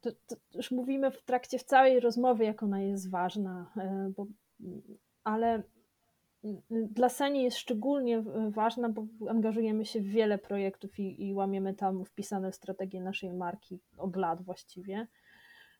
to, 0.00 0.10
to 0.12 0.36
już 0.54 0.70
mówimy 0.70 1.10
w 1.10 1.22
trakcie 1.22 1.58
w 1.58 1.64
całej 1.64 2.00
rozmowy, 2.00 2.44
jak 2.44 2.62
ona 2.62 2.80
jest 2.80 3.10
ważna, 3.10 3.72
bo, 4.16 4.26
ale 5.24 5.62
dla 6.70 7.08
Seni 7.08 7.42
jest 7.42 7.56
szczególnie 7.56 8.22
ważna, 8.50 8.88
bo 8.88 9.06
angażujemy 9.30 9.84
się 9.84 10.00
w 10.00 10.06
wiele 10.06 10.38
projektów 10.38 10.98
i, 10.98 11.28
i 11.28 11.34
łamiemy 11.34 11.74
tam 11.74 12.04
wpisane 12.04 12.52
strategie 12.52 13.00
naszej 13.00 13.32
marki 13.32 13.80
od 13.98 14.16
lat 14.16 14.42
właściwie. 14.42 15.06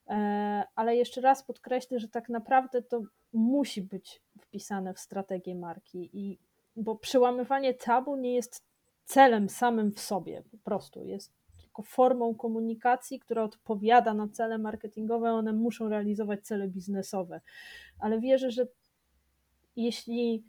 E, 0.07 0.63
ale 0.75 0.95
jeszcze 0.95 1.21
raz 1.21 1.43
podkreślę, 1.43 1.99
że 1.99 2.07
tak 2.07 2.29
naprawdę 2.29 2.81
to 2.81 3.01
musi 3.33 3.81
być 3.81 4.21
wpisane 4.41 4.93
w 4.93 4.99
strategię 4.99 5.55
marki, 5.55 6.09
i, 6.13 6.39
bo 6.75 6.95
przełamywanie 6.95 7.73
tabu 7.73 8.15
nie 8.15 8.35
jest 8.35 8.63
celem 9.05 9.49
samym 9.49 9.91
w 9.91 9.99
sobie, 9.99 10.43
po 10.51 10.57
prostu 10.57 11.03
jest 11.03 11.33
tylko 11.57 11.83
formą 11.83 12.35
komunikacji, 12.35 13.19
która 13.19 13.43
odpowiada 13.43 14.13
na 14.13 14.27
cele 14.27 14.57
marketingowe, 14.57 15.31
one 15.31 15.53
muszą 15.53 15.89
realizować 15.89 16.45
cele 16.45 16.67
biznesowe. 16.67 17.41
Ale 17.99 18.19
wierzę, 18.19 18.51
że 18.51 18.67
jeśli 19.75 20.43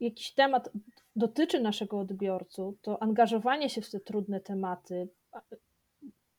jakiś 0.00 0.34
temat 0.34 0.70
dotyczy 1.16 1.60
naszego 1.60 1.98
odbiorcy, 1.98 2.62
to 2.82 3.02
angażowanie 3.02 3.70
się 3.70 3.82
w 3.82 3.90
te 3.90 4.00
trudne 4.00 4.40
tematy, 4.40 5.08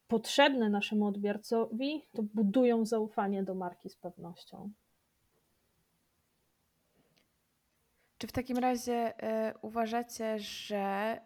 potrzebne 0.07 0.69
naszemu 0.69 1.05
odbiorcowi, 1.05 2.01
to 2.13 2.23
budują 2.23 2.85
zaufanie 2.85 3.43
do 3.43 3.55
marki 3.55 3.89
z 3.89 3.95
pewnością. 3.95 4.71
Czy 8.21 8.27
w 8.27 8.31
takim 8.31 8.57
razie 8.57 9.13
y, 9.49 9.53
uważacie, 9.61 10.39
że 10.39 11.17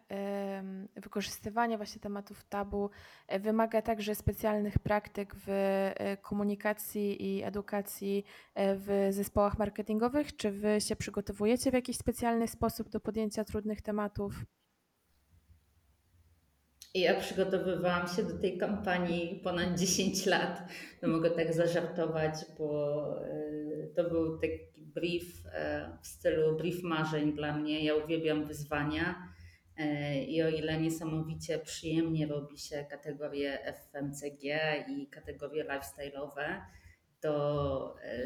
y, 0.96 1.02
wykorzystywanie 1.02 1.78
właśnie 1.78 2.02
tematów 2.02 2.44
tabu 2.44 2.90
y, 3.34 3.40
wymaga 3.40 3.82
także 3.82 4.16
specjalnych 4.16 4.80
praktyk 4.80 5.36
w 5.48 5.92
komunikacji 6.22 7.26
i 7.26 7.44
edukacji 7.44 8.26
w 8.56 9.08
zespołach 9.10 9.60
marketingowych? 9.60 10.36
Czy 10.36 10.52
wy 10.52 10.82
się 10.82 10.96
przygotowujecie 10.96 11.72
w 11.72 11.74
jakiś 11.74 11.98
specjalny 11.98 12.48
sposób 12.48 12.90
do 12.90 13.00
podjęcia 13.00 13.44
trudnych 13.44 13.82
tematów? 13.82 14.34
Ja 16.94 17.20
przygotowywałam 17.20 18.08
się 18.08 18.24
do 18.24 18.38
tej 18.38 18.58
kampanii 18.58 19.42
ponad 19.44 19.80
10 19.80 20.26
lat. 20.26 20.62
To 21.02 21.08
mogę 21.08 21.32
tak 21.32 21.54
zażartować, 21.54 22.34
bo 22.60 23.06
y, 23.26 23.92
to 23.96 24.10
był 24.10 24.38
taki 24.38 24.75
brief 24.96 25.46
e, 25.46 25.90
w 26.02 26.08
stylu 26.08 26.58
brief 26.58 26.84
marzeń 26.84 27.34
dla 27.34 27.58
mnie. 27.58 27.84
Ja 27.84 27.96
uwielbiam 27.96 28.46
wyzwania 28.46 29.34
e, 29.78 30.24
i 30.24 30.44
o 30.44 30.50
ile 30.50 30.82
niesamowicie 30.82 31.60
przyjemnie 31.60 32.28
robi 32.28 32.58
się 32.58 32.86
kategorie 32.90 33.74
FMCG 33.74 34.44
i 34.88 35.08
kategorie 35.08 35.66
lifestyle'owe, 35.66 36.62
to 37.20 37.96
e, 38.04 38.26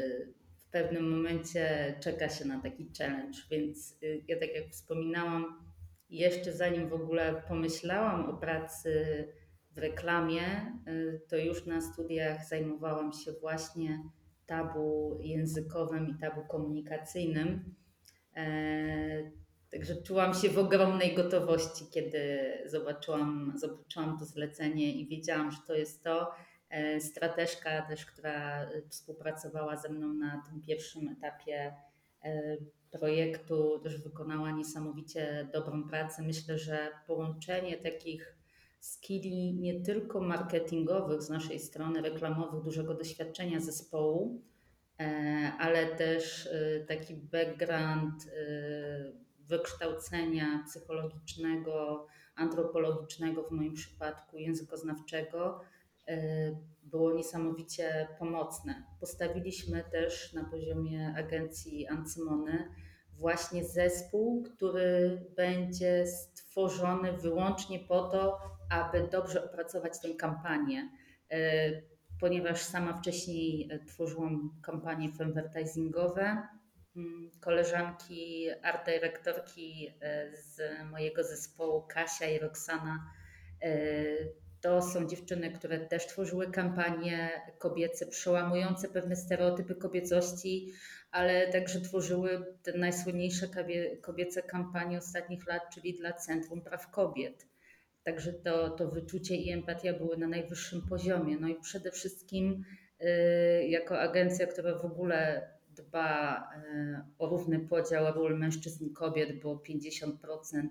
w 0.68 0.70
pewnym 0.70 1.10
momencie 1.10 1.94
czeka 2.00 2.28
się 2.28 2.44
na 2.44 2.60
taki 2.60 2.90
challenge, 2.98 3.38
więc 3.50 3.98
ja 4.28 4.38
tak 4.40 4.54
jak 4.54 4.68
wspominałam, 4.70 5.70
jeszcze 6.10 6.52
zanim 6.52 6.88
w 6.88 6.92
ogóle 6.92 7.42
pomyślałam 7.48 8.30
o 8.30 8.36
pracy 8.36 9.24
w 9.70 9.78
reklamie, 9.78 10.72
to 11.28 11.36
już 11.36 11.66
na 11.66 11.80
studiach 11.80 12.48
zajmowałam 12.48 13.12
się 13.12 13.32
właśnie 13.32 14.02
tabu 14.50 15.18
językowym 15.20 16.08
i 16.08 16.14
tabu 16.14 16.44
komunikacyjnym. 16.44 17.74
E, 18.36 19.30
Także 19.70 20.02
czułam 20.02 20.34
się 20.34 20.48
w 20.48 20.58
ogromnej 20.58 21.14
gotowości, 21.14 21.84
kiedy 21.90 22.52
zobaczyłam, 22.66 23.52
zobaczyłam 23.56 24.18
to 24.18 24.24
zlecenie 24.24 24.92
i 24.94 25.06
wiedziałam, 25.06 25.50
że 25.50 25.58
to 25.66 25.74
jest 25.74 26.04
to. 26.04 26.30
E, 26.70 27.00
Strateżka 27.00 27.82
też, 27.82 28.06
która 28.06 28.70
współpracowała 28.88 29.76
ze 29.76 29.88
mną 29.88 30.14
na 30.14 30.42
tym 30.48 30.62
pierwszym 30.62 31.08
etapie 31.08 31.74
e, 32.24 32.56
projektu, 32.90 33.78
też 33.78 34.02
wykonała 34.02 34.50
niesamowicie 34.50 35.48
dobrą 35.52 35.88
pracę. 35.88 36.22
Myślę, 36.22 36.58
że 36.58 36.88
połączenie 37.06 37.76
takich 37.76 38.39
skilli 38.80 39.54
nie 39.54 39.80
tylko 39.80 40.20
marketingowych 40.20 41.22
z 41.22 41.30
naszej 41.30 41.58
strony, 41.58 42.02
reklamowych, 42.02 42.62
dużego 42.62 42.94
doświadczenia 42.94 43.60
zespołu, 43.60 44.42
e, 45.00 45.04
ale 45.58 45.86
też 45.86 46.46
e, 46.46 46.80
taki 46.80 47.14
background 47.14 48.14
e, 48.26 49.12
wykształcenia 49.38 50.64
psychologicznego, 50.66 52.06
antropologicznego 52.36 53.42
w 53.42 53.50
moim 53.50 53.74
przypadku, 53.74 54.36
językoznawczego 54.36 55.60
było 56.82 57.14
niesamowicie 57.14 58.08
pomocne. 58.18 58.82
Postawiliśmy 59.00 59.84
też 59.92 60.32
na 60.32 60.44
poziomie 60.44 61.14
agencji 61.16 61.86
Ancymony 61.86 62.68
właśnie 63.20 63.64
zespół, 63.64 64.42
który 64.42 65.20
będzie 65.36 66.06
stworzony 66.06 67.12
wyłącznie 67.12 67.78
po 67.78 68.02
to, 68.02 68.40
aby 68.70 69.08
dobrze 69.08 69.44
opracować 69.44 70.00
tę 70.00 70.14
kampanię. 70.14 70.90
Ponieważ 72.20 72.62
sama 72.62 73.00
wcześniej 73.00 73.70
tworzyłam 73.88 74.60
kampanie 74.62 75.12
femvertisingowe, 75.12 76.48
koleżanki 77.40 78.46
art 78.62 78.86
dyrektorki 78.86 79.94
z 80.32 80.60
mojego 80.90 81.24
zespołu 81.24 81.82
Kasia 81.82 82.26
i 82.26 82.38
Roxana 82.38 83.10
to 84.60 84.82
są 84.82 85.06
dziewczyny, 85.06 85.52
które 85.52 85.80
też 85.80 86.06
tworzyły 86.06 86.50
kampanie 86.50 87.30
kobiece, 87.58 88.06
przełamujące 88.06 88.88
pewne 88.88 89.16
stereotypy 89.16 89.74
kobiecości, 89.74 90.72
ale 91.10 91.52
także 91.52 91.80
tworzyły 91.80 92.56
te 92.62 92.78
najsłynniejsze 92.78 93.46
kobiece 94.02 94.42
kampanie 94.42 94.98
ostatnich 94.98 95.46
lat, 95.46 95.62
czyli 95.74 95.94
dla 95.98 96.12
Centrum 96.12 96.62
Praw 96.62 96.90
Kobiet. 96.90 97.49
Także 98.04 98.32
to, 98.32 98.70
to 98.70 98.88
wyczucie 98.88 99.36
i 99.36 99.50
empatia 99.50 99.92
były 99.92 100.16
na 100.16 100.28
najwyższym 100.28 100.82
poziomie. 100.88 101.38
No 101.40 101.48
i 101.48 101.60
przede 101.60 101.90
wszystkim 101.90 102.64
y, 103.00 103.06
jako 103.64 104.00
agencja, 104.00 104.46
która 104.46 104.78
w 104.78 104.84
ogóle 104.84 105.48
dba 105.68 106.36
y, 106.38 107.00
o 107.18 107.28
równy 107.28 107.60
podział 107.60 108.14
ról 108.14 108.38
mężczyzn 108.38 108.84
i 108.84 108.92
kobiet, 108.92 109.42
bo 109.42 109.62
50% 109.68 110.68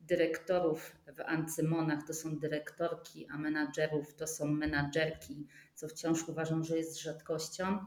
dyrektorów 0.00 0.96
w 1.16 1.20
Ancymonach 1.20 2.06
to 2.06 2.14
są 2.14 2.38
dyrektorki, 2.38 3.26
a 3.30 3.38
menadżerów 3.38 4.14
to 4.14 4.26
są 4.26 4.46
menadżerki, 4.46 5.46
co 5.74 5.88
wciąż 5.88 6.28
uważam, 6.28 6.64
że 6.64 6.76
jest 6.76 7.00
rzadkością. 7.00 7.78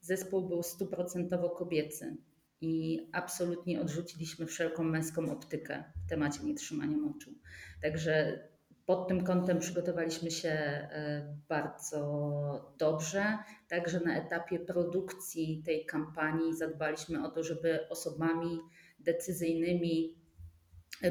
Zespół 0.00 0.48
był 0.48 0.62
stuprocentowo 0.62 1.50
kobiecy 1.50 2.16
i 2.60 3.00
absolutnie 3.12 3.80
odrzuciliśmy 3.80 4.46
wszelką 4.46 4.84
męską 4.84 5.32
optykę 5.32 5.84
temacie 6.08 6.44
nietrzymania 6.44 6.96
moczu. 6.96 7.34
Także 7.82 8.42
pod 8.86 9.08
tym 9.08 9.24
kątem 9.24 9.58
przygotowaliśmy 9.58 10.30
się 10.30 10.48
e, 10.48 11.36
bardzo 11.48 12.74
dobrze. 12.78 13.38
Także 13.68 14.00
na 14.00 14.16
etapie 14.16 14.58
produkcji 14.58 15.62
tej 15.66 15.86
kampanii 15.86 16.56
zadbaliśmy 16.56 17.26
o 17.26 17.30
to, 17.30 17.42
żeby 17.42 17.88
osobami 17.88 18.60
decyzyjnymi 18.98 20.18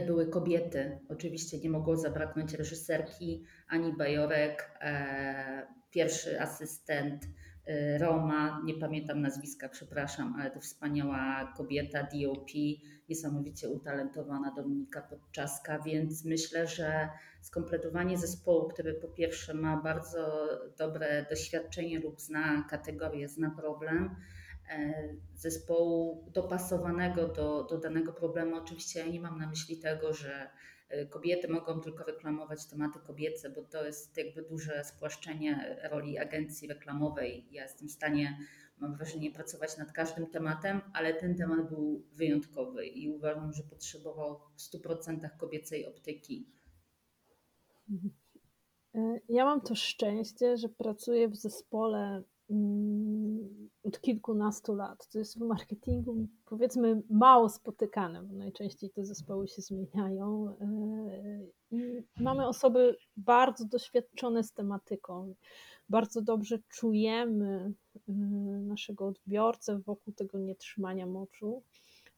były 0.07 0.27
kobiety. 0.27 0.99
Oczywiście 1.09 1.59
nie 1.59 1.69
mogło 1.69 1.97
zabraknąć 1.97 2.53
reżyserki 2.53 3.43
ani 3.67 3.93
bajorek, 3.93 4.71
e, 4.81 5.67
pierwszy 5.91 6.41
asystent 6.41 7.23
e, 7.23 7.27
Roma, 7.97 8.61
nie 8.65 8.73
pamiętam 8.73 9.21
nazwiska, 9.21 9.69
przepraszam, 9.69 10.35
ale 10.39 10.51
to 10.51 10.59
wspaniała 10.59 11.53
kobieta, 11.57 12.03
DOP, 12.03 12.49
niesamowicie 13.09 13.69
utalentowana 13.69 14.51
Dominika 14.55 15.01
Podczaska, 15.01 15.79
więc 15.79 16.25
myślę, 16.25 16.67
że 16.67 17.09
skompletowanie 17.41 18.17
zespołu, 18.17 18.67
który 18.67 18.93
po 18.93 19.07
pierwsze 19.07 19.53
ma 19.53 19.77
bardzo 19.77 20.49
dobre 20.77 21.25
doświadczenie 21.29 21.99
lub 21.99 22.21
zna 22.21 22.65
kategorię, 22.69 23.27
zna 23.27 23.49
problem, 23.49 24.15
E, 24.69 24.93
zespołu 25.35 26.23
dopasowanego 26.33 27.27
do, 27.27 27.63
do 27.63 27.77
danego 27.77 28.13
problemu. 28.13 28.55
Oczywiście 28.55 28.99
ja 28.99 29.05
nie 29.05 29.19
mam 29.19 29.39
na 29.39 29.47
myśli 29.47 29.77
tego, 29.77 30.13
że 30.13 30.33
e, 30.33 30.49
kobiety 31.09 31.47
mogą 31.47 31.81
tylko 31.81 32.03
reklamować 32.03 32.65
tematy 32.65 32.99
kobiece, 32.99 33.49
bo 33.49 33.63
to 33.63 33.85
jest 33.85 34.17
jakby 34.17 34.41
duże 34.41 34.83
spłaszczenie 34.83 35.79
roli 35.91 36.17
agencji 36.17 36.67
reklamowej. 36.67 37.47
Ja 37.51 37.63
jestem 37.63 37.87
w 37.87 37.91
stanie, 37.91 38.37
mam 38.77 38.95
wrażenie, 38.95 39.31
pracować 39.31 39.77
nad 39.77 39.91
każdym 39.91 40.27
tematem, 40.27 40.81
ale 40.93 41.13
ten 41.13 41.35
temat 41.35 41.69
był 41.69 42.03
wyjątkowy 42.13 42.85
i 42.85 43.09
uważam, 43.09 43.53
że 43.53 43.63
potrzebował 43.63 44.39
w 44.55 44.61
100% 44.61 45.29
kobiecej 45.37 45.85
optyki. 45.85 46.49
E, 48.95 49.19
ja 49.29 49.45
mam 49.45 49.61
to 49.61 49.75
szczęście, 49.75 50.57
że 50.57 50.69
pracuję 50.69 51.29
w 51.29 51.35
zespole 51.35 52.23
Mm, 52.49 53.66
od 53.87 54.01
kilkunastu 54.01 54.75
lat. 54.75 55.07
To 55.07 55.19
jest 55.19 55.39
w 55.39 55.41
marketingu 55.41 56.27
powiedzmy 56.45 57.01
mało 57.09 57.49
spotykane, 57.49 58.23
bo 58.23 58.33
najczęściej 58.33 58.89
te 58.89 59.05
zespoły 59.05 59.47
się 59.47 59.61
zmieniają. 59.61 60.55
E, 61.71 61.77
mamy 62.23 62.47
osoby 62.47 62.97
bardzo 63.17 63.65
doświadczone 63.65 64.43
z 64.43 64.53
tematyką. 64.53 65.35
Bardzo 65.89 66.21
dobrze 66.21 66.59
czujemy 66.69 67.73
e, 68.09 68.11
naszego 68.67 69.07
odbiorcę 69.07 69.79
wokół 69.79 70.13
tego 70.13 70.39
nietrzymania 70.39 71.05
moczu 71.05 71.63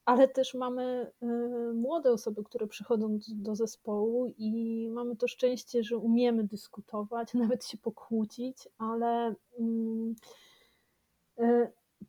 ale 0.10 0.28
też 0.28 0.54
mamy 0.54 1.12
e, 1.22 1.28
młode 1.74 2.12
osoby, 2.12 2.44
które 2.44 2.68
przychodzą 2.68 3.20
do 3.28 3.56
zespołu 3.56 4.34
i 4.38 4.88
mamy 4.92 5.16
to 5.16 5.28
szczęście, 5.28 5.84
że 5.84 5.98
umiemy 5.98 6.44
dyskutować, 6.44 7.34
nawet 7.44 7.66
się 7.66 7.78
pokłócić, 7.78 8.68
ale 8.78 9.36
mm, 9.60 10.16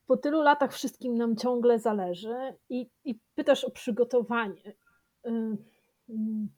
po 0.06 0.16
tylu 0.16 0.42
latach 0.42 0.72
wszystkim 0.72 1.14
nam 1.14 1.36
ciągle 1.36 1.78
zależy 1.78 2.54
i, 2.68 2.90
i 3.04 3.18
pytasz 3.34 3.64
o 3.64 3.70
przygotowanie. 3.70 4.74
E, 5.24 5.56
mm, 6.08 6.48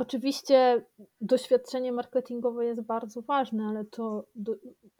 Oczywiście 0.00 0.84
doświadczenie 1.20 1.92
marketingowe 1.92 2.64
jest 2.64 2.80
bardzo 2.80 3.22
ważne, 3.22 3.64
ale 3.66 3.84
to 3.84 4.24
do, 4.34 4.54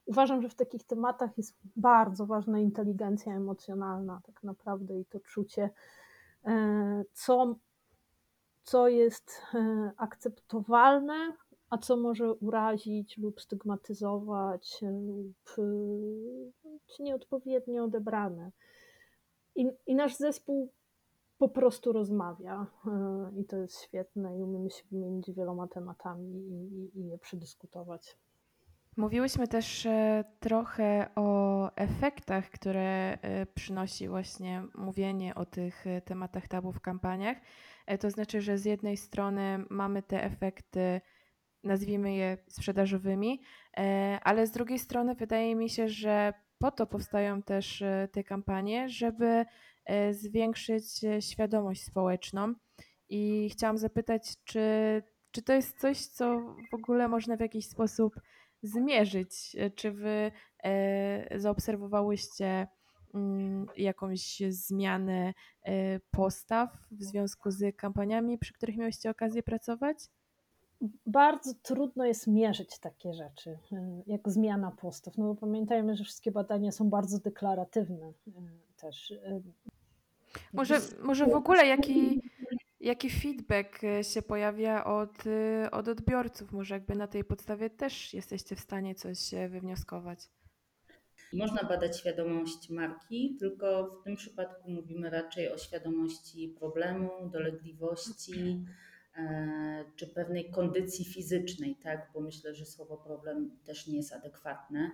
uważam, 0.06 0.42
że 0.42 0.48
w 0.48 0.54
takich 0.54 0.84
tematach 0.84 1.38
jest 1.38 1.56
bardzo 1.76 2.26
ważna 2.26 2.58
inteligencja 2.58 3.36
emocjonalna, 3.36 4.20
tak 4.26 4.42
naprawdę, 4.42 4.98
i 4.98 5.04
to 5.04 5.20
czucie, 5.20 5.70
e, 6.44 7.04
co, 7.12 7.54
co 8.62 8.88
jest 8.88 9.42
e, 9.54 9.92
akceptowalne, 9.96 11.32
a 11.70 11.78
co 11.78 11.96
może 11.96 12.34
urazić 12.34 13.18
lub 13.18 13.40
stygmatyzować, 13.40 14.82
e, 14.82 14.90
lub 14.90 15.56
być 16.64 16.98
nieodpowiednio 16.98 17.84
odebrane. 17.84 18.52
I, 19.56 19.70
I 19.86 19.94
nasz 19.94 20.16
zespół 20.16 20.72
po 21.38 21.48
prostu 21.48 21.92
rozmawia 21.92 22.66
e, 22.86 23.40
i 23.40 23.44
to 23.44 23.56
jest 23.56 23.82
świetne 23.82 24.38
i 24.38 24.42
umiemy 24.42 24.70
się 24.70 24.84
wymienić 24.90 25.32
wieloma 25.32 25.68
tematami 25.68 26.32
i, 26.34 26.98
i 27.00 27.06
je 27.06 27.18
przedyskutować. 27.18 28.16
Mówiłyśmy 28.96 29.48
też 29.48 29.86
e, 29.86 30.24
trochę 30.40 31.08
o 31.16 31.70
efektach, 31.76 32.50
które 32.50 33.18
e, 33.22 33.46
przynosi 33.46 34.08
właśnie 34.08 34.62
mówienie 34.74 35.34
o 35.34 35.46
tych 35.46 35.84
tematach 36.04 36.48
tabu 36.48 36.72
w 36.72 36.80
kampaniach. 36.80 37.36
E, 37.86 37.98
To 37.98 38.10
znaczy, 38.10 38.40
że 38.40 38.58
z 38.58 38.64
jednej 38.64 38.96
strony 38.96 39.64
mamy 39.70 40.02
te 40.02 40.24
efekty, 40.24 41.00
nazwijmy 41.64 42.14
je 42.14 42.38
sprzedażowymi, 42.48 43.40
e, 43.76 44.18
ale 44.22 44.46
z 44.46 44.50
drugiej 44.50 44.78
strony 44.78 45.14
wydaje 45.14 45.56
mi 45.56 45.70
się, 45.70 45.88
że 45.88 46.32
po 46.58 46.70
to 46.70 46.86
powstają 46.86 47.42
też 47.42 47.82
e, 47.82 48.08
te 48.12 48.24
kampanie, 48.24 48.88
żeby 48.88 49.44
e, 49.84 50.14
zwiększyć 50.14 50.84
świadomość 51.20 51.84
społeczną. 51.84 52.54
I 53.08 53.50
chciałam 53.52 53.78
zapytać, 53.78 54.34
czy, 54.44 54.62
czy 55.30 55.42
to 55.42 55.52
jest 55.52 55.80
coś, 55.80 56.06
co 56.06 56.40
w 56.70 56.74
ogóle 56.74 57.08
można 57.08 57.36
w 57.36 57.40
jakiś 57.40 57.66
sposób 57.66 58.14
zmierzyć? 58.62 59.56
Czy 59.74 59.92
wy 59.92 60.32
zaobserwowałyście 61.36 62.68
mm, 63.14 63.66
jakąś 63.76 64.42
zmianę 64.48 65.34
postaw 66.11 66.70
w 66.90 67.02
związku 67.02 67.50
z 67.50 67.76
kampaniami, 67.76 68.38
przy 68.38 68.52
których 68.52 68.76
miałyście 68.76 69.11
okazję 69.11 69.42
pracować? 69.42 69.98
Bardzo 71.06 71.54
trudno 71.62 72.04
jest 72.04 72.26
mierzyć 72.26 72.78
takie 72.78 73.14
rzeczy, 73.14 73.50
y, 73.50 74.02
jak 74.06 74.28
zmiana 74.28 74.70
postaw. 74.70 75.18
No 75.18 75.24
bo 75.24 75.34
pamiętajmy, 75.34 75.96
że 75.96 76.04
wszystkie 76.04 76.30
badania 76.30 76.72
są 76.72 76.90
bardzo 76.90 77.18
deklaratywne 77.18 78.12
y, 78.28 78.32
też. 78.76 79.10
y. 79.10 79.42
Może, 80.52 80.80
może 81.02 81.26
w 81.26 81.34
ogóle 81.34 81.66
jaki, 81.66 82.22
jaki 82.80 83.10
feedback 83.10 83.80
się 84.02 84.22
pojawia 84.22 84.84
od, 84.84 85.24
od 85.72 85.88
odbiorców? 85.88 86.52
Może 86.52 86.74
jakby 86.74 86.94
na 86.94 87.06
tej 87.06 87.24
podstawie 87.24 87.70
też 87.70 88.14
jesteście 88.14 88.56
w 88.56 88.60
stanie 88.60 88.94
coś 88.94 89.18
wywnioskować? 89.48 90.28
Można 91.32 91.68
badać 91.68 91.98
świadomość 91.98 92.70
marki, 92.70 93.36
tylko 93.38 93.86
w 93.86 94.04
tym 94.04 94.16
przypadku 94.16 94.70
mówimy 94.70 95.10
raczej 95.10 95.52
o 95.52 95.58
świadomości 95.58 96.54
problemu, 96.58 97.10
dolegliwości 97.32 98.64
e, 98.66 98.89
czy 99.96 100.06
pewnej 100.06 100.50
kondycji 100.50 101.04
fizycznej, 101.04 101.76
tak? 101.76 102.11
Bo 102.14 102.20
myślę, 102.20 102.54
że 102.54 102.66
słowo 102.66 102.96
problem 102.96 103.58
też 103.64 103.86
nie 103.86 103.96
jest 103.96 104.12
adekwatne. 104.12 104.90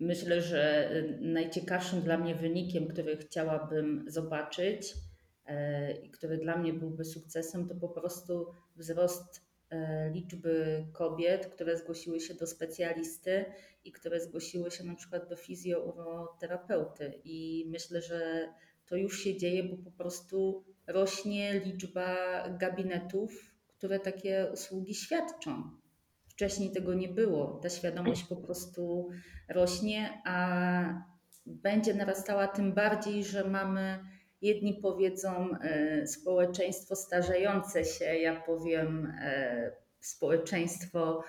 Myślę, 0.00 0.40
że 0.40 0.90
najciekawszym 1.20 2.00
dla 2.02 2.18
mnie 2.18 2.34
wynikiem, 2.34 2.88
który 2.88 3.16
chciałabym 3.16 4.04
zobaczyć 4.06 4.94
e, 5.46 5.92
i 5.92 6.10
który 6.10 6.38
dla 6.38 6.58
mnie 6.58 6.72
byłby 6.72 7.04
sukcesem, 7.04 7.68
to 7.68 7.74
po 7.74 7.88
prostu 7.88 8.46
wzrost 8.76 9.42
e, 9.70 10.10
liczby 10.10 10.84
kobiet, 10.92 11.46
które 11.46 11.78
zgłosiły 11.78 12.20
się 12.20 12.34
do 12.34 12.46
specjalisty 12.46 13.44
i 13.84 13.92
które 13.92 14.20
zgłosiły 14.20 14.70
się 14.70 14.84
na 14.84 14.94
przykład 14.94 15.28
do 15.28 15.36
fizjoterapeuty. 15.36 17.20
I 17.24 17.66
myślę, 17.68 18.02
że 18.02 18.48
to 18.86 18.96
już 18.96 19.18
się 19.18 19.36
dzieje, 19.36 19.64
bo 19.64 19.76
po 19.76 19.90
prostu 19.90 20.64
rośnie 20.86 21.60
liczba 21.60 22.16
gabinetów, 22.48 23.54
które 23.66 24.00
takie 24.00 24.46
usługi 24.52 24.94
świadczą. 24.94 25.70
Wcześniej 26.28 26.72
tego 26.72 26.94
nie 26.94 27.08
było. 27.08 27.60
Ta 27.62 27.70
świadomość 27.70 28.24
po 28.24 28.36
prostu 28.36 29.10
rośnie, 29.48 30.22
a 30.24 31.14
będzie 31.46 31.94
narastała 31.94 32.48
tym 32.48 32.72
bardziej, 32.72 33.24
że 33.24 33.44
mamy, 33.44 33.98
jedni 34.42 34.74
powiedzą, 34.74 35.50
e, 35.60 36.06
społeczeństwo 36.06 36.96
starzejące 36.96 37.84
się, 37.84 38.04
ja 38.04 38.40
powiem, 38.40 39.12
e, 39.20 39.72
społeczeństwo 40.00 41.24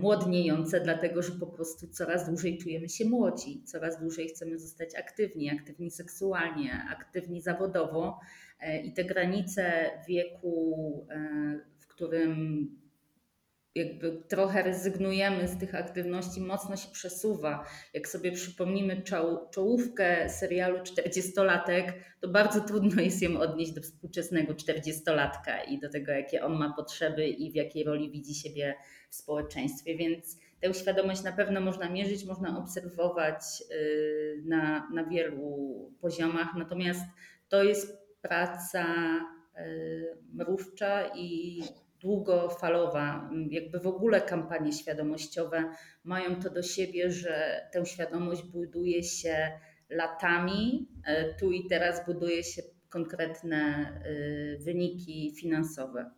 młodniejące, 0.00 0.80
dlatego 0.80 1.22
że 1.22 1.32
po 1.32 1.46
prostu 1.46 1.88
coraz 1.88 2.26
dłużej 2.26 2.58
czujemy 2.58 2.88
się 2.88 3.04
młodzi, 3.04 3.62
coraz 3.64 4.00
dłużej 4.00 4.28
chcemy 4.28 4.58
zostać 4.58 4.94
aktywni, 4.94 5.50
aktywni 5.50 5.90
seksualnie, 5.90 6.86
aktywni 6.90 7.40
zawodowo 7.42 8.20
i 8.84 8.92
te 8.92 9.04
granice 9.04 9.90
wieku, 10.08 11.06
w 11.78 11.86
którym 11.86 12.68
jakby 13.74 14.22
trochę 14.28 14.62
rezygnujemy 14.62 15.48
z 15.48 15.58
tych 15.58 15.74
aktywności, 15.74 16.40
mocno 16.40 16.76
się 16.76 16.88
przesuwa. 16.92 17.66
Jak 17.94 18.08
sobie 18.08 18.32
przypomnimy 18.32 19.02
czołówkę 19.50 20.28
serialu 20.28 20.78
40-latek, 20.78 21.92
to 22.20 22.28
bardzo 22.28 22.60
trudno 22.60 23.02
jest 23.02 23.22
ją 23.22 23.40
odnieść 23.40 23.72
do 23.72 23.80
współczesnego 23.80 24.52
40-latka 24.52 25.64
i 25.68 25.80
do 25.80 25.88
tego, 25.88 26.12
jakie 26.12 26.44
on 26.44 26.58
ma 26.58 26.72
potrzeby 26.76 27.28
i 27.28 27.52
w 27.52 27.54
jakiej 27.54 27.84
roli 27.84 28.10
widzi 28.10 28.34
siebie 28.34 28.74
w 29.10 29.14
społeczeństwie. 29.14 29.96
Więc 29.96 30.38
tę 30.60 30.74
świadomość 30.74 31.22
na 31.22 31.32
pewno 31.32 31.60
można 31.60 31.88
mierzyć, 31.88 32.24
można 32.24 32.58
obserwować 32.58 33.42
y, 33.70 34.42
na, 34.44 34.90
na 34.94 35.04
wielu 35.04 35.92
poziomach, 36.00 36.48
natomiast 36.58 37.00
to 37.48 37.62
jest 37.62 37.98
praca 38.22 38.86
y, 39.58 40.18
mrówcza 40.32 41.08
i 41.14 41.62
długofalowa, 42.00 43.30
jakby 43.50 43.80
w 43.80 43.86
ogóle 43.86 44.20
kampanie 44.20 44.72
świadomościowe 44.72 45.64
mają 46.04 46.42
to 46.42 46.50
do 46.50 46.62
siebie, 46.62 47.10
że 47.10 47.60
tę 47.72 47.86
świadomość 47.86 48.42
buduje 48.42 49.02
się 49.02 49.50
latami, 49.90 50.88
e, 51.04 51.34
tu 51.34 51.52
i 51.52 51.68
teraz 51.68 52.06
buduje 52.06 52.44
się 52.44 52.62
konkretne 52.88 53.92
wyniki 54.60 55.34
finansowe. 55.40 56.10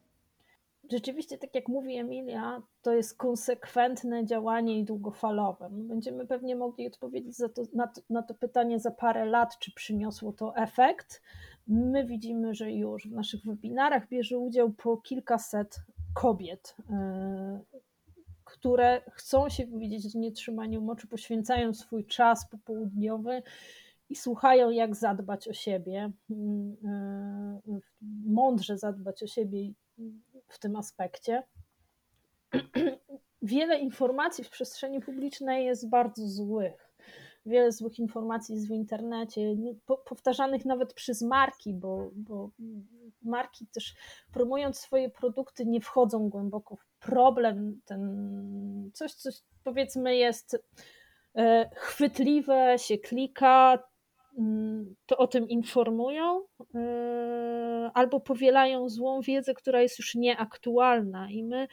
Rzeczywiście, 0.92 1.38
tak 1.38 1.54
jak 1.54 1.68
mówi 1.68 1.96
Emilia, 1.96 2.62
to 2.82 2.92
jest 2.92 3.18
konsekwentne 3.18 4.26
działanie 4.26 4.78
i 4.78 4.84
długofalowe. 4.84 5.68
Będziemy 5.72 6.26
pewnie 6.26 6.56
mogli 6.56 6.86
odpowiedzieć 6.86 7.36
to, 7.54 7.62
na, 7.74 7.86
to, 7.86 8.00
na 8.10 8.22
to 8.22 8.34
pytanie 8.34 8.80
za 8.80 8.90
parę 8.90 9.26
lat, 9.26 9.58
czy 9.58 9.72
przyniosło 9.74 10.32
to 10.32 10.56
efekt 10.56 11.22
My 11.66 12.06
widzimy, 12.06 12.54
że 12.54 12.72
już 12.72 13.08
w 13.08 13.12
naszych 13.12 13.44
webinarach 13.44 14.08
bierze 14.08 14.38
udział 14.38 14.72
po 14.72 14.96
kilkaset 14.96 15.80
kobiet, 16.14 16.76
e, 16.90 17.60
które 18.44 19.02
chcą 19.10 19.48
się 19.48 19.66
wywiedzieć 19.66 20.16
o 20.16 20.18
nietrzymaniu 20.18 20.80
moczu, 20.80 21.08
poświęcają 21.08 21.74
swój 21.74 22.06
czas 22.06 22.48
popołudniowy 22.48 23.42
i 24.08 24.16
słuchają, 24.16 24.70
jak 24.70 24.96
zadbać 24.96 25.48
o 25.48 25.52
siebie, 25.52 26.12
mm, 26.30 26.76
e, 26.84 27.80
mądrze 28.26 28.78
zadbać 28.78 29.22
o 29.22 29.26
siebie 29.26 29.72
w 30.52 30.58
tym 30.58 30.76
aspekcie. 30.76 31.42
Wiele 33.42 33.78
informacji 33.78 34.44
w 34.44 34.50
przestrzeni 34.50 35.00
publicznej 35.00 35.66
jest 35.66 35.88
bardzo 35.88 36.28
złych 36.28 36.92
wiele 37.46 37.72
złych 37.72 37.98
informacji 37.98 38.54
jest 38.54 38.68
w 38.68 38.70
internecie, 38.70 39.56
powtarzanych 40.04 40.64
nawet 40.64 40.94
przez 40.94 41.22
marki, 41.22 41.74
bo, 41.74 42.10
bo 42.14 42.50
marki 43.22 43.66
też 43.66 43.94
promując 44.32 44.78
swoje 44.78 45.10
produkty 45.10 45.66
nie 45.66 45.80
wchodzą 45.80 46.28
głęboko 46.28 46.76
w 46.76 46.86
problem, 46.98 47.80
ten 47.84 48.90
coś, 48.94 49.14
coś 49.14 49.34
powiedzmy 49.64 50.16
jest 50.16 50.64
e, 51.36 51.70
chwytliwe, 51.74 52.74
się 52.78 52.98
klika, 52.98 53.78
to 55.06 55.16
o 55.16 55.26
tym 55.26 55.48
informują, 55.48 56.42
e, 56.74 57.90
albo 57.94 58.20
powielają 58.20 58.88
złą 58.88 59.20
wiedzę, 59.20 59.54
która 59.54 59.82
jest 59.82 59.98
już 59.98 60.14
nieaktualna. 60.14 61.30
I 61.30 61.44
my 61.44 61.68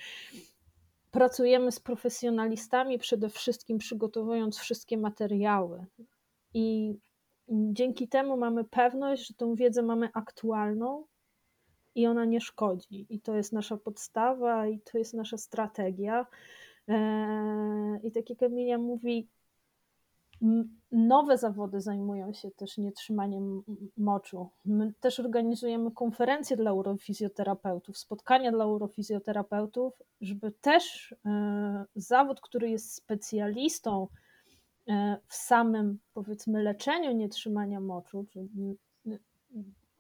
pracujemy 1.12 1.72
z 1.72 1.80
profesjonalistami, 1.80 3.00
przede 3.00 3.30
wszystkim 3.30 3.78
przygotowując 3.78 4.58
wszystkie 4.60 4.98
materiały. 4.98 5.86
I 6.54 6.96
dzięki 7.50 8.08
temu 8.08 8.38
mamy 8.38 8.64
pewność, 8.64 9.28
że 9.28 9.34
tą 9.34 9.56
wiedzę 9.56 9.82
mamy 9.82 10.10
aktualną 10.14 11.06
i 11.96 12.08
ona 12.08 12.26
nie 12.26 12.42
szkodzi. 12.42 13.06
I 13.10 13.20
to 13.22 13.36
jest 13.36 13.54
nasza 13.54 13.78
podstawa, 13.78 14.68
i 14.68 14.80
to 14.80 14.98
jest 14.98 15.14
nasza 15.14 15.38
strategia. 15.38 16.26
Eee, 16.88 18.00
I 18.04 18.12
tak 18.12 18.30
jak 18.30 18.44
Emilia 18.44 18.78
mówi, 18.78 19.28
nowe 20.92 21.38
zawody 21.38 21.82
zajmują 21.82 22.34
się 22.34 22.52
też 22.52 22.78
nietrzymaniem 22.78 23.64
moczu. 23.98 24.50
My 24.66 24.94
też 25.00 25.20
organizujemy 25.20 25.92
konferencje 25.92 26.58
dla 26.58 26.74
urofizjoterapeutów, 26.74 27.98
spotkania 27.98 28.52
dla 28.52 28.66
urofizjoterapeutów, 28.66 29.94
żeby 30.22 30.52
też 30.52 31.16
e, 31.26 31.86
zawód, 31.96 32.42
który 32.42 32.70
jest 32.70 32.94
specjalistą 32.94 34.08
e, 34.88 35.18
w 35.28 35.36
samym, 35.36 36.00
powiedzmy, 36.14 36.64
leczeniu 36.64 37.12
nietrzymania 37.12 37.80
moczu, 37.80 38.26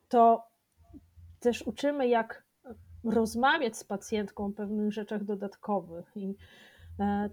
to 0.07 0.43
też 1.39 1.61
uczymy, 1.67 2.07
jak 2.07 2.49
rozmawiać 3.03 3.77
z 3.77 3.83
pacjentką 3.83 4.45
o 4.45 4.51
pewnych 4.51 4.93
rzeczach 4.93 5.23
dodatkowych 5.23 6.11
i 6.15 6.35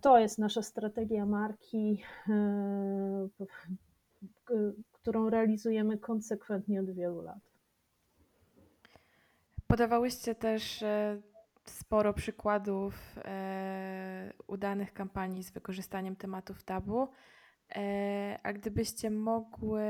to 0.01 0.19
jest 0.19 0.39
nasza 0.39 0.63
strategia 0.63 1.27
marki, 1.27 2.03
e, 2.29 3.29
którą 4.93 5.31
realizujemy 5.31 5.99
konsekwentnie 5.99 6.81
od 6.81 6.91
wielu 6.91 7.23
lat. 7.23 7.39
Podawałyście 9.67 10.35
też 10.35 10.83
e, 10.83 11.21
sporo 11.65 12.15
przykładów 12.15 13.17
udanych 14.47 14.93
kampanii 14.93 15.43
z 15.43 15.51
wykorzystaniem 15.51 16.17
tematów 16.17 16.65
tabu. 16.65 17.09
A 18.43 18.53
gdybyście 18.53 19.11
mogły, 19.11 19.83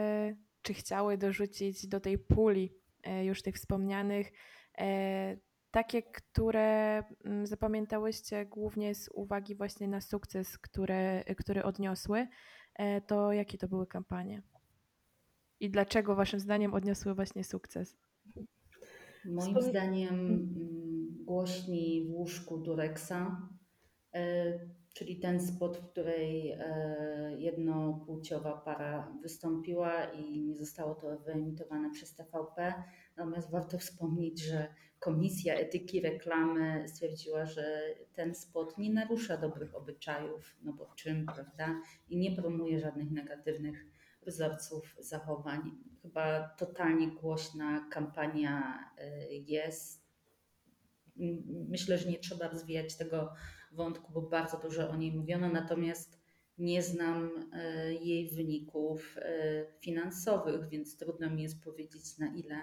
czy 0.63 0.75
chciały 0.75 1.19
dorzucić 1.19 1.87
do 1.87 2.01
tej 2.01 2.19
puli 2.19 2.73
e, 3.03 3.25
już 3.25 3.43
tych 3.43 3.55
wspomnianych, 3.55 4.33
e, 4.79 5.37
takie, 5.77 6.03
które 6.03 7.03
mm, 7.25 7.47
zapamiętałyście 7.47 8.47
głównie 8.47 8.95
z 8.95 9.09
uwagi 9.15 9.55
właśnie 9.55 9.89
na 9.89 10.01
sukces, 10.01 10.59
które, 10.59 11.25
który 11.25 11.63
odniosły, 11.63 12.27
e, 12.75 13.01
to 13.01 13.33
jakie 13.33 13.59
to 13.59 13.69
były 13.69 13.87
kampanie? 13.87 14.43
I 15.61 15.71
dlaczego 15.71 16.15
waszym 16.15 16.41
zdaniem 16.41 16.75
odniosły 16.75 17.15
właśnie 17.15 17.45
sukces? 17.45 17.97
Moim 19.25 19.63
zdaniem 19.63 20.15
mm, 20.15 21.25
głośni 21.25 22.07
w 22.09 22.11
łóżku 22.11 22.59
Durexa, 22.59 23.49
e, 24.15 24.59
czyli 24.95 25.21
ten 25.21 25.41
spot, 25.41 25.77
w 25.77 25.91
której 25.91 26.51
e, 26.51 27.37
jednopłciowa 27.39 28.53
para 28.53 29.13
wystąpiła 29.23 30.05
i 30.05 30.41
nie 30.43 30.57
zostało 30.57 30.95
to 30.95 31.19
wyemitowane 31.19 31.91
przez 31.91 32.15
TVP. 32.15 32.75
Natomiast 33.17 33.51
warto 33.51 33.79
wspomnieć, 33.79 34.43
że 34.43 34.69
Komisja 35.01 35.55
Etyki 35.55 36.01
Reklamy 36.01 36.89
stwierdziła, 36.89 37.47
że 37.47 37.83
ten 38.13 38.35
spot 38.35 38.79
nie 38.79 38.93
narusza 38.93 39.37
dobrych 39.37 39.75
obyczajów, 39.75 40.57
no 40.63 40.73
bo 40.73 40.93
czym, 40.97 41.27
prawda? 41.27 41.81
I 42.09 42.17
nie 42.17 42.37
promuje 42.37 42.81
żadnych 42.81 43.11
negatywnych 43.11 43.87
wzorców 44.27 44.97
zachowań. 44.99 45.71
Chyba 46.03 46.49
totalnie 46.49 47.09
głośna 47.11 47.89
kampania 47.91 48.79
y, 49.31 49.35
jest. 49.35 50.07
Myślę, 51.69 51.99
że 51.99 52.09
nie 52.11 52.19
trzeba 52.19 52.49
rozwijać 52.49 52.97
tego 52.97 53.35
wątku, 53.73 54.13
bo 54.13 54.23
bardzo 54.23 54.59
dużo 54.59 54.91
o 54.91 54.97
niej 54.97 55.13
mówiono, 55.13 55.49
natomiast 55.49 56.21
nie 56.59 56.83
znam 56.83 57.31
y, 57.31 57.95
jej 57.95 58.31
wyników 58.31 59.17
y, 59.17 59.67
finansowych, 59.81 60.69
więc 60.69 60.97
trudno 60.97 61.31
mi 61.31 61.43
jest 61.43 61.65
powiedzieć, 61.65 62.19
na 62.19 62.35
ile 62.35 62.57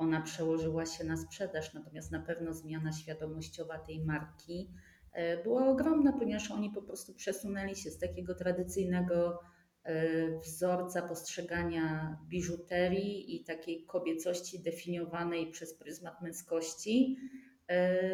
ona 0.00 0.20
przełożyła 0.20 0.86
się 0.86 1.04
na 1.04 1.16
sprzedaż. 1.16 1.74
Natomiast 1.74 2.12
na 2.12 2.20
pewno 2.20 2.54
zmiana 2.54 2.92
świadomościowa 2.92 3.78
tej 3.78 4.04
marki 4.04 4.70
y, 5.16 5.42
była 5.42 5.68
ogromna, 5.68 6.12
ponieważ 6.12 6.50
oni 6.50 6.70
po 6.70 6.82
prostu 6.82 7.14
przesunęli 7.14 7.76
się 7.76 7.90
z 7.90 7.98
takiego 7.98 8.34
tradycyjnego 8.34 9.40
y, 9.88 10.38
wzorca 10.42 11.02
postrzegania 11.02 12.18
biżuterii 12.28 13.36
i 13.36 13.44
takiej 13.44 13.84
kobiecości 13.86 14.62
definiowanej 14.62 15.50
przez 15.50 15.74
pryzmat 15.74 16.22
męskości 16.22 17.16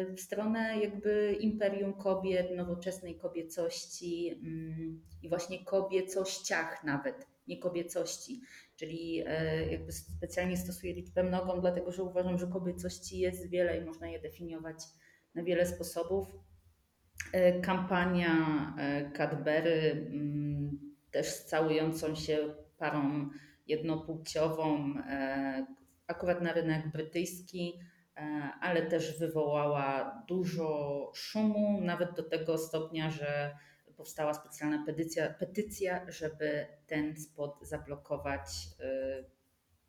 y, 0.09 0.13
w 0.13 0.21
stronę 0.21 0.79
jakby 0.79 1.37
imperium 1.39 1.93
kobiet, 1.93 2.55
nowoczesnej 2.55 3.17
kobiecości 3.17 4.39
mm, 4.43 5.01
i 5.23 5.29
właśnie 5.29 5.65
kobiecościach 5.65 6.83
nawet, 6.83 7.27
nie 7.47 7.57
kobiecości. 7.59 8.41
Czyli 8.77 9.21
y, 9.21 9.71
jakby 9.71 9.91
specjalnie 9.91 10.57
stosuję 10.57 10.93
liczbę 10.93 11.23
mnogą, 11.23 11.61
dlatego 11.61 11.91
że 11.91 12.03
uważam, 12.03 12.39
że 12.39 12.47
kobiecości 12.47 13.19
jest 13.19 13.49
wiele 13.49 13.77
i 13.77 13.85
można 13.85 14.07
je 14.07 14.19
definiować 14.19 14.77
na 15.35 15.43
wiele 15.43 15.65
sposobów. 15.65 16.27
Y, 17.35 17.61
Kampania 17.61 18.35
y, 19.07 19.11
Cadbury 19.11 20.07
mm, 20.11 20.79
też 21.11 21.43
całującą 21.43 22.15
się 22.15 22.37
parą 22.77 23.29
jednopłciową, 23.67 24.93
e, 25.09 25.65
akurat 26.07 26.41
na 26.41 26.53
rynek 26.53 26.91
brytyjski, 26.91 27.79
e, 28.17 28.21
ale 28.61 28.81
też 28.81 29.19
wywołała 29.19 30.23
dużo 30.27 31.11
szumu, 31.15 31.81
nawet 31.81 32.15
do 32.15 32.23
tego 32.23 32.57
stopnia, 32.57 33.09
że 33.09 33.57
powstała 33.97 34.33
specjalna 34.33 34.85
petycja, 34.85 35.33
petycja 35.33 36.11
żeby 36.11 36.67
ten 36.87 37.17
spot 37.17 37.59
zablokować. 37.61 38.47
E, 38.79 39.23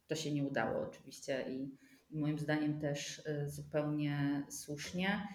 To 0.07 0.15
się 0.15 0.33
nie 0.33 0.45
udało 0.45 0.83
oczywiście 0.83 1.45
i, 1.49 1.77
i 2.11 2.19
moim 2.19 2.39
zdaniem 2.39 2.81
też 2.81 3.23
e, 3.27 3.49
zupełnie 3.49 4.47
słusznie. 4.51 5.29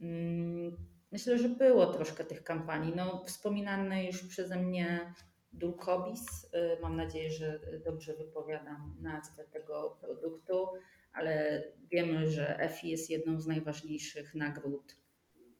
Mm, 0.00 0.76
Myślę, 1.12 1.38
że 1.38 1.48
było 1.48 1.86
troszkę 1.86 2.24
tych 2.24 2.44
kampanii. 2.44 2.92
No, 2.96 3.24
wspominany 3.26 4.04
już 4.06 4.24
przeze 4.24 4.56
mnie 4.56 5.14
Dulkobis. 5.52 6.44
y, 6.44 6.80
Mam 6.82 6.96
nadzieję, 6.96 7.30
że 7.30 7.60
dobrze 7.84 8.14
wypowiadam 8.14 8.96
nazwę 9.00 9.44
tego 9.44 9.98
produktu, 10.00 10.66
ale 11.12 11.62
wiemy, 11.90 12.30
że 12.30 12.58
EFI 12.60 12.88
jest 12.88 13.10
jedną 13.10 13.40
z 13.40 13.46
najważniejszych 13.46 14.34
nagród 14.34 14.96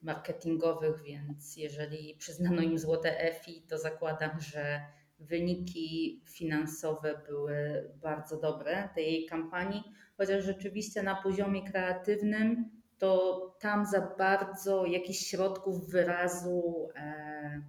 marketingowych, 0.01 1.01
więc 1.01 1.57
jeżeli 1.57 2.15
przyznano 2.19 2.61
im 2.61 2.79
złote 2.79 3.19
EFI, 3.19 3.61
to 3.61 3.77
zakładam, 3.77 4.39
że 4.39 4.81
wyniki 5.19 6.21
finansowe 6.25 7.21
były 7.27 7.89
bardzo 8.01 8.37
dobre 8.37 8.89
tej 8.95 9.25
kampanii, 9.25 9.83
chociaż 10.17 10.43
rzeczywiście 10.43 11.03
na 11.03 11.15
poziomie 11.15 11.71
kreatywnym 11.71 12.79
to 12.97 13.41
tam 13.59 13.85
za 13.85 14.15
bardzo 14.17 14.85
jakichś 14.85 15.19
środków 15.19 15.89
wyrazu, 15.89 16.89
e, 16.95 17.61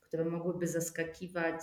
które 0.00 0.24
mogłyby 0.24 0.68
zaskakiwać, 0.68 1.60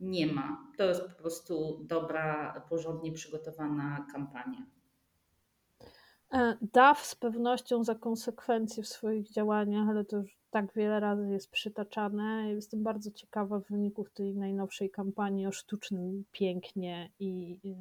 nie 0.00 0.26
ma. 0.26 0.72
To 0.76 0.84
jest 0.84 1.02
po 1.02 1.22
prostu 1.22 1.84
dobra, 1.84 2.54
porządnie 2.68 3.12
przygotowana 3.12 4.06
kampania. 4.12 4.66
E, 6.32 6.56
DAF 6.72 7.06
z 7.06 7.14
pewnością 7.14 7.84
za 7.84 7.94
konsekwencje 7.94 8.82
w 8.82 8.88
swoich 8.88 9.30
działaniach, 9.30 9.88
ale 9.88 10.04
to 10.04 10.16
już 10.16 10.40
tak 10.50 10.72
wiele 10.74 11.00
razy 11.00 11.28
jest 11.28 11.50
przytaczane. 11.50 12.52
Jestem 12.52 12.82
bardzo 12.82 13.10
ciekawa 13.10 13.58
wyników 13.58 14.10
tej 14.10 14.36
najnowszej 14.36 14.90
kampanii 14.90 15.46
o 15.46 15.52
sztucznym 15.52 16.24
pięknie 16.32 17.10
i, 17.20 17.58
i, 17.62 17.76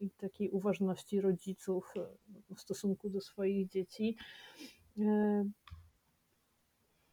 i 0.00 0.10
takiej 0.10 0.50
uważności 0.50 1.20
rodziców 1.20 1.94
w 2.56 2.60
stosunku 2.60 3.10
do 3.10 3.20
swoich 3.20 3.68
dzieci. 3.68 4.16
E, 4.98 5.44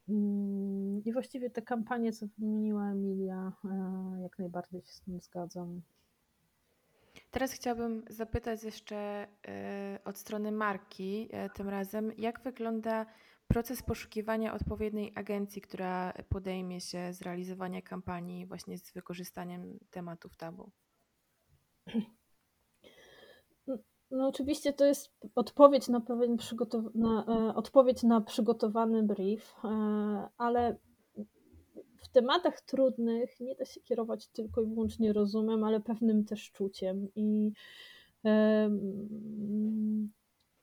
mm, 0.10 1.02
I 1.06 1.14
właściwie 1.14 1.50
te 1.50 1.62
kampanie, 1.62 2.14
co 2.14 2.26
wymieniła 2.38 2.92
Emilia, 2.92 3.52
e, 3.66 4.22
jak 4.22 4.40
najbardziej 4.40 4.82
się 4.82 4.92
z 4.92 5.02
tym 5.02 5.20
zgadzam. 5.22 5.82
Teraz 7.32 7.52
chciałabym 7.52 8.04
zapytać 8.10 8.64
jeszcze 8.64 9.28
e, 9.48 10.00
od 10.06 10.18
strony 10.18 10.52
marki 10.52 11.30
e, 11.32 11.50
tym 11.50 11.70
razem, 11.70 12.12
jak 12.18 12.40
wygląda 12.40 13.06
proces 13.48 13.84
poszukiwania 13.84 14.54
odpowiedniej 14.54 15.12
agencji, 15.16 15.62
która 15.62 16.14
podejmie 16.30 16.82
się 16.82 17.14
zrealizowania 17.14 17.82
kampanii 17.82 18.46
właśnie 18.46 18.78
z 18.78 18.94
wykorzystaniem 18.94 19.80
tematów 19.92 20.36
tabu? 20.38 20.72
No 24.12 24.28
oczywiście 24.28 24.74
to 24.74 24.86
jest 24.86 25.14
odpowiedź 25.36 25.88
na 25.88 26.02
pewien 26.02 26.38
przygotow- 26.38 26.96
na, 26.96 27.26
e, 27.28 27.56
odpowiedź 27.56 28.04
na 28.04 28.22
przygotowany 28.22 29.04
brief, 29.04 29.56
e, 29.64 29.68
ale 30.38 30.78
w 32.02 32.10
tematach 32.10 32.62
trudnych 32.62 33.40
nie 33.40 33.56
da 33.56 33.66
się 33.66 33.82
kierować 33.82 34.28
tylko 34.28 34.62
i 34.62 34.66
wyłącznie 34.66 35.14
rozumem, 35.14 35.64
ale 35.64 35.80
pewnym 35.80 36.26
też 36.26 36.52
czuciem. 36.52 37.08
I 37.16 37.52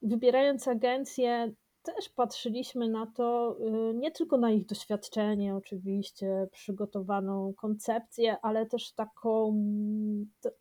wybierając 0.02 0.68
agencję, 0.68 1.52
też 1.94 2.08
patrzyliśmy 2.08 2.88
na 2.88 3.06
to, 3.06 3.56
y, 3.90 3.94
nie 3.94 4.10
tylko 4.10 4.38
na 4.38 4.50
ich 4.50 4.66
doświadczenie, 4.66 5.56
oczywiście, 5.56 6.48
przygotowaną 6.52 7.54
koncepcję, 7.56 8.36
ale 8.42 8.66
też 8.66 8.92
taką 8.92 9.54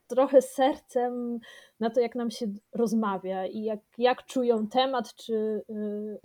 trochę 0.08 0.42
sercem 0.42 1.40
na 1.80 1.90
to, 1.90 2.00
jak 2.00 2.16
nam 2.16 2.32
się 2.32 2.48
rozmawia 2.74 3.46
i 3.46 3.64
jak, 3.64 3.80
jak 3.98 4.26
czują 4.26 4.68
temat, 4.68 5.16
czy, 5.16 5.34
y, 5.34 5.74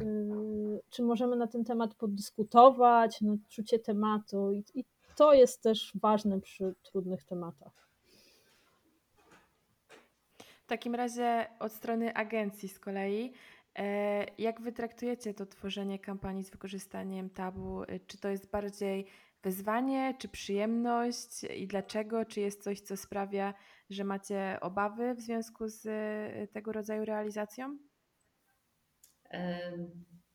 y, 0.02 0.80
czy 0.90 1.02
możemy 1.02 1.36
na 1.36 1.46
ten 1.46 1.64
temat 1.64 1.94
podyskutować, 1.94 3.20
no, 3.20 3.36
czucie 3.48 3.78
tematu. 3.78 4.52
I, 4.52 4.64
I 4.74 4.84
to 5.16 5.34
jest 5.34 5.62
też 5.62 5.92
ważne 5.94 6.40
przy 6.40 6.74
trudnych 6.82 7.24
tematach. 7.24 7.88
W 10.38 10.66
takim 10.66 10.94
razie 10.94 11.46
od 11.58 11.72
strony 11.72 12.14
agencji 12.14 12.68
z 12.68 12.78
kolei, 12.78 13.32
jak 14.38 14.60
wy 14.60 14.72
traktujecie 14.72 15.34
to 15.34 15.46
tworzenie 15.46 15.98
kampanii 15.98 16.44
z 16.44 16.50
wykorzystaniem 16.50 17.30
tabu? 17.30 17.82
E, 17.82 18.00
Czy 18.00 18.18
to 18.18 18.28
jest 18.28 18.50
bardziej 18.50 19.06
wyzwanie, 19.42 20.14
czy 20.18 20.28
przyjemność 20.28 21.44
i 21.44 21.66
dlaczego? 21.66 22.24
Czy 22.24 22.40
jest 22.40 22.62
coś, 22.62 22.80
co 22.80 22.96
sprawia, 22.96 23.54
że 23.90 24.04
macie 24.04 24.58
obawy 24.60 25.14
w 25.14 25.20
związku 25.20 25.68
z 25.68 25.86
e, 25.86 26.48
tego 26.48 26.72
rodzaju 26.72 27.04
realizacją? 27.04 27.78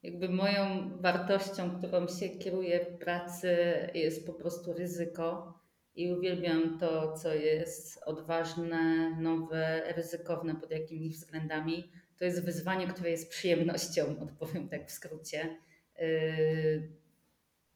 Jakby 0.04 0.30
moją 0.30 0.90
wartością, 1.02 1.78
którą 1.78 2.08
się 2.08 2.30
kieruję 2.30 2.86
w 2.86 2.98
pracy, 2.98 3.58
jest 3.94 4.26
po 4.28 4.34
prostu 4.34 4.74
ryzyko. 4.74 5.58
I 5.96 6.12
uwielbiam 6.12 6.80
to, 6.80 7.14
co 7.14 7.34
jest 7.34 8.04
odważne, 8.06 9.10
nowe, 9.22 9.94
ryzykowne 9.96 10.56
pod 10.56 10.72
jakimiś 10.72 11.16
względami. 11.18 11.92
To 12.18 12.26
jest 12.26 12.46
wyzwanie, 12.46 12.88
które 12.88 13.12
jest 13.12 13.30
przyjemnością, 13.30 14.20
odpowiem 14.20 14.70
tak 14.70 14.88
w 14.88 14.92
skrócie. 14.92 15.58
Yy, 16.00 16.98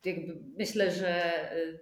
Jakby 0.06 0.38
myślę, 0.58 0.92
że 0.92 1.32
yy, 1.56 1.80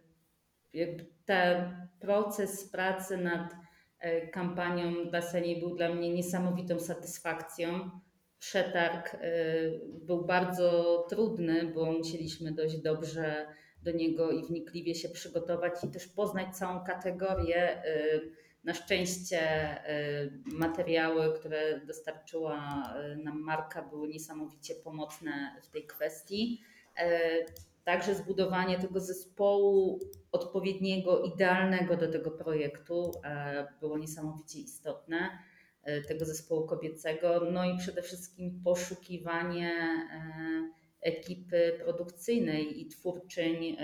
jakby 0.74 1.06
ten 1.26 1.88
proces 2.00 2.70
pracy 2.70 3.18
nad 3.18 3.56
e, 4.00 4.28
kampanią 4.28 5.10
dla 5.10 5.22
Seni 5.22 5.60
był 5.60 5.76
dla 5.76 5.94
mnie 5.96 6.14
niesamowitą 6.14 6.80
satysfakcją. 6.80 7.90
Przetarg 8.40 9.18
był 10.02 10.26
bardzo 10.26 10.98
trudny, 11.10 11.72
bo 11.76 11.92
musieliśmy 11.92 12.52
dość 12.52 12.78
dobrze 12.78 13.48
do 13.84 13.92
niego 13.92 14.32
i 14.32 14.46
wnikliwie 14.46 14.96
się 14.96 15.10
przygotować 15.10 15.74
i 15.84 15.88
też 15.88 16.08
poznać 16.08 16.58
całą 16.58 16.84
kategorię. 16.84 17.84
E, 17.84 18.20
na 18.64 18.74
szczęście 18.74 19.42
materiały, 20.46 21.40
które 21.40 21.86
dostarczyła 21.86 22.84
nam 23.24 23.40
marka, 23.40 23.82
były 23.82 24.08
niesamowicie 24.08 24.76
pomocne 24.76 25.32
w 25.64 25.68
tej 25.68 25.88
kwestii. 25.88 26.62
Także 27.84 28.16
zbudowanie 28.16 28.80
tego 28.80 29.00
zespołu 29.00 30.00
odpowiedniego, 30.32 31.24
idealnego 31.24 31.98
do 31.98 32.12
tego 32.12 32.32
projektu 32.32 33.12
było 33.80 33.98
niesamowicie 33.98 34.60
istotne, 34.60 35.40
tego 36.08 36.26
zespołu 36.26 36.68
kobiecego, 36.68 37.52
no 37.52 37.66
i 37.66 37.78
przede 37.78 38.02
wszystkim 38.02 38.62
poszukiwanie 38.64 39.74
ekipy 41.02 41.80
produkcyjnej 41.84 42.82
i 42.82 42.88
twórczyń 42.88 43.78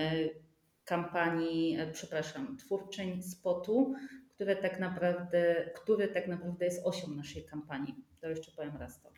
kampanii, 0.85 1.77
przepraszam, 1.93 2.57
twórczyń 2.57 3.23
spotu, 3.23 3.93
które 4.35 4.55
tak 4.55 4.79
naprawdę, 4.79 5.71
który 5.75 6.07
tak 6.07 6.27
naprawdę 6.27 6.65
jest 6.65 6.85
osią 6.85 7.11
naszej 7.11 7.45
kampanii. 7.45 7.95
To 8.21 8.29
jeszcze 8.29 8.51
powiem 8.51 8.77
raz 8.77 9.01
to. 9.01 9.11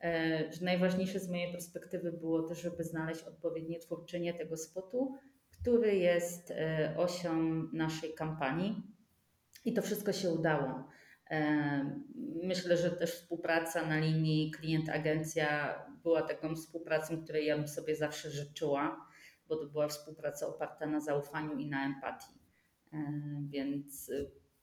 E, 0.00 0.52
że 0.52 0.64
najważniejsze 0.64 1.20
z 1.20 1.28
mojej 1.28 1.52
perspektywy 1.52 2.12
było 2.12 2.42
to, 2.42 2.54
żeby 2.54 2.84
znaleźć 2.84 3.22
odpowiednie 3.22 3.78
twórczynię 3.78 4.34
tego 4.34 4.56
spotu, 4.56 5.18
który 5.60 5.96
jest 5.96 6.50
e, 6.50 6.94
osią 6.96 7.34
naszej 7.72 8.14
kampanii. 8.14 8.82
I 9.64 9.72
to 9.72 9.82
wszystko 9.82 10.12
się 10.12 10.30
udało. 10.30 10.88
E, 11.30 12.00
myślę, 12.42 12.76
że 12.76 12.90
też 12.90 13.10
współpraca 13.12 13.86
na 13.86 13.98
linii 13.98 14.50
klient-agencja 14.50 15.78
była 16.02 16.22
taką 16.22 16.54
współpracą, 16.54 17.24
której 17.24 17.46
ja 17.46 17.58
bym 17.58 17.68
sobie 17.68 17.96
zawsze 17.96 18.30
życzyła, 18.30 19.06
bo 19.48 19.56
to 19.56 19.66
była 19.66 19.88
współpraca 19.88 20.46
oparta 20.46 20.86
na 20.86 21.00
zaufaniu 21.00 21.58
i 21.58 21.66
na 21.66 21.86
empatii. 21.86 22.34
Więc 23.48 24.10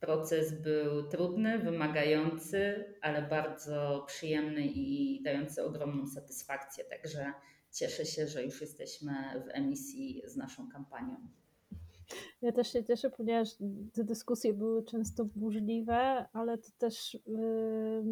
Proces 0.01 0.61
był 0.61 1.03
trudny, 1.09 1.59
wymagający, 1.59 2.85
ale 3.01 3.21
bardzo 3.21 4.03
przyjemny 4.07 4.65
i 4.65 5.21
dający 5.23 5.63
ogromną 5.63 6.07
satysfakcję. 6.07 6.83
Także 6.83 7.33
cieszę 7.71 8.05
się, 8.05 8.27
że 8.27 8.43
już 8.43 8.61
jesteśmy 8.61 9.11
w 9.45 9.49
emisji 9.49 10.21
z 10.25 10.35
naszą 10.37 10.69
kampanią. 10.69 11.15
Ja 12.41 12.51
też 12.51 12.73
się 12.73 12.83
cieszę, 12.83 13.09
ponieważ 13.09 13.49
te 13.93 14.03
dyskusje 14.03 14.53
były 14.53 14.83
często 14.83 15.25
burzliwe, 15.25 16.25
ale 16.33 16.57
to 16.57 16.69
też 16.77 17.13
yy, 17.13 18.03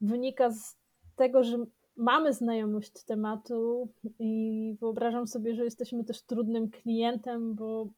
wynika 0.00 0.50
z 0.50 0.76
tego, 1.16 1.44
że 1.44 1.66
mamy 1.96 2.32
znajomość 2.32 3.04
tematu 3.04 3.88
i 4.18 4.76
wyobrażam 4.80 5.26
sobie, 5.26 5.54
że 5.54 5.64
jesteśmy 5.64 6.04
też 6.04 6.22
trudnym 6.22 6.70
klientem, 6.70 7.54
bo 7.54 7.88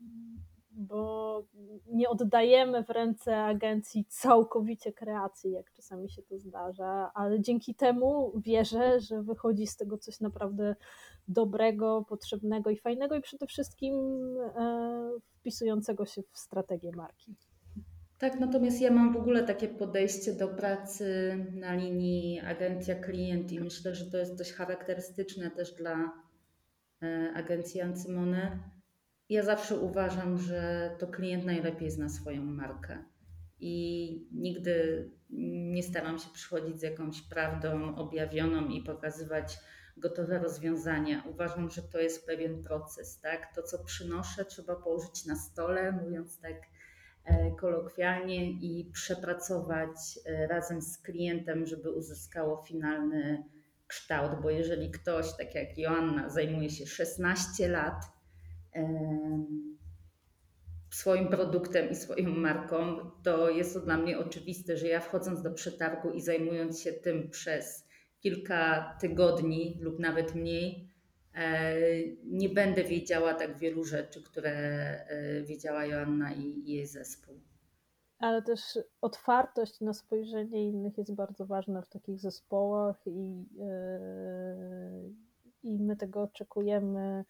bo 0.79 1.43
nie 1.87 2.09
oddajemy 2.09 2.85
w 2.85 2.91
ręce 2.91 3.45
agencji 3.45 4.05
całkowicie 4.09 4.93
kreacji, 4.93 5.53
jak 5.53 5.73
czasami 5.73 6.11
się 6.11 6.23
to 6.23 6.39
zdarza, 6.39 7.11
ale 7.15 7.41
dzięki 7.41 7.75
temu 7.75 8.33
wierzę, 8.37 9.01
że 9.01 9.23
wychodzi 9.23 9.67
z 9.67 9.77
tego 9.77 9.99
coś 9.99 10.21
naprawdę 10.21 10.77
dobrego, 11.29 12.05
potrzebnego 12.09 12.71
i 12.71 12.77
fajnego 12.77 13.17
i 13.17 13.21
przede 13.21 13.47
wszystkim 13.47 13.95
e, 14.57 15.11
wpisującego 15.39 16.07
się 16.07 16.23
w 16.23 16.39
strategię 16.39 16.91
marki. 16.97 17.35
Tak, 18.19 18.41
natomiast 18.41 18.81
ja 18.81 18.91
mam 18.91 19.13
w 19.13 19.17
ogóle 19.17 19.43
takie 19.45 19.69
podejście 19.69 20.33
do 20.33 20.49
pracy 20.49 21.37
na 21.55 21.75
linii 21.75 22.41
agencja-klient 22.41 23.53
i 23.53 23.61
myślę, 23.61 23.95
że 23.95 24.11
to 24.11 24.19
jest 24.19 24.39
dość 24.39 24.53
charakterystyczne 24.53 25.51
też 25.51 25.75
dla 25.75 26.13
e, 27.03 27.33
agencji 27.35 27.81
Ancymony 27.81 28.59
ja 29.29 29.43
zawsze 29.43 29.77
uważam, 29.77 30.39
że 30.39 30.91
to 30.99 31.07
klient 31.07 31.45
najlepiej 31.45 31.91
zna 31.91 32.09
swoją 32.09 32.43
markę. 32.45 33.05
I 33.61 34.29
nigdy 34.33 35.05
nie 35.31 35.83
staram 35.83 36.19
się 36.19 36.29
przychodzić 36.33 36.81
z 36.81 36.83
jakąś 36.83 37.23
prawdą 37.23 37.95
objawioną 37.95 38.69
i 38.69 38.83
pokazywać 38.83 39.59
gotowe 39.97 40.39
rozwiązania. 40.39 41.25
Uważam, 41.31 41.71
że 41.71 41.83
to 41.83 41.99
jest 41.99 42.27
pewien 42.27 42.63
proces. 42.63 43.21
Tak? 43.21 43.55
To, 43.55 43.63
co 43.63 43.85
przynoszę, 43.85 44.45
trzeba 44.45 44.77
położyć 44.77 45.27
na 45.27 45.37
stole, 45.37 45.93
mówiąc 45.93 46.41
tak 46.41 46.57
e, 47.25 47.51
kolokwialnie, 47.51 48.51
i 48.51 48.91
przepracować 48.93 49.97
e, 50.27 50.47
razem 50.47 50.83
z 50.83 50.99
klientem, 50.99 51.67
żeby 51.67 51.91
uzyskało 51.91 52.65
finalny 52.69 53.45
kształt. 53.87 54.43
Bo 54.43 54.51
jeżeli 54.51 54.91
ktoś, 54.91 55.37
tak 55.37 55.55
jak 55.55 55.79
Joanna, 55.79 56.29
zajmuje 56.29 56.71
się 56.71 56.87
16 56.87 57.69
lat, 57.69 58.18
swoim 60.91 61.29
produktem 61.29 61.91
i 61.91 61.95
swoją 61.95 62.31
marką, 62.31 63.11
to 63.23 63.51
jest 63.51 63.75
to 63.75 63.81
dla 63.81 63.97
mnie 63.97 64.19
oczywiste, 64.19 64.77
że 64.77 64.89
ja 64.89 65.01
wchodząc 65.01 65.43
do 65.43 65.51
przetargu 65.51 66.11
i 66.11 66.21
zajmując 66.21 66.81
się 66.81 66.93
tym 66.93 67.31
przez 67.31 67.89
kilka 68.21 68.97
tygodni 69.01 69.79
lub 69.81 69.99
nawet 69.99 70.35
mniej, 70.35 70.89
e, 71.35 71.75
nie 72.25 72.49
będę 72.49 72.85
wiedziała 72.85 73.35
tak 73.35 73.59
wielu 73.59 73.85
rzeczy, 73.85 74.23
które 74.23 74.51
e, 74.51 75.43
wiedziała 75.43 75.85
Joanna 75.85 76.33
i 76.33 76.63
jej 76.67 76.87
zespół. 76.87 77.41
Ale 78.19 78.43
też 78.43 78.61
otwartość 79.01 79.81
na 79.81 79.93
spojrzenie 79.93 80.69
innych 80.69 80.99
jest 80.99 81.15
bardzo 81.15 81.47
ważna 81.47 81.83
w 81.83 81.89
takich 81.89 82.21
zespołach 82.21 83.03
i, 83.07 83.45
e, 83.61 85.11
i 85.63 85.79
my 85.79 85.97
tego 85.97 86.23
oczekujemy 86.23 87.25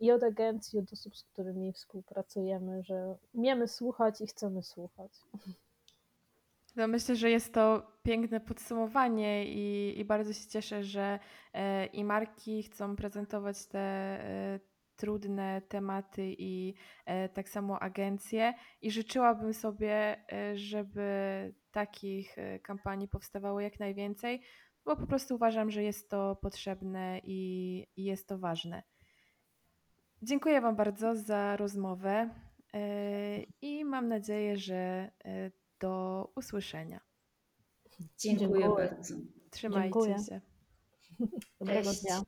i 0.00 0.12
od 0.12 0.22
agencji, 0.22 0.78
od 0.78 0.92
osób, 0.92 1.16
z 1.16 1.24
którymi 1.24 1.72
współpracujemy, 1.72 2.82
że 2.82 3.16
umiemy 3.32 3.68
słuchać 3.68 4.20
i 4.20 4.26
chcemy 4.26 4.62
słuchać. 4.62 5.12
No 6.76 6.88
myślę, 6.88 7.16
że 7.16 7.30
jest 7.30 7.54
to 7.54 7.92
piękne 8.02 8.40
podsumowanie 8.40 9.44
i, 9.46 9.94
i 10.00 10.04
bardzo 10.04 10.32
się 10.32 10.48
cieszę, 10.48 10.84
że 10.84 11.18
e, 11.52 11.86
i 11.86 12.04
marki 12.04 12.62
chcą 12.62 12.96
prezentować 12.96 13.66
te 13.66 13.78
e, 13.78 14.60
trudne 15.00 15.62
tematy 15.68 16.34
i 16.38 16.74
e, 17.06 17.28
tak 17.28 17.48
samo 17.48 17.82
agencje. 17.82 18.54
I 18.82 18.90
życzyłabym 18.90 19.54
sobie, 19.54 20.24
e, 20.32 20.56
żeby 20.56 21.10
takich 21.70 22.38
e, 22.38 22.58
kampanii 22.58 23.08
powstawało 23.08 23.60
jak 23.60 23.80
najwięcej, 23.80 24.42
bo 24.84 24.96
po 24.96 25.06
prostu 25.06 25.34
uważam, 25.34 25.70
że 25.70 25.82
jest 25.82 26.10
to 26.10 26.36
potrzebne 26.36 27.20
i, 27.24 27.86
i 27.96 28.04
jest 28.04 28.28
to 28.28 28.38
ważne. 28.38 28.82
Dziękuję 30.22 30.60
Wam 30.60 30.76
bardzo 30.76 31.16
za 31.16 31.56
rozmowę 31.56 32.30
e, 32.74 33.42
i 33.62 33.84
mam 33.84 34.08
nadzieję, 34.08 34.56
że 34.56 35.10
e, 35.24 35.50
do 35.80 36.32
usłyszenia. 36.36 37.00
Dziękuję, 38.18 38.48
Dziękuję. 38.48 38.68
bardzo. 38.68 39.14
Trzymajcie 39.50 39.82
Dziękuję. 39.82 40.16
się. 40.18 40.40
Dobrego 41.60 41.90
dnia. 42.02 42.22